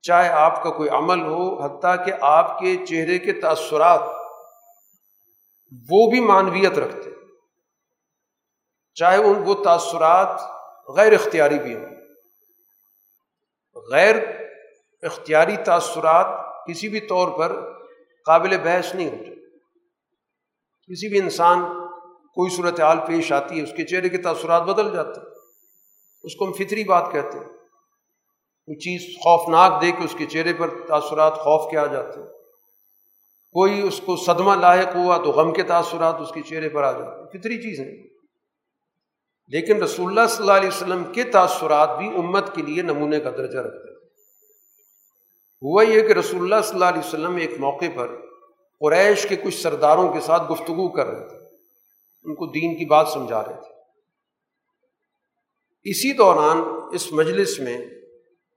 [0.01, 4.01] چاہے آپ کا کوئی عمل ہو، حتیٰ کہ آپ کے چہرے کے تأثرات،
[5.89, 7.09] وہ بھی معنویت رکھتے۔
[8.93, 10.41] چاہے ان، وہ تأثرات
[10.87, 11.85] غیر اختیاری بھی ہوں۔
[13.91, 14.15] غیر
[15.01, 16.25] اختیاری تأثرات
[16.67, 17.73] کسی بھی طور پر
[18.25, 19.35] قابل بحث نہیں ہوتے۔
[20.87, 21.78] کسی بھی انسان
[22.35, 25.27] کوئی صورت حال پیش آتی ہے، اس کے چہرے کے تاثرات بدل جاتے ہیں۔
[26.23, 27.45] اس کو ہم فطری بات کہتے ہیں۔
[28.65, 32.27] کوئی چیز خوفناک دے کے اس کے چہرے پر تاثرات، خوف کے آ جاتے ہیں۔
[33.51, 36.91] کوئی اس کو صدمہ لاحق ہوا تو غم کے تاثرات اس کے چہرے پر آ
[36.91, 38.09] جاتے ہیں۔ فطری چیز ہے۔
[39.47, 43.29] لیکن رسول اللہ صلی اللہ علیہ وسلم کے تاثرات بھی امت کے لیے نمونے کا
[43.29, 43.99] درجہ رکھتے ہیں۔
[45.61, 48.15] ہوا یہ کہ رسول اللہ صلی اللہ علیہ وسلم ایک موقع پر
[48.79, 51.38] قریش کے کچھ سرداروں کے ساتھ گفتگو کر رہے تھے۔
[52.23, 53.79] ان کو دین کی بات سمجھا رہے تھے۔
[55.83, 56.61] اسی دوران
[56.93, 57.77] اس مجلس میں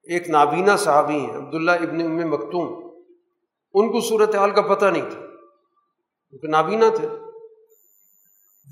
[0.02, 2.82] ایک نابینا صحابی ہیں، عبداللہ ابن ام مکتوم۔
[3.74, 5.20] ان کو صورت حال کا پتہ نہیں تھا
[6.30, 7.08] کیونکہ نابینا تھے۔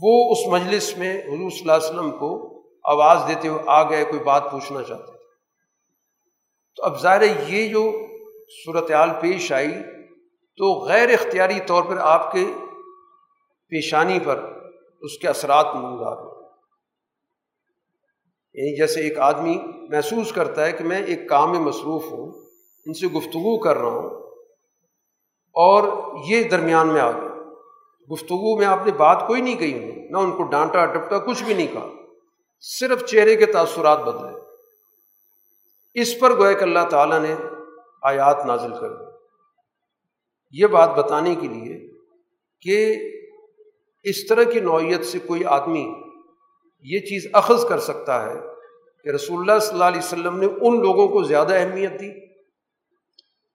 [0.02, 4.04] وہ اس مجلس میں حضور صلی اللہ علیہ وسلم کو آواز دیتے ہوئے آ گئے،
[4.04, 5.18] کوئی بات پوچھنا چاہتے تھے۔
[6.76, 7.92] تو اب ظاہر یہ جو
[8.64, 9.72] صورت حال پیش آئی
[10.56, 12.46] تو غیر اختیاری طور پر آپ کے
[13.68, 14.59] پیشانی پر
[15.00, 16.40] اس کے اثرات نمودار ہو
[18.54, 19.58] یعنی جیسے ایک آدمی
[19.88, 22.32] محسوس کرتا ہے کہ میں ایک کام میں مصروف ہوں،
[22.86, 24.10] ان سے گفتگو کر رہا ہوں
[25.52, 27.30] اور یہ درمیان میں آ گیا۔
[28.12, 31.42] گفتگو میں آپ نے بات کوئی نہیں کہی انہیں نہ ان کو ڈانٹا، ٹپٹا، کچھ
[31.42, 31.88] بھی نہیں کہا۔
[32.60, 34.38] صرف چہرے کے تاثرات بدلے۔
[35.94, 37.34] اس پر گویا کہ اللہ تعالیٰ نے
[38.02, 39.04] آیات نازل کر دی۔
[40.50, 41.90] یہ بات بتانے کے لیے
[42.60, 42.96] کہ
[44.02, 45.94] اس طرح کی نوعیت سے کوئی آدمی
[46.84, 48.40] یہ چیز اخذ کر سکتا ہے
[49.04, 52.10] کہ رسول اللہ صلی اللہ علیہ وسلم نے ان لوگوں کو زیادہ اہمیت دی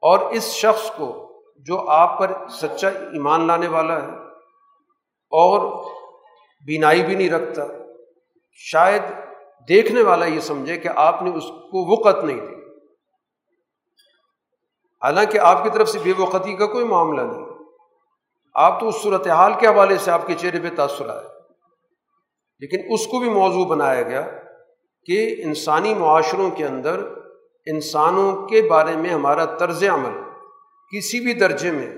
[0.03, 4.11] اور اس شخص کو جو آپ پر سچا ایمان لانے والا ہے
[5.31, 5.85] اور
[6.65, 7.65] بینائی بھی نہیں رکھتا،
[8.51, 9.01] شاید
[9.69, 12.55] دیکھنے والا یہ سمجھے کہ آپ نے اس کو وقت نہیں دی۔
[15.01, 17.44] حالانکہ آپ کی طرف سے بے وقتی کا کوئی معاملہ نہیں۔
[18.55, 21.27] آپ تو اس صورت حال کے حوالے سے آپ کے چہرے پہ تاثر آئے
[22.59, 24.27] لیکن اس کو بھی موضوع بنایا گیا
[25.05, 26.99] کہ انسانی معاشروں کے اندر
[27.65, 30.21] انسانوں کے بارے میں ہمارا طرز عمل
[30.91, 31.95] کسی بھی درجے میں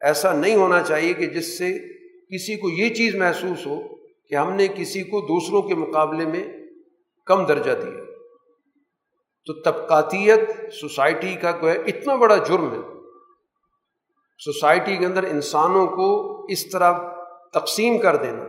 [0.00, 1.78] ایسا نہیں ہونا چاہیے کہ جس سے
[2.34, 3.96] کسی کو یہ چیز محسوس ہو
[4.28, 6.48] کہ ہم نے کسی کو دوسروں کے مقابلے میں
[7.26, 8.04] کم درجہ دیا۔
[9.46, 12.91] تو طبقاتیت، سوسائٹی کا کوئی اتنا بڑا جرم ہے
[14.38, 16.92] سوسائٹی کے اندر انسانوں کو اس طرح
[17.52, 18.44] تقسیم کر دینا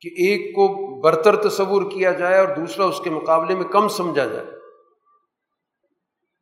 [0.00, 4.26] کہ ایک کو برتر تصور کیا جائے اور دوسرا اس کے مقابلے میں کم سمجھا
[4.26, 4.46] جائے۔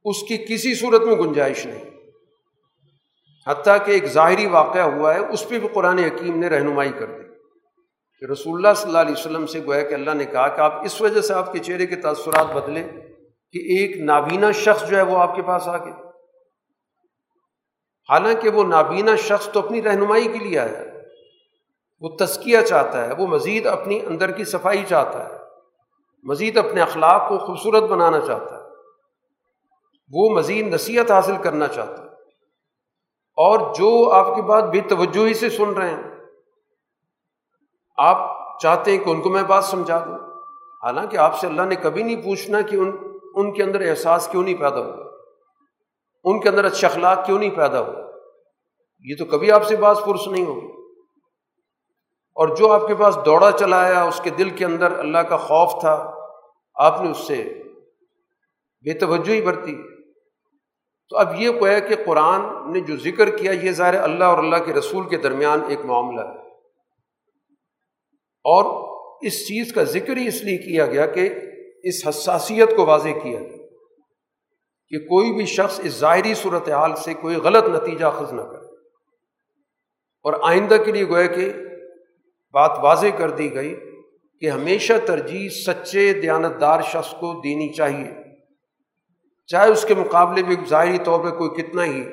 [0.05, 1.85] اس کی کسی صورت میں گنجائش نہیں۔
[3.47, 7.07] حتیٰ کہ ایک ظاہری واقعہ ہوا ہے، اس پہ بھی قرآن حکیم نے رہنمائی کر
[7.07, 7.29] دی۔
[8.21, 10.85] کہ رسول اللہ صلی اللہ علیہ وسلم سے گویا کہ اللہ نے کہا کہ آپ
[10.85, 12.83] اس وجہ سے آپ کے چہرے کے تاثرات بدلے
[13.53, 16.08] کہ ایک نابینا شخص جو ہے وہ آپ کے پاس آ گیا۔
[18.09, 20.83] حالانکہ وہ نابینا شخص تو اپنی رہنمائی کے لیے آیا
[22.01, 25.39] وہ تزکیہ چاہتا ہے، وہ مزید اپنی اندر کی صفائی چاہتا ہے۔
[26.23, 28.61] مزید اپنے اخلاق کو خوبصورت بنانا چاہتا ہے۔
[30.13, 32.09] وہ مزید نصیحت حاصل کرنا چاہتا ہے۔
[33.37, 36.11] اور جو آپ کی بات بے توجہی سے سن رہے ہیں،
[37.97, 40.15] آپ چاہتے ہیں کہ ان کو میں بات سمجھا دوں۔
[40.85, 42.97] حالانکہ آپ سے اللہ نے کبھی نہیں پوچھنا کہ ان
[43.35, 45.08] ان کے اندر احساس کیوں نہیں پیدا ہوا۔
[46.25, 48.09] ان کے اندر اچھا اخلاق کیوں نہیں پیدا ہوا
[49.01, 50.67] یہ تو کبھی آپ سے بات پرس نہیں ہوگی۔
[52.35, 55.81] اور جو آپ کے پاس دوڑا چلایا، اس کے دل کے اندر اللہ کا خوف
[55.81, 56.15] تھا،
[56.75, 57.63] آپ نے اس سے
[58.85, 59.83] بے توجہ ہی برتی۔
[61.09, 64.57] تو اب یہ کویا کہ قرآن نے جو ذکر کیا، یہ ظاہر اللہ اور اللہ
[64.67, 66.49] کے رسول کے درمیان ایک معاملہ ہے۔
[68.45, 68.89] اور
[69.27, 71.29] اس چیز کا ذکر ہی اس لیے کیا گیا کہ
[71.83, 73.58] اس حساسیت کو واضح کیا گیا۔
[74.89, 78.67] کہ کوئی بھی شخص اس ظاہری صورت حال سے کوئی غلط نتیجہ خز نہ کرے۔
[80.23, 81.53] اور آئندہ کے لیے گویا کہ
[82.53, 83.77] بات واضح کر دی گئی
[84.41, 88.11] کہ ہمیشہ ترجیح سچے دیانتدار شخص کو دینی چاہیے۔
[89.47, 92.05] چاہے اس کے مقابلے میں ظاہری طور پہ کوئی کتنا ہی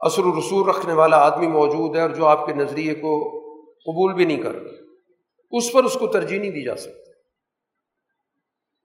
[0.00, 4.14] اثر و رسول رکھنے والا آدمی موجود ہے اور جو آپ کے نظریے کو قبول
[4.14, 4.56] بھی نہیں کر
[5.50, 7.10] اس پر اس کو ترجیح نہیں دی جا سکتی۔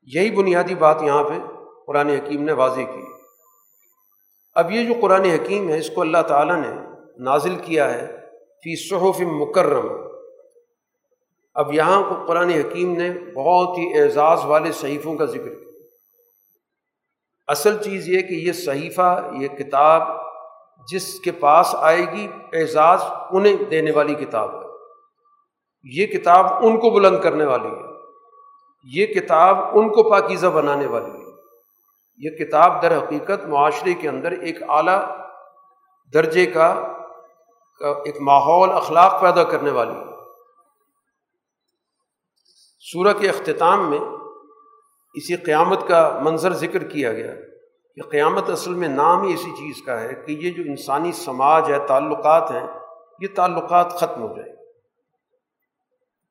[0.04, 1.51] یہی بنیادی بات یہاں پہ
[1.92, 3.02] قرآن حکیم نے واضح کی۔
[4.54, 6.72] اب یہ جو قرآن حکیم ہے، اس کو اللہ تعالیٰ نے
[7.18, 9.88] نازل کیا ہے فی صحف مکرم
[11.54, 15.70] اب یہاں کو قرآن حکیم نے بہت ہی اعزاز والے صحیفوں کا ذکر کیا۔
[17.48, 20.02] اصل چیز یہ کہ یہ صحیفہ، یہ کتاب
[20.92, 23.02] جس کے پاس آئے گی، اعزاز
[23.32, 24.68] انہیں دینے والی کتاب ہے۔
[25.84, 27.92] یہ کتاب ان کو بلند کرنے والی ہے۔
[28.94, 31.21] یہ کتاب ان کو پاکیزہ بنانے والی ہے۔
[32.22, 35.02] یہ کتاب در حقیقت معاشرے کے اندر ایک اعلیٰ
[36.14, 36.68] درجے کا
[38.06, 40.10] ایک ماحول اخلاق پیدا کرنے والی ہے۔
[42.80, 44.00] سورہ کے اختتام میں
[45.14, 47.34] اسی قیامت کا منظر ذکر کیا گیا
[47.96, 51.72] کہ قیامت اصل میں نام ہی اسی چیز کا ہے کہ یہ جو انسانی سماج
[51.72, 52.68] ہے، تعلقات ہیں،
[53.20, 54.54] یہ تعلقات ختم ہو جائیں۔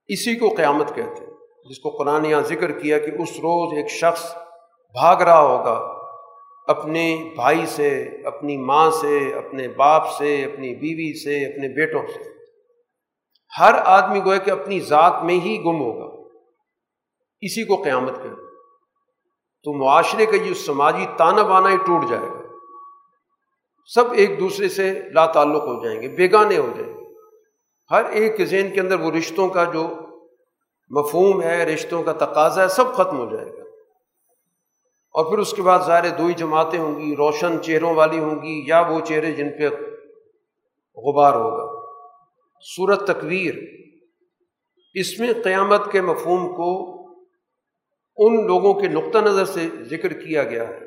[0.09, 1.35] اسی کو قیامت کہتے ہیں،
[1.71, 4.35] جس کو قرآن یہاں ذکر کیا کہ اس روز ایک شخص
[4.93, 6.01] بھاگ رہا ہوگا۔
[6.67, 12.31] اپنے بھائی سے، اپنی ماں سے، اپنے باپ سے، اپنی بیوی سے، اپنے بیٹوں سے۔
[13.61, 16.29] ہر آدمی گوئے کہ اپنی ذات میں ہی گم ہوگا۔
[17.41, 18.29] اسی کو قیامت کہتے
[19.65, 22.41] تو معاشرے کا یہ سماجی تانا بانا ہی ٹوٹ جائے گا۔
[23.95, 27.05] سب ایک دوسرے سے لا تعلق ہو جائیں گے، بیگانے ہو جائیں گے۔
[27.91, 29.89] ہر ایک کے ذہن کے اندر وہ رشتوں کا جو
[30.91, 33.60] مفہوم ہے، رشتوں کا تقاضا ہے، سب ختم ہو جائے گا۔
[35.11, 38.43] اور پھر اس کے بعد ظاہر دو ہی جماعتیں ہوں گی، روشن چہروں والی ہوں
[38.43, 39.69] گی یا وہ چہرے جن پہ
[40.97, 41.81] غبار ہوگا۔
[42.77, 43.55] صورت تکویر
[44.95, 47.01] اس میں قیامت کے مفہوم کو
[48.17, 50.81] ان لوگوں کے نقطہ نظر سے ذکر کیا گیا ہے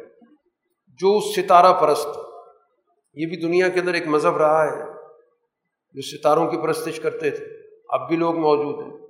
[0.87, 2.19] جو ستارہ پرست
[3.13, 4.85] یہ بھی دنیا کے اندر ایک مذہب رہا ہے
[5.93, 7.45] جو ستاروں کی پرستش کرتے تھے۔
[7.89, 9.07] اب بھی لوگ موجود ہیں۔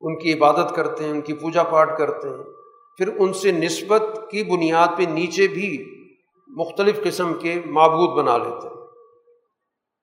[0.00, 2.57] ان کی عبادت کرتے ہیں، ان کی پوجا پاٹ کرتے ہیں۔
[2.98, 5.84] پھر ان سے نسبت کی بنیاد پہ نیچے بھی
[6.48, 8.74] مختلف قسم کے معبود بنا لیتے ہیں۔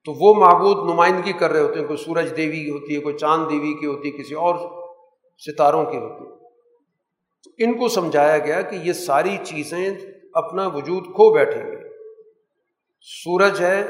[0.06, 3.18] تو وہ معبود نمائندگی کر رہے ہوتے ہیں، کوئی سورج دیوی کی ہوتی ہے، کوئی
[3.18, 4.56] چاند دیوی کی ہوتی ہے، کسی اور
[5.38, 6.36] ستاروں کی ہوتی ہے۔
[7.64, 9.90] ان کو سمجھایا گیا کہ یہ ساری چیزیں
[10.34, 11.78] اپنا وجود کھو بیٹھیں گے۔
[13.24, 13.84] سورج ہے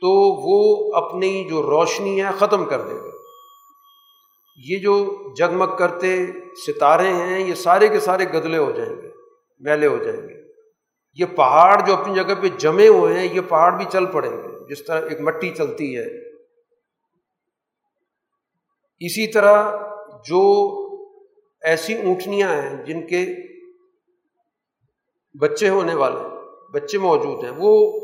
[0.00, 3.11] تو وہ اپنی جو روشنی ہے ختم کر دے گا۔
[4.56, 6.26] یہ جو جگمگ کرتے
[6.66, 9.08] ستارے ہیں، یہ سارے کے سارے گدلے ہو جائیں گے،
[9.60, 10.34] میلے ہو جائیں گے۔
[11.14, 14.74] یہ پہاڑ جو اپنی جگہ پہ جمے ہوئے ہیں، یہ پہاڑ بھی چل پڑیں گے،
[14.74, 16.32] جس طرح ایک مٹی چلتی ہے۔
[18.98, 19.76] اسی طرح
[20.26, 20.42] جو
[21.62, 23.26] ایسی اونٹنیاں ہیں جن کے
[25.40, 26.28] بچے ہونے والے،
[26.72, 28.00] بچے موجود ہیں، وہ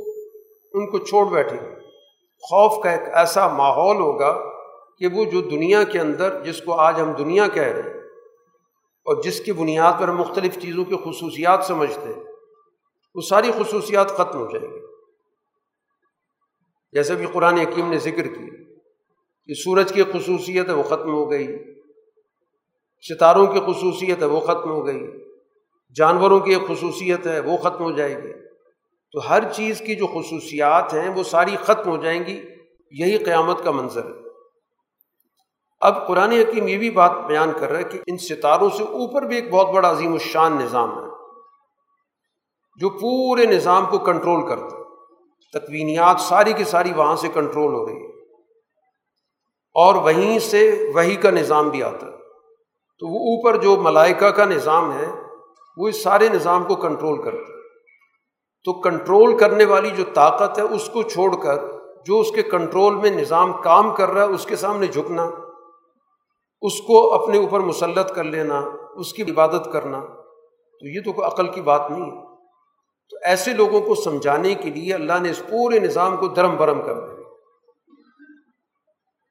[0.75, 1.57] ان کو چھوڑ بیٹھے
[2.43, 4.58] خوف کا ایک ایسا ماحول ہوگا
[4.99, 8.01] کہ وہ جو دنیا کے اندر جس کو آج ہم دنیا کہہ رہے ہیں
[9.05, 12.23] اور جس کی بنیاد پر ہم مختلف چیزوں کی خصوصیات سمجھتے ہیں،
[13.15, 14.81] وہ ساری خصوصیات ختم ہو جائیں گی۔
[16.93, 18.65] جیسے بھی قرآن حکیم نے ذکر کی
[19.47, 21.49] کہ سورج کی خصوصیت ہے، وہ ختم ہو گئی۔
[23.09, 25.07] ستاروں کی خصوصیت ہے، وہ ختم ہو گئی۔
[25.97, 28.33] جانوروں کی ایک خصوصیت ہے، وہ ختم ہو جائے گی۔
[29.13, 32.41] تو ہر چیز کی جو خصوصیات ہیں، وہ ساری ختم ہو جائیں گی۔
[32.91, 34.28] یہی قیامت کا منظر ہے۔
[35.81, 39.23] اب قرآن حکیم یہ بھی بات بیان کر رہا ہے کہ ان ستاروں سے اوپر
[39.23, 41.09] بھی ایک بہت بڑا عظیم الشان نظام ہے،
[42.77, 44.79] جو پورے نظام کو کنٹرول کرتا
[45.59, 48.09] تکوینیات ساری کی ساری وہاں سے کنٹرول ہو رہی ہے۔
[49.75, 52.13] اور وہیں سے وہی کا نظام بھی آتا ہے۔
[52.99, 55.07] تو وہ اوپر جو ملائکہ کا نظام ہے،
[55.77, 57.69] وہ اس سارے نظام کو کنٹرول کرتا ہے۔
[58.65, 61.57] تو کنٹرول کرنے والی جو طاقت ہے، اس کو چھوڑ کر
[62.07, 65.31] جو اس کے کنٹرول میں نظام کام کر رہا ہے، اس کے سامنے جھکنا۔
[66.63, 68.63] اس کو اپنے اوپر مسلط کر لینا،
[68.95, 70.01] اس کی عبادت کرنا،
[70.81, 72.29] تو یہ تو کوئی عقل کی بات نہیں ہے۔
[73.11, 76.83] تو ایسے لوگوں کو سمجھانے کے لیے اللہ نے اس پورے نظام کو درم برم
[76.83, 77.23] کر دیا۔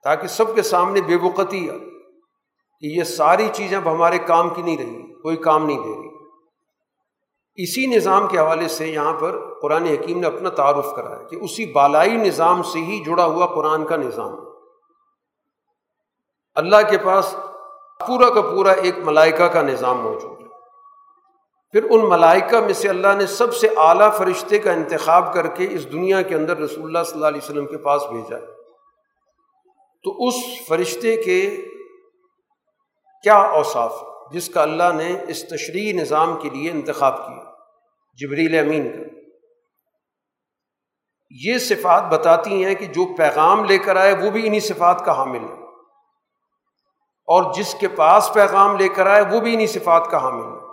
[0.04, 1.68] تاکہ سب کے سامنے بے بقتی
[2.80, 6.08] کہ یہ ساری چیزیں اب ہمارے کام کی نہیں رہی، کوئی کام نہیں دے رہی۔
[7.56, 11.36] اسی نظام کے حوالے سے یہاں پر قرآن حکیم نے اپنا تعارف کرا ہے کہ
[11.36, 14.47] اسی بالائی نظام سے ہی جڑا ہوا قرآن کا نظام۔
[16.58, 17.36] اللہ کے پاس
[18.08, 20.48] پورا کا پورا ایک ملائکہ کا نظام موجود ہے۔
[21.72, 25.68] پھر ان ملائکہ میں سے اللہ نے سب سے اعلیٰ فرشتے کا انتخاب کر کے
[25.72, 28.38] اس دنیا کے اندر رسول اللہ صلی اللہ علیہ وسلم کے پاس بھیجا
[30.04, 30.34] تو اس
[30.68, 31.66] فرشتے کے
[33.24, 34.02] کیا اوصاف
[34.32, 37.44] جس کا اللہ نے اس تشریح نظام کے لیے انتخاب کیا،
[38.20, 39.20] جبریل امین کا۔
[41.30, 45.18] یہ صفات بتاتی ہیں کہ جو پیغام لے کر آئے وہ بھی انہیں صفات کا
[45.18, 45.67] حامل ہے۔
[47.28, 50.68] اور جس کے پاس پیغام لے کر آئے، وہ بھی انہیں صفات کا حامل ہے۔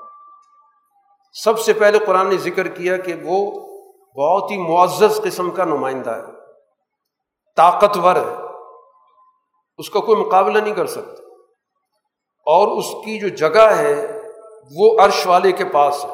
[1.44, 3.50] سب سے پہلے قرآن نے ذکر کیا کہ وہ
[4.16, 6.22] بہت ہی معزز قسم کا نمائندہ ہے۔
[7.56, 8.34] طاقتور ہے۔
[9.78, 11.22] اس کا کوئی مقابلہ نہیں کر سکتا۔
[12.46, 14.22] اور اس کی جو جگہ ہے،
[14.76, 16.10] وہ عرش والے کے پاس ہے۔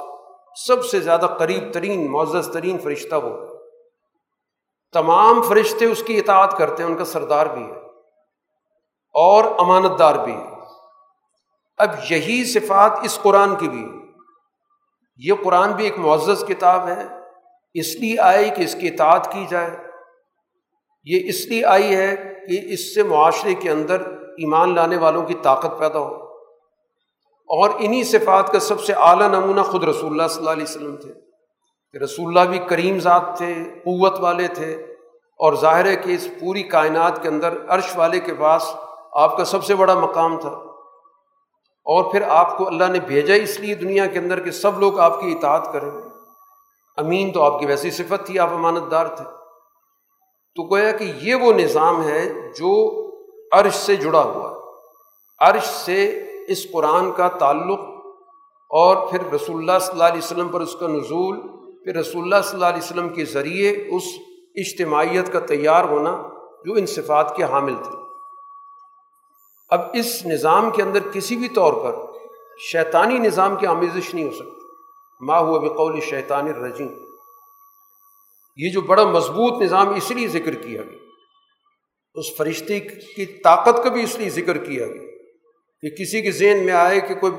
[0.66, 3.46] سب سے زیادہ قریب ترین، معزز ترین فرشتہ وہ ہے۔
[4.92, 7.89] تمام فرشتے اس کی اطاعت کرتے ہیں، ان کا سردار بھی ہے۔
[9.12, 10.36] اور امانت دار بھی
[11.78, 13.88] اب یہی صفات اس قرآن کی بھی
[15.16, 17.02] یہ قرآن بھی ایک معزز کتاب ہے۔
[17.74, 19.76] اس لیے آئی کہ اس کی اطاعت کی جائے۔
[21.04, 22.16] یہ اس لیے آئی ہے
[22.48, 26.14] کہ اس سے معاشرے کے اندر ایمان لانے والوں کی طاقت پیدا ہو۔
[27.48, 30.96] اور انہی صفات کا سب سے اعلیٰ نمونہ خود رسول اللہ صلی اللہ علیہ وسلم
[30.96, 31.12] تھے۔
[31.92, 33.54] کہ رسول اللہ بھی کریم ذات تھے،
[33.84, 34.74] قوت والے تھے۔
[35.38, 38.74] اور ظاہر ہے کہ اس پوری کائنات کے اندر عرش والے کے پاس
[39.12, 40.48] آپ کا سب سے بڑا مقام تھا۔
[41.84, 44.98] اور پھر آپ کو اللہ نے bھیجا اس لیے دنیا کے اندر کہ سب لوگ
[44.98, 45.90] آپ کی اطاعت کریں۔
[46.96, 49.24] امین تو آپ کی ویسی صفت تھی، آپ امانت دار تھے۔
[50.54, 53.00] تو گویا کہ یہ وہ نظام ہے جو
[53.52, 54.60] عرش سے جڑا ہوا
[55.38, 57.80] عرش سے اس قرآن کا تعلق
[58.70, 61.40] اور پھر رسول اللہ صلی اللہ علیہ وسلم پر اس کا نزول،
[61.84, 64.02] پھر رسول اللہ صلی اللہ علیہ وسلم کے ذریعے اس
[64.54, 66.22] اجتماعیت کا تیار ہونا
[66.64, 67.99] جو ان صفات کے حامل تھے۔
[69.70, 72.18] اب اس نظام کے اندر کسی بھی طور پر
[72.72, 74.66] شیطانی نظام کی آمیزش نہیں ہو سکتی۔
[75.20, 76.88] ماں ہوا بقول شیطان الرجیم۔
[78.56, 80.98] یہ جو بڑا مضبوط نظام اس لیے ذکر کیا گیا۔
[82.14, 85.02] اس فرشتے کی طاقت کا بھی اس لیے ذکر کیا گیا
[85.82, 87.32] کہ کسی کے ذہن میں آئے کہ کوئی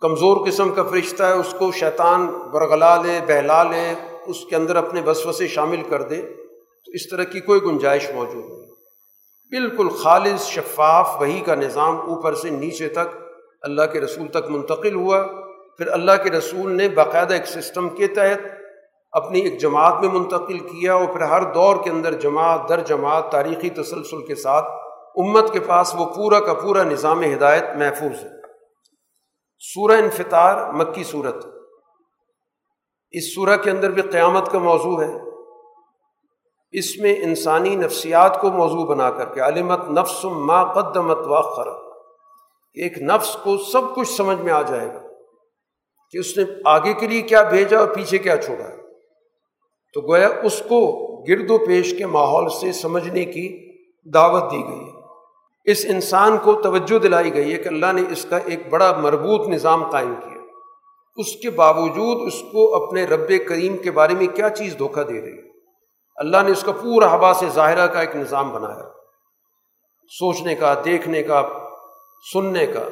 [0.00, 3.94] کمزور قسم کا فرشتہ ہے، اس کو شیطان برگلا لے، بہلا لے،
[4.26, 6.22] اس کے اندر اپنے وسوسے شامل کر دے۔
[6.84, 8.63] تو اس طرح کی کوئی گنجائش موجود نہیں۔
[9.54, 13.16] بالکل خالص شفاف وہی کا نظام اوپر سے نیچے تک
[13.62, 15.26] اللہ کے رسول تک منتقل ہوا۔
[15.78, 18.40] پھر اللہ کے رسول نے باقاعدہ ایک سسٹم کے تحت
[19.12, 23.32] اپنی ایک جماعت میں منتقل کیا اور پھر ہر دور کے اندر جماعت در جماعت
[23.32, 24.64] تاریخی تسلسل کے ساتھ
[25.16, 28.30] امت کے پاس وہ پورا کا پورا نظام ہدایت محفوظ ہے۔
[29.58, 31.46] سورہ انفطار مکی صورت۔
[33.10, 35.33] اس سورہ کے اندر بھی قیامت کا موضوع ہے۔
[36.78, 41.68] اس میں انسانی نفسیات کو موضوع بنا کر کے، علمت نفس ما قدمت واخر
[42.74, 45.00] ایک نفس کو سب کچھ سمجھ میں آ جائے گا
[46.10, 48.76] کہ اس نے آگے کے لیے کیا بھیجا اور پیچھے کیا چھوڑا۔ ہے
[49.94, 50.80] تو گویا اس کو
[51.28, 53.72] گرد و پیش کے ماحول سے سمجھنے کی
[54.14, 55.00] دعوت دی گئی ہے۔
[55.64, 59.48] اس انسان کو توجہ دلائی گئی ہے کہ اللہ نے اس کا ایک بڑا مربوط
[59.48, 60.42] نظام قائم کیا۔
[61.16, 65.20] اس کے باوجود اس کو اپنے رب کریم کے بارے میں کیا چیز دھوکہ دے
[65.20, 65.53] رہی ہے؟
[66.16, 68.88] اللہ نے اس کا پورا ہوا سے ظاہرہ کا ایک نظام بنایا۔
[70.08, 71.42] سوچنے کا، دیکھنے کا،
[72.32, 72.88] سننے کا۔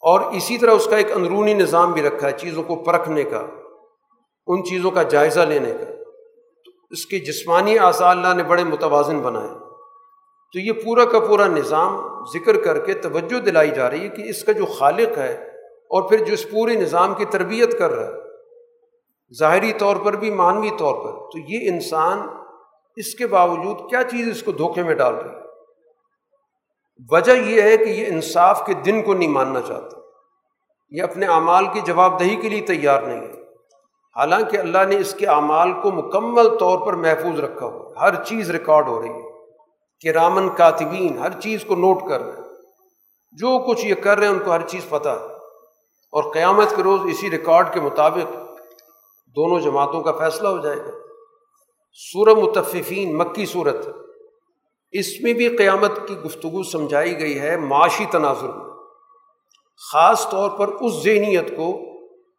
[0.00, 3.46] اور اسی طرح اس کا ایک اندرونی نظام بھی رکھا ہے، چیزوں کو پرکھنے کا،
[4.46, 5.92] ان چیزوں کا جائزہ لینے کا۔
[6.90, 9.48] اس کے جسمانی اعضاء اللہ نے بڑے متوازن بنائے۔
[10.52, 14.22] تو یہ پورا کا پورا نظام ذکر کر کے توجہ دلائی جا رہی ہے کہ
[14.22, 15.32] اس کا جو خالق ہے
[15.66, 18.25] اور پھر جو اس پورے نظام کی تربیت کر رہا ہے
[19.38, 22.28] ظاہری طور پر بھی، مانوی طور پر۔ تو یہ انسان
[22.96, 25.46] اس کے باوجود کیا چیز اس کو دھوکے میں ڈال رہی ہے؟
[27.10, 30.00] وجہ یہ ہے کہ یہ انصاف کے دن کو نہیں ماننا چاہتا۔
[30.90, 33.32] یہ اپنے اعمال کی جواب دہی کے لیے تیار نہیں ہے۔
[34.16, 38.50] حالانکہ اللہ نے اس کے اعمال کو مکمل طور پر محفوظ رکھا ہوا ہر چیز
[38.50, 39.26] ریکارڈ ہو رہی ہے۔
[40.00, 42.48] کہ رامن کاتبین، ہر چیز کو نوٹ کر رہے ہیں۔
[43.32, 45.34] جو کچھ یہ کر رہے ہیں، ان کو ہر چیز پتہ ہے۔
[46.12, 48.45] اور قیامت کے روز اسی ریکارڈ کے مطابق
[49.36, 50.90] دونوں جماعتوں کا فیصلہ ہو جائے گا۔
[51.92, 53.88] سورہ متففین مکی صورت
[54.92, 58.64] اس میں بھی قیامت کی گفتگو سمجھائی گئی ہے معاشی تناظر میں۔
[59.92, 61.78] خاص طور پر اس ذہنیت کو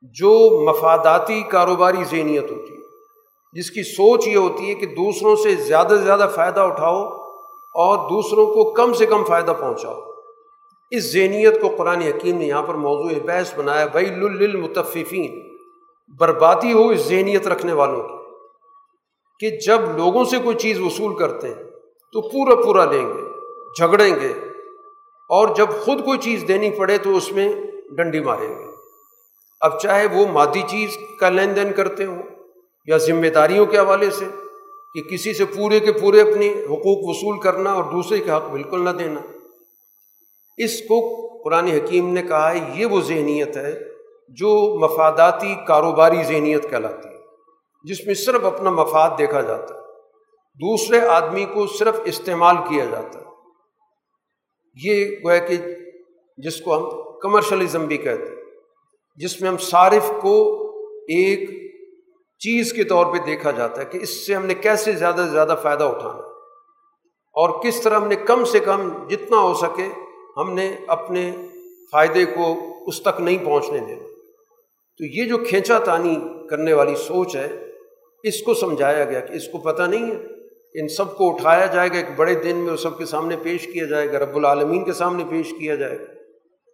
[0.01, 2.77] جو مفاداتی کاروباری ذہنیت ہوتی ہے،
[3.53, 7.03] جس کی سوچ یہ ہوتی ہے کہ دوسروں سے زیادہ سے زیادہ فائدہ اٹھاؤ
[7.73, 10.01] اور دوسروں کو کم سے کم فائدہ پہنچاؤ۔
[10.91, 15.46] اس ذہنیت کو قرآن حکیم نے یہاں پر موضوع بحث بنایا بھائی للمتففین۔
[16.19, 18.15] بربادی ہو اس ذہنیت رکھنے والوں کی
[19.39, 21.63] کہ جب لوگوں سے کوئی چیز وصول کرتے ہیں
[22.13, 23.21] تو پورا پورا لیں گے،
[23.79, 24.33] جھگڑیں گے
[25.29, 27.53] اور جب خود کوئی چیز دینی پڑے تو اس میں
[27.97, 28.65] ڈنڈی ماریں گے۔
[29.61, 32.21] اب چاہے وہ مادی چیز کا لین دین کرتے ہوں
[32.85, 34.25] یا ذمہ داریوں کے حوالے سے
[34.93, 38.83] کہ کسی سے پورے کے پورے اپنی حقوق وصول کرنا اور دوسرے کے حق بالکل
[38.85, 39.21] نہ دینا۔
[40.57, 40.99] اس کو
[41.43, 43.96] قرآن حکیم نے کہا ہے، یہ وہ ذہنیت ہے
[44.29, 47.17] جو مفاداتی کاروباری ذہنیت کہلاتی ہے،
[47.83, 49.79] جس میں صرف اپنا مفاد دیکھا جاتا ہے،
[50.59, 53.25] دوسرے آدمی کو صرف استعمال کیا جاتا ہے۔
[54.75, 55.57] یہ گویا کہ
[56.37, 56.89] جس کو ہم
[57.19, 58.43] کمرشلزم بھی کہتے ہیں،
[59.15, 60.35] جس میں ہم صارف کو
[61.01, 61.49] ایک
[62.39, 65.29] چیز کے طور پہ دیکھا جاتا ہے کہ اس سے ہم نے کیسے زیادہ سے
[65.29, 66.27] زیادہ فائدہ اٹھانا
[67.35, 69.89] اور کس طرح ہم نے کم سے کم جتنا ہو سکے
[70.37, 71.31] ہم نے اپنے
[71.91, 72.55] فائدے کو
[72.87, 74.06] اس تک نہیں پہنچنے دینا۔
[74.97, 76.19] تو یہ جو کھینچا تانی
[76.49, 77.65] کرنے والی سوچ ہے،
[78.23, 80.37] اس کو سمجھایا گیا کہ اس کو پتہ نہیں ہے۔
[80.81, 83.67] ان سب کو اٹھایا جائے گا، ایک بڑے دن میں وہ سب کے سامنے پیش
[83.67, 86.05] کیا جائے گا، رب العالمین کے سامنے پیش کیا جائے گا۔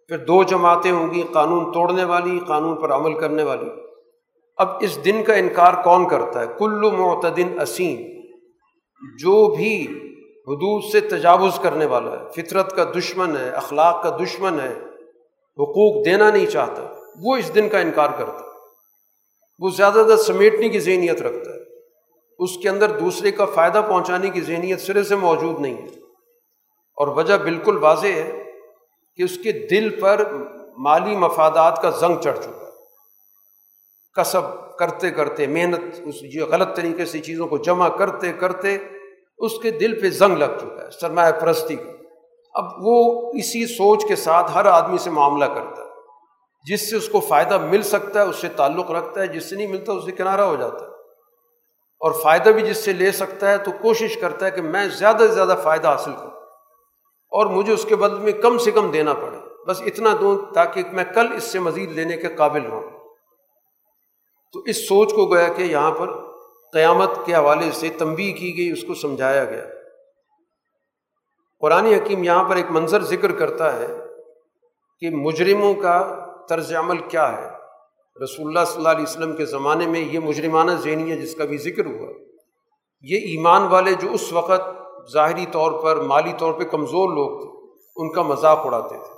[0.08, 3.70] پھر دو جماعتیں ہوں گی، قانون توڑنے والی، قانون پر عمل کرنے والی۔
[4.56, 7.96] اب اس دن کا انکار کون کرتا ہے؟ کلو معتدن اسیم۔
[9.18, 9.86] جو بھی
[10.48, 14.72] حدود سے تجاوز کرنے والا ہے، فطرت کا دشمن ہے، اخلاق کا دشمن ہے،
[15.58, 18.54] حقوق دینا نہیں چاہتا۔ وہ اس دن کا انکار کرتا ہے۔
[19.58, 21.64] وہ زیادہ تر سمیٹنے کی ذہنیت رکھتا ہے۔
[22.38, 25.88] اس کے اندر دوسرے کا فائدہ پہنچانے کی ذہنیت سرے سے موجود نہیں ہے۔
[26.96, 28.44] اور وجہ بالکل واضح ہے
[29.16, 30.28] کہ اس کے دل پر
[30.78, 32.72] مالی مفادات کا زنگ چڑھ چکا ہے۔
[34.14, 38.78] کسب کرتے کرتے، محنت، اس جو غلط طریقے سے چیزوں کو جمع کرتے کرتے
[39.38, 41.90] اس کے دل پہ زنگ لگ چکا ہے، سرمایہ پرستی کا۔
[42.54, 45.83] اب وہ اسی سوچ کے ساتھ ہر آدمی سے معاملہ کرتا ہے۔
[46.64, 49.56] جس سے اس کو فائدہ مل سکتا ہے، اس سے تعلق رکھتا ہے، جس سے
[49.56, 50.90] نہیں ملتا، اس سے کنارہ ہو جاتا ہے۔
[52.00, 55.16] اور فائدہ بھی جس سے لے سکتا ہے، تو کوشش کرتا ہے کہ میں زیادہ
[55.18, 56.30] سے زیادہ فائدہ حاصل کروں۔
[57.30, 59.36] اور مجھے اس کے بدل میں کم سے کم دینا پڑے۔
[59.66, 62.82] بس اتنا دوں تاکہ میں کل اس سے مزید لینے کے قابل ہوں۔
[64.52, 66.34] تو اس سوچ کو گیا کہ یہاں پر
[66.72, 69.64] قیامت کے حوالے سے تنبی کی گئی، اس کو سمجھایا گیا۔
[71.60, 73.86] قرآن حکیم یہاں پر ایک منظر ذکر کرتا ہے
[75.00, 77.48] کہ مجرموں کا طرز عمل کیا ہے؟
[78.24, 81.44] رسول اللہ صلی اللہ علیہ وسلم کے زمانے میں یہ مجرمانہ ذہنی ہے جس کا
[81.44, 82.12] بھی ذکر ہوا۔
[83.02, 84.60] یہ ایمان والے جو اس وقت
[85.12, 89.14] ظاہری طور پر، مالی طور پہ کمزور لوگ تھے، ان کا مذاق اڑاتے تھے۔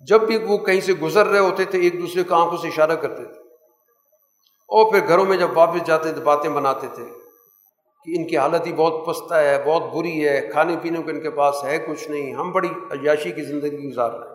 [0.00, 2.92] جب بھی وہ کہیں سے گزر رہے ہوتے تھے، ایک دوسرے کو آنکھوں سے اشارہ
[2.92, 3.40] کرتے تھے۔
[4.68, 7.04] اور پھر گھروں میں جب واپس جاتے تھے، باتیں بناتے تھے
[8.04, 11.20] کہ ان کی حالت ہی بہت پستہ ہے، بہت بری ہے، کھانے پینے کو ان
[11.20, 14.31] کے پاس ہے کچھ نہیں، ہم بڑی عیاشی کی زندگی گزار رہے ہیں۔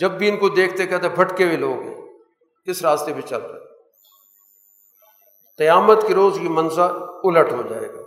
[0.00, 1.94] جب بھی ان کو دیکھتے کہتے بھٹکے ہوئے لوگ ہیں،
[2.66, 3.64] کس راستے پہ چل رہے
[5.58, 6.90] قیامت کے روز یہ منظر
[7.24, 8.02] الٹ ہو جائے گا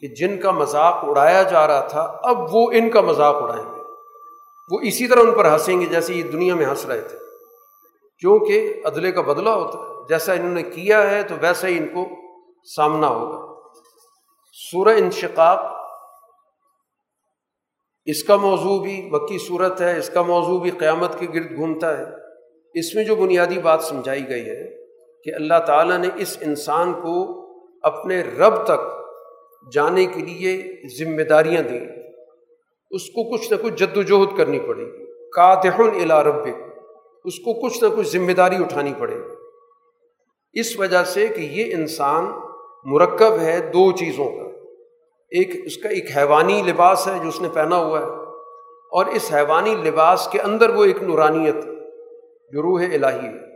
[0.00, 3.80] کہ جن کا مذاق اڑایا جا رہا تھا، اب وہ ان کا مذاق اڑائیں گے۔
[4.70, 7.18] وہ اسی طرح ان پر ہنسیں گے جیسے یہ دنیا میں ہنس رہے تھے۔
[8.18, 11.88] کیونکہ عدلے کا بدلہ ہوتا ہے۔ جیسا انہوں نے کیا ہے تو ویسا ہی ان
[11.88, 12.08] کو
[12.76, 13.68] سامنا ہوگا۔
[14.52, 15.81] سورہ انشقاق
[18.06, 21.98] اس کا موضوع بھی مکی صورت ہے، اس کا موضوع بھی قیامت کے گرد گھومتا
[21.98, 22.04] ہے۔
[22.74, 24.68] اس میں جو بنیادی بات سمجھائی گئی ہے
[25.24, 27.42] کہ اللہ تعالیٰ نے اس انسان کو
[27.82, 29.02] اپنے رب تک
[29.74, 31.80] جانے کے لیے ذمہ داریاں دیں۔
[32.90, 35.02] اس کو کچھ نہ کچھ جد وجہد کرنی پڑے گی۔
[36.02, 36.46] الا رب
[37.24, 39.34] اس کو کچھ نہ کچھ ذمہ داری اٹھانی پڑے گی۔
[40.60, 42.24] اس وجہ سے کہ یہ انسان
[42.84, 44.51] مرکب ہے دو چیزوں کا
[45.32, 48.22] ایک اس کا ایک حیوانی لباس ہے جو اس نے پہنا ہوا ہے۔
[48.90, 51.54] اور اس حیوانی لباس کے اندر وہ ایک نورانیت
[52.52, 53.52] جو روح الہی ہے۔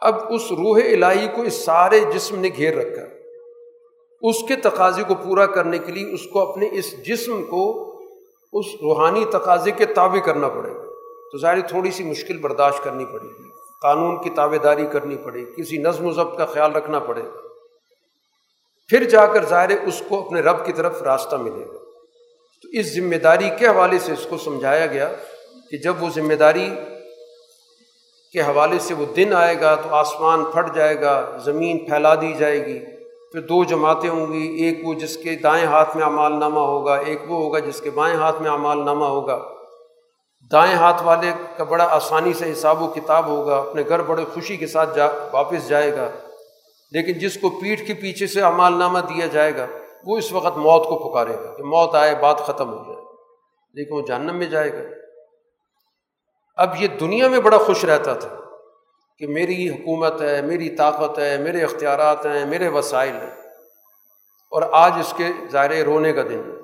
[0.00, 3.02] اب اس روح الہی کو اس سارے جسم نے گھیر رکھا۔
[4.22, 7.86] اس کے تقاضے کو پورا کرنے کے لیے اس کو اپنے اس جسم کو
[8.52, 10.84] اس روحانی تقاضے کے تابع کرنا پڑے گا۔
[11.32, 13.48] تو ظاہر تھوڑی سی مشکل برداشت کرنی پڑے گی۔
[13.82, 17.49] قانون کی تابے داری کرنی پڑے کسی نظم و ضبط کا خیال رکھنا پڑے گا۔
[18.90, 21.78] پھر جا کر ظاہر اس کو اپنے رب کی طرف راستہ ملے گا۔
[22.62, 25.12] تو اس ذمہ داری کے حوالے سے اس کو سمجھایا گیا
[25.70, 26.70] کہ جب وہ ذمہ داری
[28.32, 32.32] کے حوالے سے وہ دن آئے گا تو آسمان پھٹ جائے گا، زمین پھیلا دی
[32.38, 32.78] جائے گی،
[33.32, 36.96] پھر دو جماعتیں ہوں گی، ایک وہ جس کے دائیں ہاتھ میں اعمال نامہ ہوگا،
[36.96, 39.38] ایک وہ ہوگا جس کے بائیں ہاتھ میں اعمال نامہ ہوگا۔
[40.52, 44.56] دائیں ہاتھ والے کا بڑا آسانی سے حساب و کتاب ہوگا، اپنے گھر بڑے خوشی
[44.56, 46.10] کے ساتھ جا، واپس جائے گا۔
[46.90, 49.66] لیکن جس کو پیٹھ کے پیچھے سے اعمال نامہ دیا جائے گا،
[50.06, 53.00] وہ اس وقت موت کو پکارے گا کہ موت آئے بات ختم ہو جائے
[53.74, 54.94] لیکن وہ جہنم میں جائے گا۔
[56.56, 58.36] اب یہ دنیا میں بڑا خوش رہتا تھا
[59.18, 63.30] کہ میری حکومت ہے، میری طاقت ہے، میرے اختیارات ہیں، میرے وسائل ہیں۔
[64.50, 66.60] اور آج اس کے ظاہر رونے کا دن ہے۔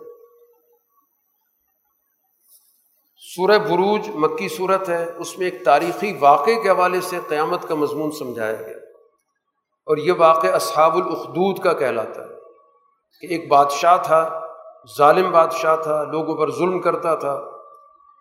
[3.35, 7.75] سورہ بروج مکی صورت ہے، اس میں ایک تاریخی واقعے کے حوالے سے قیامت کا
[7.75, 8.86] مضمون سمجھایا گیا۔
[9.87, 12.35] اور یہ واقع اصحاب الاخدود کا کہلاتا ہے
[13.21, 14.47] کہ ایک بادشاہ تھا،
[14.99, 17.51] ظالم بادشاہ تھا، لوگوں پر ظلم کرتا تھا۔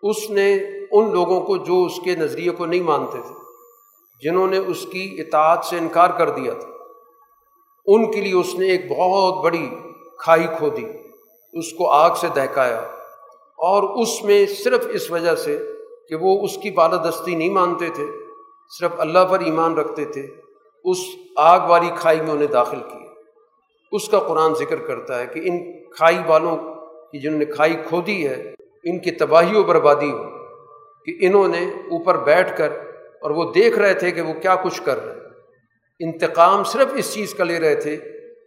[0.02, 0.54] اس نے
[0.92, 3.34] ان لوگوں کو جو اس کے نظریے کو نہیں مانتے تھے،
[4.22, 6.68] جنہوں نے اس کی اطاعت سے انکار کر دیا تھا،
[7.86, 9.70] ان کے لیے اس نے ایک بہت بڑی
[10.18, 10.86] کھائی کھو دی،
[11.52, 12.80] اس کو آگ سے دہکایا۔
[13.58, 15.72] اور اس میں صرف اس وجہ سے
[16.08, 18.06] کہ وہ اس کی بالادستی نہیں مانتے تھے،
[18.80, 20.45] صرف اللہ پر ایمان رکھتے تھے۔
[20.86, 20.98] اس
[21.36, 23.06] آگ والی کھائی میں انہیں داخل کیا
[23.92, 26.56] اس کا قرآن ذکر کرتا ہے کہ ان کھائی والوں
[27.06, 28.54] کی جنہوں نے کھائی کھودی ہے،
[28.84, 30.36] ان کی تباہی و بربادی ہو۔
[31.04, 32.72] کہ انہوں نے اوپر بیٹھ کر
[33.22, 35.16] اور وہ دیکھ رہے تھے کہ وہ کیا کچھ کر رہے
[36.00, 37.96] انتقام صرف اس چیز کا لے رہے تھے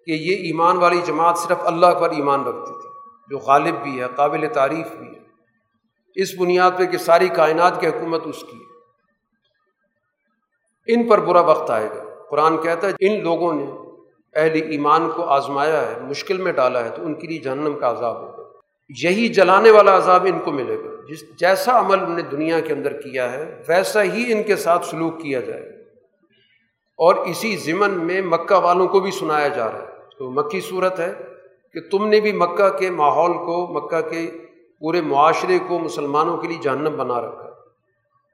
[0.06, 2.90] کہ یہ ایمان والی جماعت صرف اللہ پر ایمان رکھتی تھی،
[3.30, 5.20] جو غالب بھی ہے، قابل تعریف بھی ہے۔
[6.16, 8.70] اس بنیاد پہ کہ ساری کائنات کی حکومت اس کی ہے۔
[10.94, 13.66] ان پر برا وقت آئے گا۔ قرآن کہتا ہے، ان لوگوں نے
[14.36, 17.92] اہل ایمان کو آزمایا ہے، مشکل میں ڈالا ہے، تو ان کے لیے جہنم کا
[17.92, 18.44] عذاب ہوگا۔
[19.04, 22.74] یہی جلانے والا عذاب ان کو ملے گا۔ جس جیسا عمل انہوں نے دنیا کے
[22.74, 25.62] اندر کیا ہے، ویسا ہی ان کے ساتھ سلوک کیا جائے۔
[26.98, 29.88] اور اسی ضمن میں مکہ والوں کو بھی سنایا جا رہا ہے۔
[30.18, 31.14] تو مکی صورت ہے
[31.74, 34.32] کہ تم نے بھی مکہ کے ماحول کو، مکہ کے
[34.80, 37.49] پورے معاشرے کو مسلمانوں کے لیے جہنم بنا رکھا۔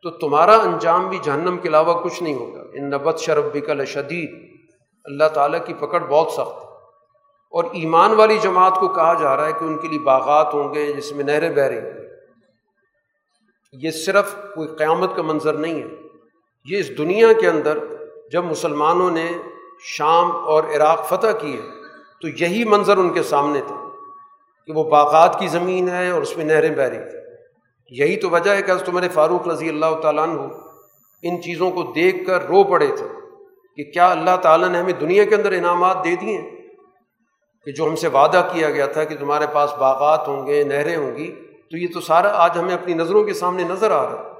[0.05, 4.57] تو تمہارا انجام بھی جہنم کے علاوہ کچھ نہیں ہوگا۔ ان نبت شرب بکل شدید
[5.05, 6.67] اللہ تعالیٰ کی پکڑ بہت سخت ہے۔
[7.51, 10.73] اور ایمان والی جماعت کو کہا جا رہا ہے کہ ان کے لیے باغات ہوں
[10.73, 11.91] گے جس میں نہریں بہ رہی ہوں
[13.73, 15.87] یہ صرف کوئی قیامت کا منظر نہیں ہے۔
[16.65, 17.77] یہ اس دنیا کے اندر
[18.31, 19.31] جب مسلمانوں نے
[19.83, 21.61] شام اور عراق فتح کیے
[22.21, 23.89] تو یہی منظر ان کے سامنے تھا
[24.65, 27.24] کہ وہ باغات کی زمین ہے اور اس میں نہریں بہ رہی تھیں۔
[27.89, 30.41] یہی تو وجہ ہے کہ تمہارے فاروق رضی اللہ تعالیٰ عنہ
[31.23, 33.07] ان چیزوں کو دیکھ کر رو پڑے تھے
[33.77, 36.51] کہ کیا اللہ تعالیٰ نے ہمیں دنیا کے اندر انعامات دے دیے ہیں؟
[37.65, 40.95] کہ جو ہم سے وعدہ کیا گیا تھا کہ تمہارے پاس باغات ہوں گے، نہریں
[40.95, 41.31] ہوں گی،
[41.71, 44.33] تو یہ تو سارا آج ہمیں اپنی نظروں کے سامنے نظر آ رہا ہے۔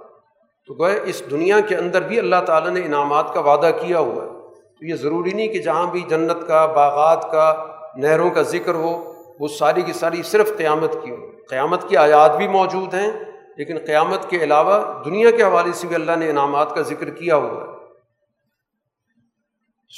[0.67, 4.23] تو گوئے اس دنیا کے اندر بھی اللہ تعالیٰ نے انعامات کا وعدہ کیا ہوا
[4.23, 7.65] ہے۔ تو یہ ضروری نہیں کہ جہاں بھی جنت کا، باغات کا،
[7.97, 11.15] نہروں کا ذکر ہو، وہ ساری کی ساری صرف قیامت کی ہو۔
[11.49, 13.11] قیامت کی آیات بھی موجود ہیں
[13.57, 17.35] لیکن قیامت کے علاوہ دنیا کے حوالے سے بھی اللہ نے انعامات کا ذکر کیا
[17.35, 17.75] ہوا ہے۔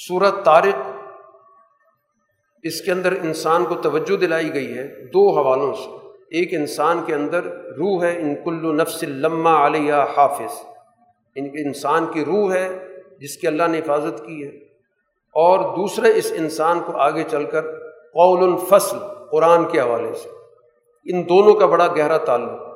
[0.07, 0.75] صورت طارق،
[2.63, 7.15] اس کے اندر انسان کو توجہ دلائی گئی ہے دو حوالوں سے۔ ایک انسان کے
[7.15, 10.65] اندر روح ہے، ان کل نفس لمہ علیہ حافظ۔
[11.35, 12.87] ان انسان کی روح ہے
[13.19, 14.49] جس کی اللہ نے حفاظت کی ہے۔
[15.33, 18.97] اور دوسرے اس انسان کو آگے چل کر قول الفصل،
[19.31, 20.29] قرآن کے حوالے سے۔
[21.05, 22.66] ان دونوں کا بڑا گہرا تعلق۔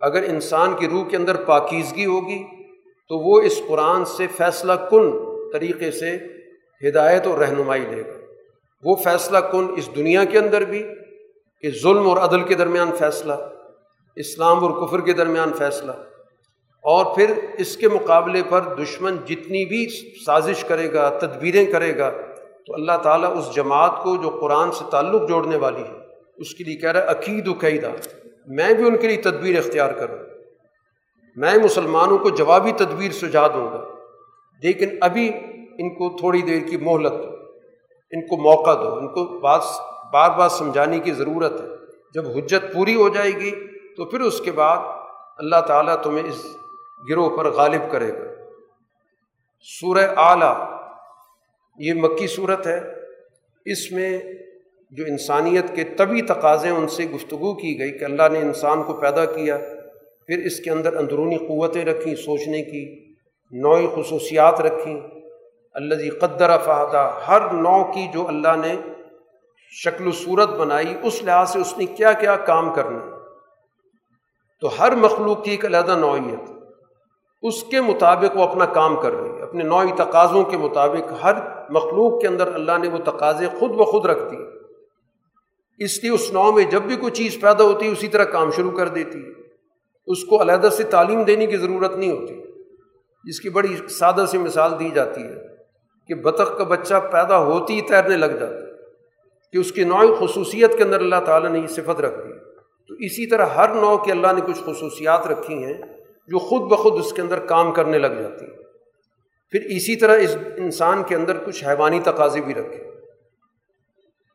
[0.00, 2.42] اگر انسان کی روح کے اندر پاکیزگی ہوگی،
[3.10, 5.10] تو وہ اس قرآن سے فیصلہ کن
[5.52, 6.16] طریقے سے
[6.82, 8.16] ہدایت اور رہنمائی لے گا۔
[8.84, 10.82] وہ فیصلہ کن اس دنیا کے اندر بھی
[11.64, 13.32] کہ ظلم اور عدل کے درمیان فیصلہ،
[14.16, 15.92] اسلام اور کفر کے درمیان فیصلہ،
[16.84, 19.86] اور پھر اس کے مقابلے پر دشمن جتنی بھی
[20.26, 22.10] سازش کرے گا، تدبیریں کرے گا،
[22.66, 25.98] تو اللہ تعالیٰ اس جماعت کو جو قرآن سے تعلق جوڑنے والی ہے،
[26.36, 27.90] اس کے لیے کہہ رہا ہے، عقید و قیدہ۔
[28.48, 30.18] میں بھی ان کے لیے تدبیر اختیار کروں
[31.36, 33.84] میں مسلمانوں کو جوابی تدبیر سجا دوں گا۔
[34.62, 35.32] لیکن ابھی
[35.78, 37.30] ان کو تھوڑی دیر کی مہلت دو۔
[38.10, 39.60] ان کو موقع دو۔ ان کو بات
[40.12, 41.66] بار بار سمجھانے کی ضرورت ہے۔
[42.14, 43.50] جب حجت پوری ہو جائے گی
[43.94, 44.76] تو پھر اس کے بعد
[45.38, 46.46] اللہ تعالیٰ تمہیں اس
[47.10, 48.34] گروہ پر غالب کرے گا۔
[49.80, 50.80] سورہ اعلیٰ
[51.78, 52.80] یہ مکی صورت ہے۔
[53.64, 54.18] اس میں
[54.90, 58.92] جو انسانیت کے طبی تقاضے ان سے گفتگو کی گئی کہ اللہ نے انسان کو
[58.92, 59.58] پیدا کیا،
[60.26, 63.14] پھر اس کے اندر اندرونی قوتیں رکھیں، سوچنے کی،
[63.52, 65.00] نوعی خصوصیات رکھیں۔
[65.74, 68.76] اللہ جی قدر فہدہ ہر نو کی جو اللہ نے
[69.84, 73.16] شکل و صورت بنائی، اس لحاظ سے اس نے کیا کیا کام کرنا۔
[74.60, 76.50] تو ہر مخلوق کی ایک علیحدہ نوعیت،
[77.42, 81.34] اس کے مطابق وہ اپنا کام کر رہی ہے، اپنے نوعی تقاضوں کے مطابق ہر
[81.70, 84.57] مخلوق کے اندر اللہ نے وہ تقاضے خود بخود رکھ دی
[85.78, 88.50] اس لیے اس نو میں جب بھی کوئی چیز پیدا ہوتی ہے، اسی طرح کام
[88.50, 89.30] شروع کر دیتی ہے۔
[90.06, 92.34] اس کو علیحدہ سے تعلیم دینے کی ضرورت نہیں ہوتی۔
[93.24, 95.34] جس کی بڑی سادہ سی مثال دی جاتی ہے
[96.08, 98.54] کہ بطخ کا بچہ پیدا ہوتی ہی تیرنے لگ جاتا
[99.52, 102.32] کہ اس کی نوع خصوصیت کے اندر اللہ تعالیٰ نے یہ صفت رکھ دی۔
[102.88, 105.74] تو اسی طرح ہر نو کے اللہ نے کچھ خصوصیات رکھی ہیں
[106.28, 108.56] جو خود بخود اس کے اندر کام کرنے لگ جاتی ہیں۔
[109.50, 112.87] پھر اسی طرح اس انسان کے اندر کچھ حیوانی تقاضے بھی رکھے۔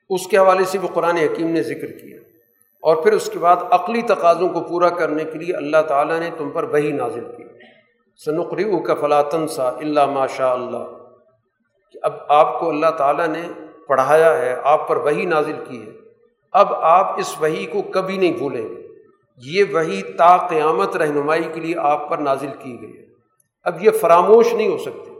[0.09, 2.17] اس کے حوالے سے بھی قرآن حکیم نے ذکر کیا۔
[2.81, 6.29] اور پھر اس کے بعد عقلی تقاضوں کو پورا کرنے کے لیے اللہ تعالیٰ نے
[6.37, 7.43] تم پر وہی نازل کی۔
[8.25, 10.97] سنقری کا فلاطن سا اللہ ماشاء اللہ۔
[11.91, 13.41] کہ اب آپ کو اللہ تعالیٰ نے
[13.87, 15.91] پڑھایا ہے، آپ پر وہی نازل کی ہے۔
[16.51, 18.87] اب آپ اس وہی کو کبھی نہیں بھولیں گے۔
[19.37, 23.05] یہ وہی تا قیامت رہنمائی کے لیے آپ پر نازل کی گئی ہے۔
[23.63, 25.12] اب یہ فراموش نہیں ہو سکتی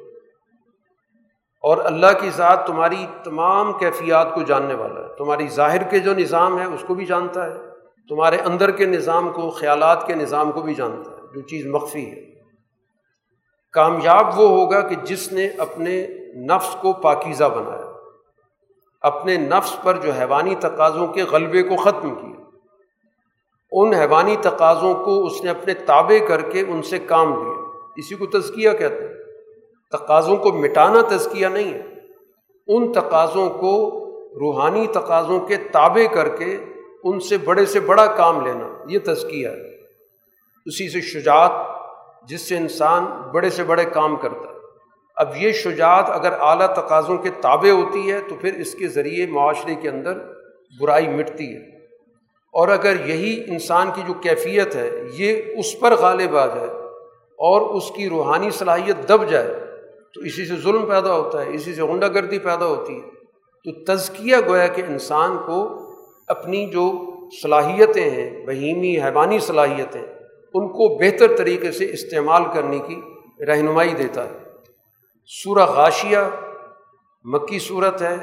[1.64, 6.14] اور اللہ کی ذات تمہاری تمام کیفیات کو جاننے والا ہے۔ تمہاری ظاہر کے جو
[6.14, 7.54] نظام ہے اس کو بھی جانتا ہے۔
[8.10, 12.12] تمہارے اندر کے نظام کو، خیالات کے نظام کو بھی جانتا ہے۔ جو چیز مخفی
[12.12, 12.34] ہے۔
[13.72, 17.92] کامیاب وہ ہوگا کہ جس نے اپنے نفس کو پاکیزہ بنایا۔
[19.02, 22.44] اپنے نفس پر جو حیوانی تقاضوں کے غلبے کو ختم کیا۔
[23.72, 27.64] ان حیوانی تقاضوں کو اس نے اپنے تابع کر کے ان سے کام لیا۔
[27.96, 29.23] اسی کو تزکیہ کہتے ہیں۔
[29.94, 31.82] تقاضوں کو مٹانا تزکیہ نہیں ہے۔
[32.68, 34.00] ان تقاضوں کو
[34.40, 36.58] روحانی تقاضوں کے تابع کر کے
[37.04, 39.76] ان سے بڑے سے بڑا کام لینا، یہ تزکیہ ہے۔
[40.66, 41.52] اسی سے شجاعت،
[42.28, 44.56] جس سے انسان بڑے سے بڑے کام کرتا ہے۔
[45.16, 49.28] اب یہ شجاعت اگر اعلیٰ تقاضوں کے تابع ہوتی ہے، تو پھر اس کے ذریعے
[49.28, 50.14] معاشرے کے اندر
[50.80, 51.86] برائی مٹتی ہے۔
[52.54, 56.70] اور اگر یہی انسان کی جو کیفیت ہے، یہ اس پر غالب آ جائے
[57.38, 59.73] اور اس کی روحانی صلاحیت دب جائے
[60.14, 63.02] تو اسی سے ظلم پیدا ہوتا ہے، اسی سے غنڈہ گردی پیدا ہوتی ہے۔
[63.64, 65.80] تو تزکیہ گویا کہ انسان کو
[66.28, 66.92] اپنی جو
[67.44, 70.02] صلاحیتیں ہیں، بہیمی حیوانی صلاحیتیں،
[70.54, 73.02] ان کو بہتر طریقے سے استعمال کرنے کی
[73.46, 74.38] رہنمائی دیتا ہے۔
[75.26, 76.18] سورہ غاشیہ،
[77.24, 78.16] مکی صورت ہے۔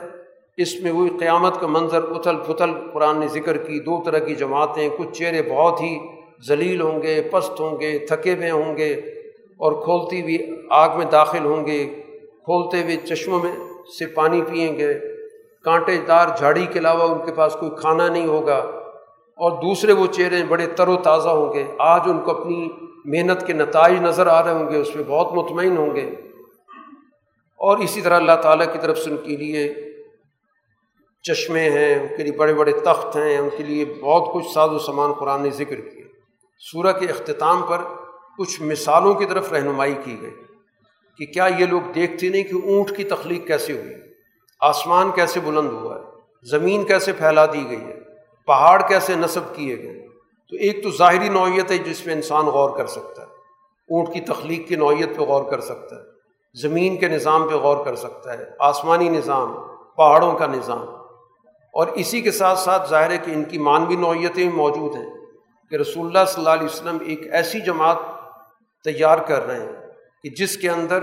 [0.56, 4.34] اس میں وہی قیامت کا منظر اتھل پھتل قرآن نے ذکر کی۔ دو طرح کی
[4.34, 5.98] جماعتیں، کچھ چہرے بہت ہی
[6.48, 9.00] ذلیل ہوں گے، پست ہوں گے، تھکے ہوئے ہوں گے۔
[9.60, 10.38] اور کھولتی ہوئی
[10.70, 12.02] آگ میں داخل ہوں گے،
[12.44, 13.52] کھولتے ہوئے چشموں میں
[13.98, 14.94] سے پانی پئیں گے۔
[15.64, 18.56] کانٹے دار جھاڑی کے علاوہ ان کے پاس کوئی کھانا نہیں ہوگا۔
[19.36, 22.68] اور دوسرے وہ چہرے بڑے تر و تازہ ہوں گے۔ آج ان کو اپنی
[23.04, 26.10] محنت کے نتائج نظر آ رہے ہوں گے، اس میں بہت مطمئن ہوں گے۔
[27.56, 29.74] اور اسی طرح اللہ تعالیٰ کی طرف سے ان کے لیے
[31.22, 34.70] چشمے ہیں، ان کے لیے بڑے بڑے تخت ہیں، ان کے لیے بہت کچھ ساز
[34.70, 36.04] و سامان قرآن نے ذکر کیا۔
[36.72, 37.78] سورہ کے اختتام پر
[38.40, 40.30] کچھ مثالوں کی طرف رہنمائی کی گئی
[41.18, 43.94] کہ کیا یہ لوگ دیکھتے نہیں کہ اونٹ کی تخلیق کیسے ہوئی
[44.60, 46.00] آسمان کیسے بلند ہوا ہے؟
[46.42, 48.00] زمین کیسے پھیلا دی گئی ہے؟
[48.46, 50.06] پہاڑ کیسے نصب کیے گئے
[50.50, 53.26] تو ایک تو ظاہری نوعیت ہے جس پہ انسان غور کر سکتا ہے۔
[53.90, 56.02] اونٹ کی تخلیق کی نوعیت پہ غور کر سکتا ہے۔
[56.60, 59.52] زمین کے نظام پہ غور کر سکتا ہے۔ آسمانی نظام،
[59.96, 60.88] پہاڑوں کا نظام۔
[61.72, 65.10] اور اسی کے ساتھ ساتھ ظاہر ہے کہ ان کی مانوی نوعیتیں بھی موجود ہیں
[65.70, 67.96] کہ رسول اللہ صلی اللہ علیہ وسلم ایک ایسی جماعت
[68.84, 69.72] تیار کر رہے ہیں
[70.22, 71.02] کہ جس کے اندر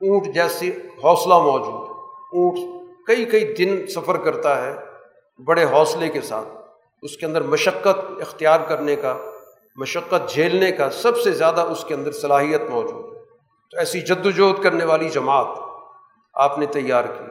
[0.00, 0.70] اونٹ جیسی
[1.04, 1.88] حوصلہ موجود
[2.32, 4.76] اونٹ کئی کئی دن سفر کرتا ہے
[5.44, 6.48] بڑے حوصلے کے ساتھ۔
[7.02, 9.18] اس کے اندر مشقت اختیار کرنے کا،
[9.76, 13.20] مشقت جھیلنے کا سب سے زیادہ اس کے اندر صلاحیت موجود ہے۔
[13.70, 15.46] تو ایسی جد وجہد کرنے والی جماعت
[16.34, 17.24] آپ نے تیار کی۔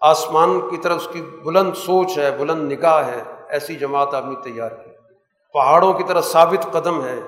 [0.00, 4.34] آسمان کی طرف اس کی بلند سوچ ہے، بلند نگاہ ہے، ایسی جماعت آپ نے
[4.42, 4.90] تیار کی۔
[5.52, 7.20] پہاڑوں کی طرح ثابت قدم ہے۔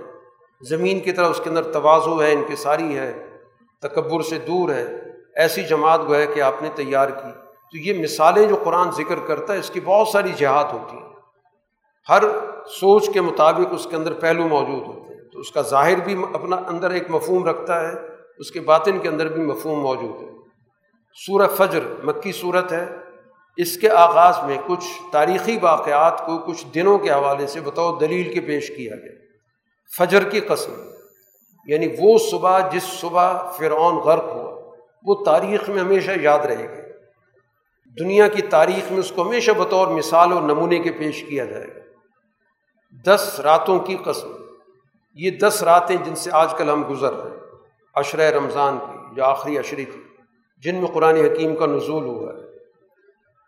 [0.61, 3.13] زمین کی طرح اس کے اندر توازو ہے، انکساری ہے،
[3.83, 4.97] تکبر سے دور ہے،
[5.37, 9.15] ایسی جماعت گو ہے کہ آپ نے تیار کی۔ تو یہ مثالیں جو قرآن ذکر
[9.27, 11.09] کرتا ہے، اس کی بہت ساری جہاد ہوتی ہیں۔
[12.09, 12.23] ہر
[12.81, 16.17] سوچ کے مطابق اس کے اندر پہلو موجود ہوتے ہیں۔ تو اس کا ظاہر بھی
[16.35, 17.93] اپنا اندر ایک مفہوم رکھتا ہے،
[18.39, 20.29] اس کے باطن کے اندر بھی مفہوم موجود ہے۔
[21.27, 22.87] سورہ فجر، مکی صورت ہے۔
[23.57, 28.33] اس کے آغاز میں کچھ تاریخی واقعات کو کچھ دنوں کے حوالے سے بطور دلیل
[28.33, 29.28] کے پیش کیا گیا۔
[29.97, 30.73] فجر کی قسم
[31.67, 34.75] یعنی وہ صبح جس صبح فرعون غرق ہوا،
[35.05, 36.83] وہ تاریخ میں ہمیشہ یاد رہے گی۔
[38.01, 41.67] دنیا کی تاریخ میں اس کو ہمیشہ بطور مثال اور نمونے کے پیش کیا جائے
[41.67, 41.81] گا۔
[43.05, 44.33] دس راتوں کی قسم،
[45.15, 47.37] یہ دس راتیں جن سے آج کل ہم گزر رہے ہیں۔
[47.95, 50.05] عشرۂ رمضان کی جو آخری عشری تھی
[50.59, 52.39] جن میں قرآن حکیم کا نزول ہوا ہے۔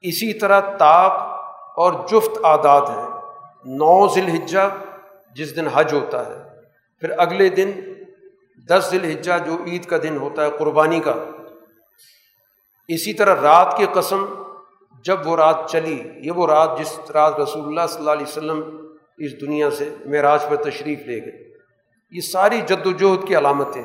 [0.03, 1.13] اسی طرح طاق
[1.77, 3.09] اور جفت عادات ہیں
[3.65, 4.69] نو ذی الحجہ
[5.37, 6.39] جس دن حج ہوتا ہے،
[7.03, 7.71] پھر اگلے دن
[8.69, 11.15] دس ذی الحجہ جو عید کا دن ہوتا ہے، قربانی کا،
[12.89, 14.25] اسی طرح رات کی قسم
[15.05, 18.61] جب وہ رات چلی، یہ وہ رات جس رات رسول اللہ صلی اللہ علیہ وسلم
[19.19, 21.49] اس دنیا سے معراج پر تشریف لے گئے۔
[22.13, 23.83] یہ ساری جد وجہد کی علامتیں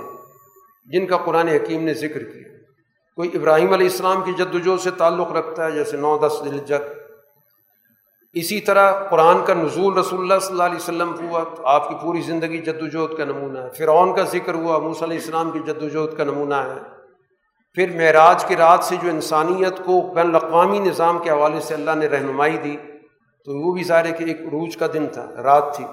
[0.85, 2.49] جن کا قرآن حکیم نے ذکر کیا۔
[3.17, 6.94] کوئی ابراہیم علیہ السلام کی جد وجہد سے تعلق رکھتا ہے، جیسے نو دس دلجت
[8.35, 11.95] اسی طرح قرآن کا نزول رسول اللہ صلی اللہ علیہ وسلم ہوا تو آپ کی
[12.01, 15.59] پوری زندگی جد وجہد کا نمونہ ہے۔ فرعون کا ذکر ہوا موس علیہ السلام کی
[15.59, 16.81] جد وجہد کا نمونہ ہے۔
[17.73, 21.91] پھر معراج کی رات سے جو انسانیت کو بین الاقوامی نظام کے حوالے سے اللہ
[21.95, 22.77] نے رہنمائی دی،
[23.45, 25.85] تو وہ بھی ظاہر کہ ایک عروج کا دن تھا، رات تھی۔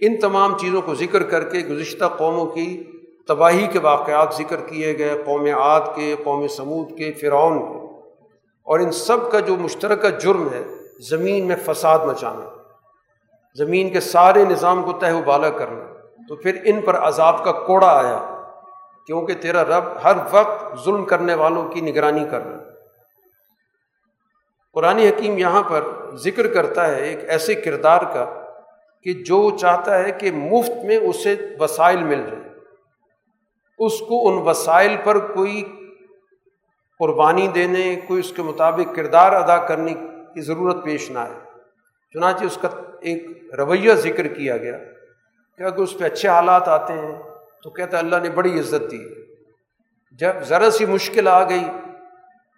[0.00, 2.84] ان تمام چیزوں کو ذکر کر کے گزشتہ قوموں کی
[3.28, 7.86] تباہی کے واقعات ذکر کیے گئے، قوم عاد کے، قوم سمود کے، فرعون کے۔
[8.64, 12.48] اور ان سب کا جو مشترکہ جرم ہے زمین میں فساد مچانا،
[13.54, 15.84] زمین کے سارے نظام کو تہ و بالا کرنا،
[16.28, 18.18] تو پھر ان پر عذاب کا کوڑا آیا،
[19.06, 22.58] کیونکہ تیرا رب ہر وقت ظلم کرنے والوں کی نگرانی کر رہا
[24.72, 28.24] قرآن حکیم یہاں پر ذکر کرتا ہے ایک ایسے کردار کا
[29.02, 32.42] کہ جو چاہتا ہے کہ مفت میں اسے وسائل مل جائے۔
[33.78, 35.62] اس کو ان وسائل پر کوئی
[36.98, 39.94] قربانی دینے، کوئی اس کے مطابق کردار ادا کرنے
[40.36, 41.34] کی ضرورت پیش نہ آئے۔
[42.12, 42.68] چنانچہ اس کا
[43.00, 44.78] ایک رویہ ذکر کیا گیا
[45.58, 47.22] کہ اگر اس پہ اچھے حالات آتے ہیں
[47.62, 48.98] تو کہتا ہے اللہ نے بڑی عزت دی۔
[50.12, 51.64] جب ذرا سی مشکل آ گئی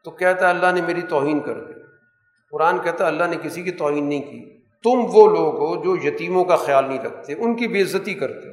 [0.04, 1.72] تو کہتا ہے اللہ نے میری توہین کر دی۔
[2.50, 6.08] قرآن کہتا ہے اللہ نے کسی کی توہین نہیں کی۔ تم وہ لوگ ہو جو
[6.08, 8.48] یتیموں کا خیال نہیں رکھتے، ان کی بے عزتی کرتے۔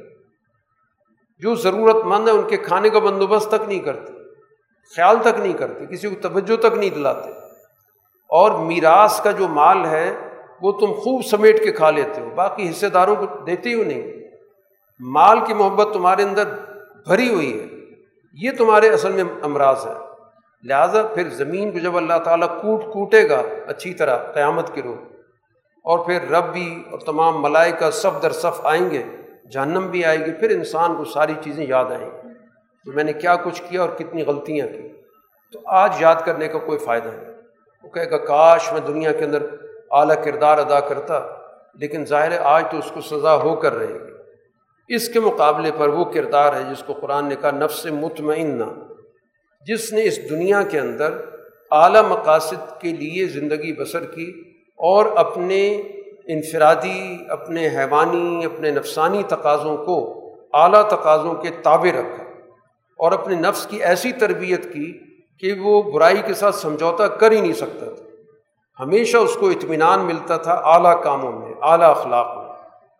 [1.38, 4.12] جو ضرورت مند ہے ان کے کھانے کا بندوبست تک نہیں کرتے،
[4.96, 7.45] خیال تک نہیں کرتے، کسی کو توجہ تک نہیں دلاتے۔
[8.30, 10.12] اور میراث کا جو مال ہے
[10.62, 14.02] وہ تم خوب سمیٹ کے کھا لیتے ہو، باقی حصے داروں کو دیتے ہو نہیں۔
[15.00, 16.44] مال کی محبت تمہارے اندر
[17.06, 17.66] بھری ہوئی ہے،
[18.34, 19.92] یہ تمہارے اصل میں امراض ہے۔
[20.64, 24.96] لہٰذا پھر زمین کو جب اللہ تعالیٰ کوٹ کوٹے گا اچھی طرح قیامت کے روح،
[25.84, 29.02] اور پھر رب بھی اور تمام ملائکہ صف در صف آئیں گے،
[29.50, 32.34] جہنم بھی آئے گی، پھر انسان کو ساری چیزیں یاد آئیں گی۔
[32.86, 34.88] تو میں نے کیا کچھ کیا اور کتنی غلطیاں کی۔
[35.52, 37.35] تو آج یاد کرنے کا کوئی فائدہ نہیں۔
[37.86, 39.46] وہ کہے گا، کاش میں دنیا کے اندر
[39.90, 41.20] اعلیٰ کردار ادا کرتا،
[41.74, 44.12] لیکن ظاہر ہے آج تو اس کو سزا ہو کر رہے گی۔
[44.94, 48.64] اس کے مقابلے پر وہ کردار ہے جس کو قرآن نے کہا، نفس مطمئنہ۔
[49.66, 51.14] جس نے اس دنیا کے اندر
[51.70, 54.42] اعلیٰ مقاصد کے لیے زندگی بسر کی
[54.78, 55.82] اور اپنے
[56.28, 62.24] انفرادی، اپنے حیوانی، اپنے نفسانی تقاضوں کو اعلیٰ تقاضوں کے تابع رکھا
[62.98, 64.98] اور اپنے نفس کی ایسی تربیت کی
[65.40, 68.02] کہ وہ برائی کے ساتھ سمجھوتا کر ہی نہیں سکتا تھا۔
[68.82, 72.46] ہمیشہ اس کو اطمینان ملتا تھا اعلیٰ کاموں میں، اعلیٰ اخلاق میں۔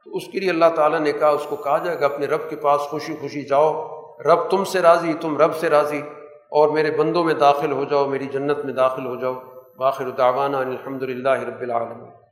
[0.05, 2.51] تو اس کے لیے اللہ تعالیٰ نے کہا، اس کو کہا جائے گا، اپنے رب
[2.51, 6.03] کے پاس خوشی خوشی جاؤ۔ رب تم سے راضی، تم رب سے راضی۔
[6.49, 9.35] اور میرے بندوں میں داخل ہو جاؤ، میری جنت میں داخل ہو جاؤ۔
[9.77, 12.26] باخر دعوانا الحمد للہ رب العالمین۔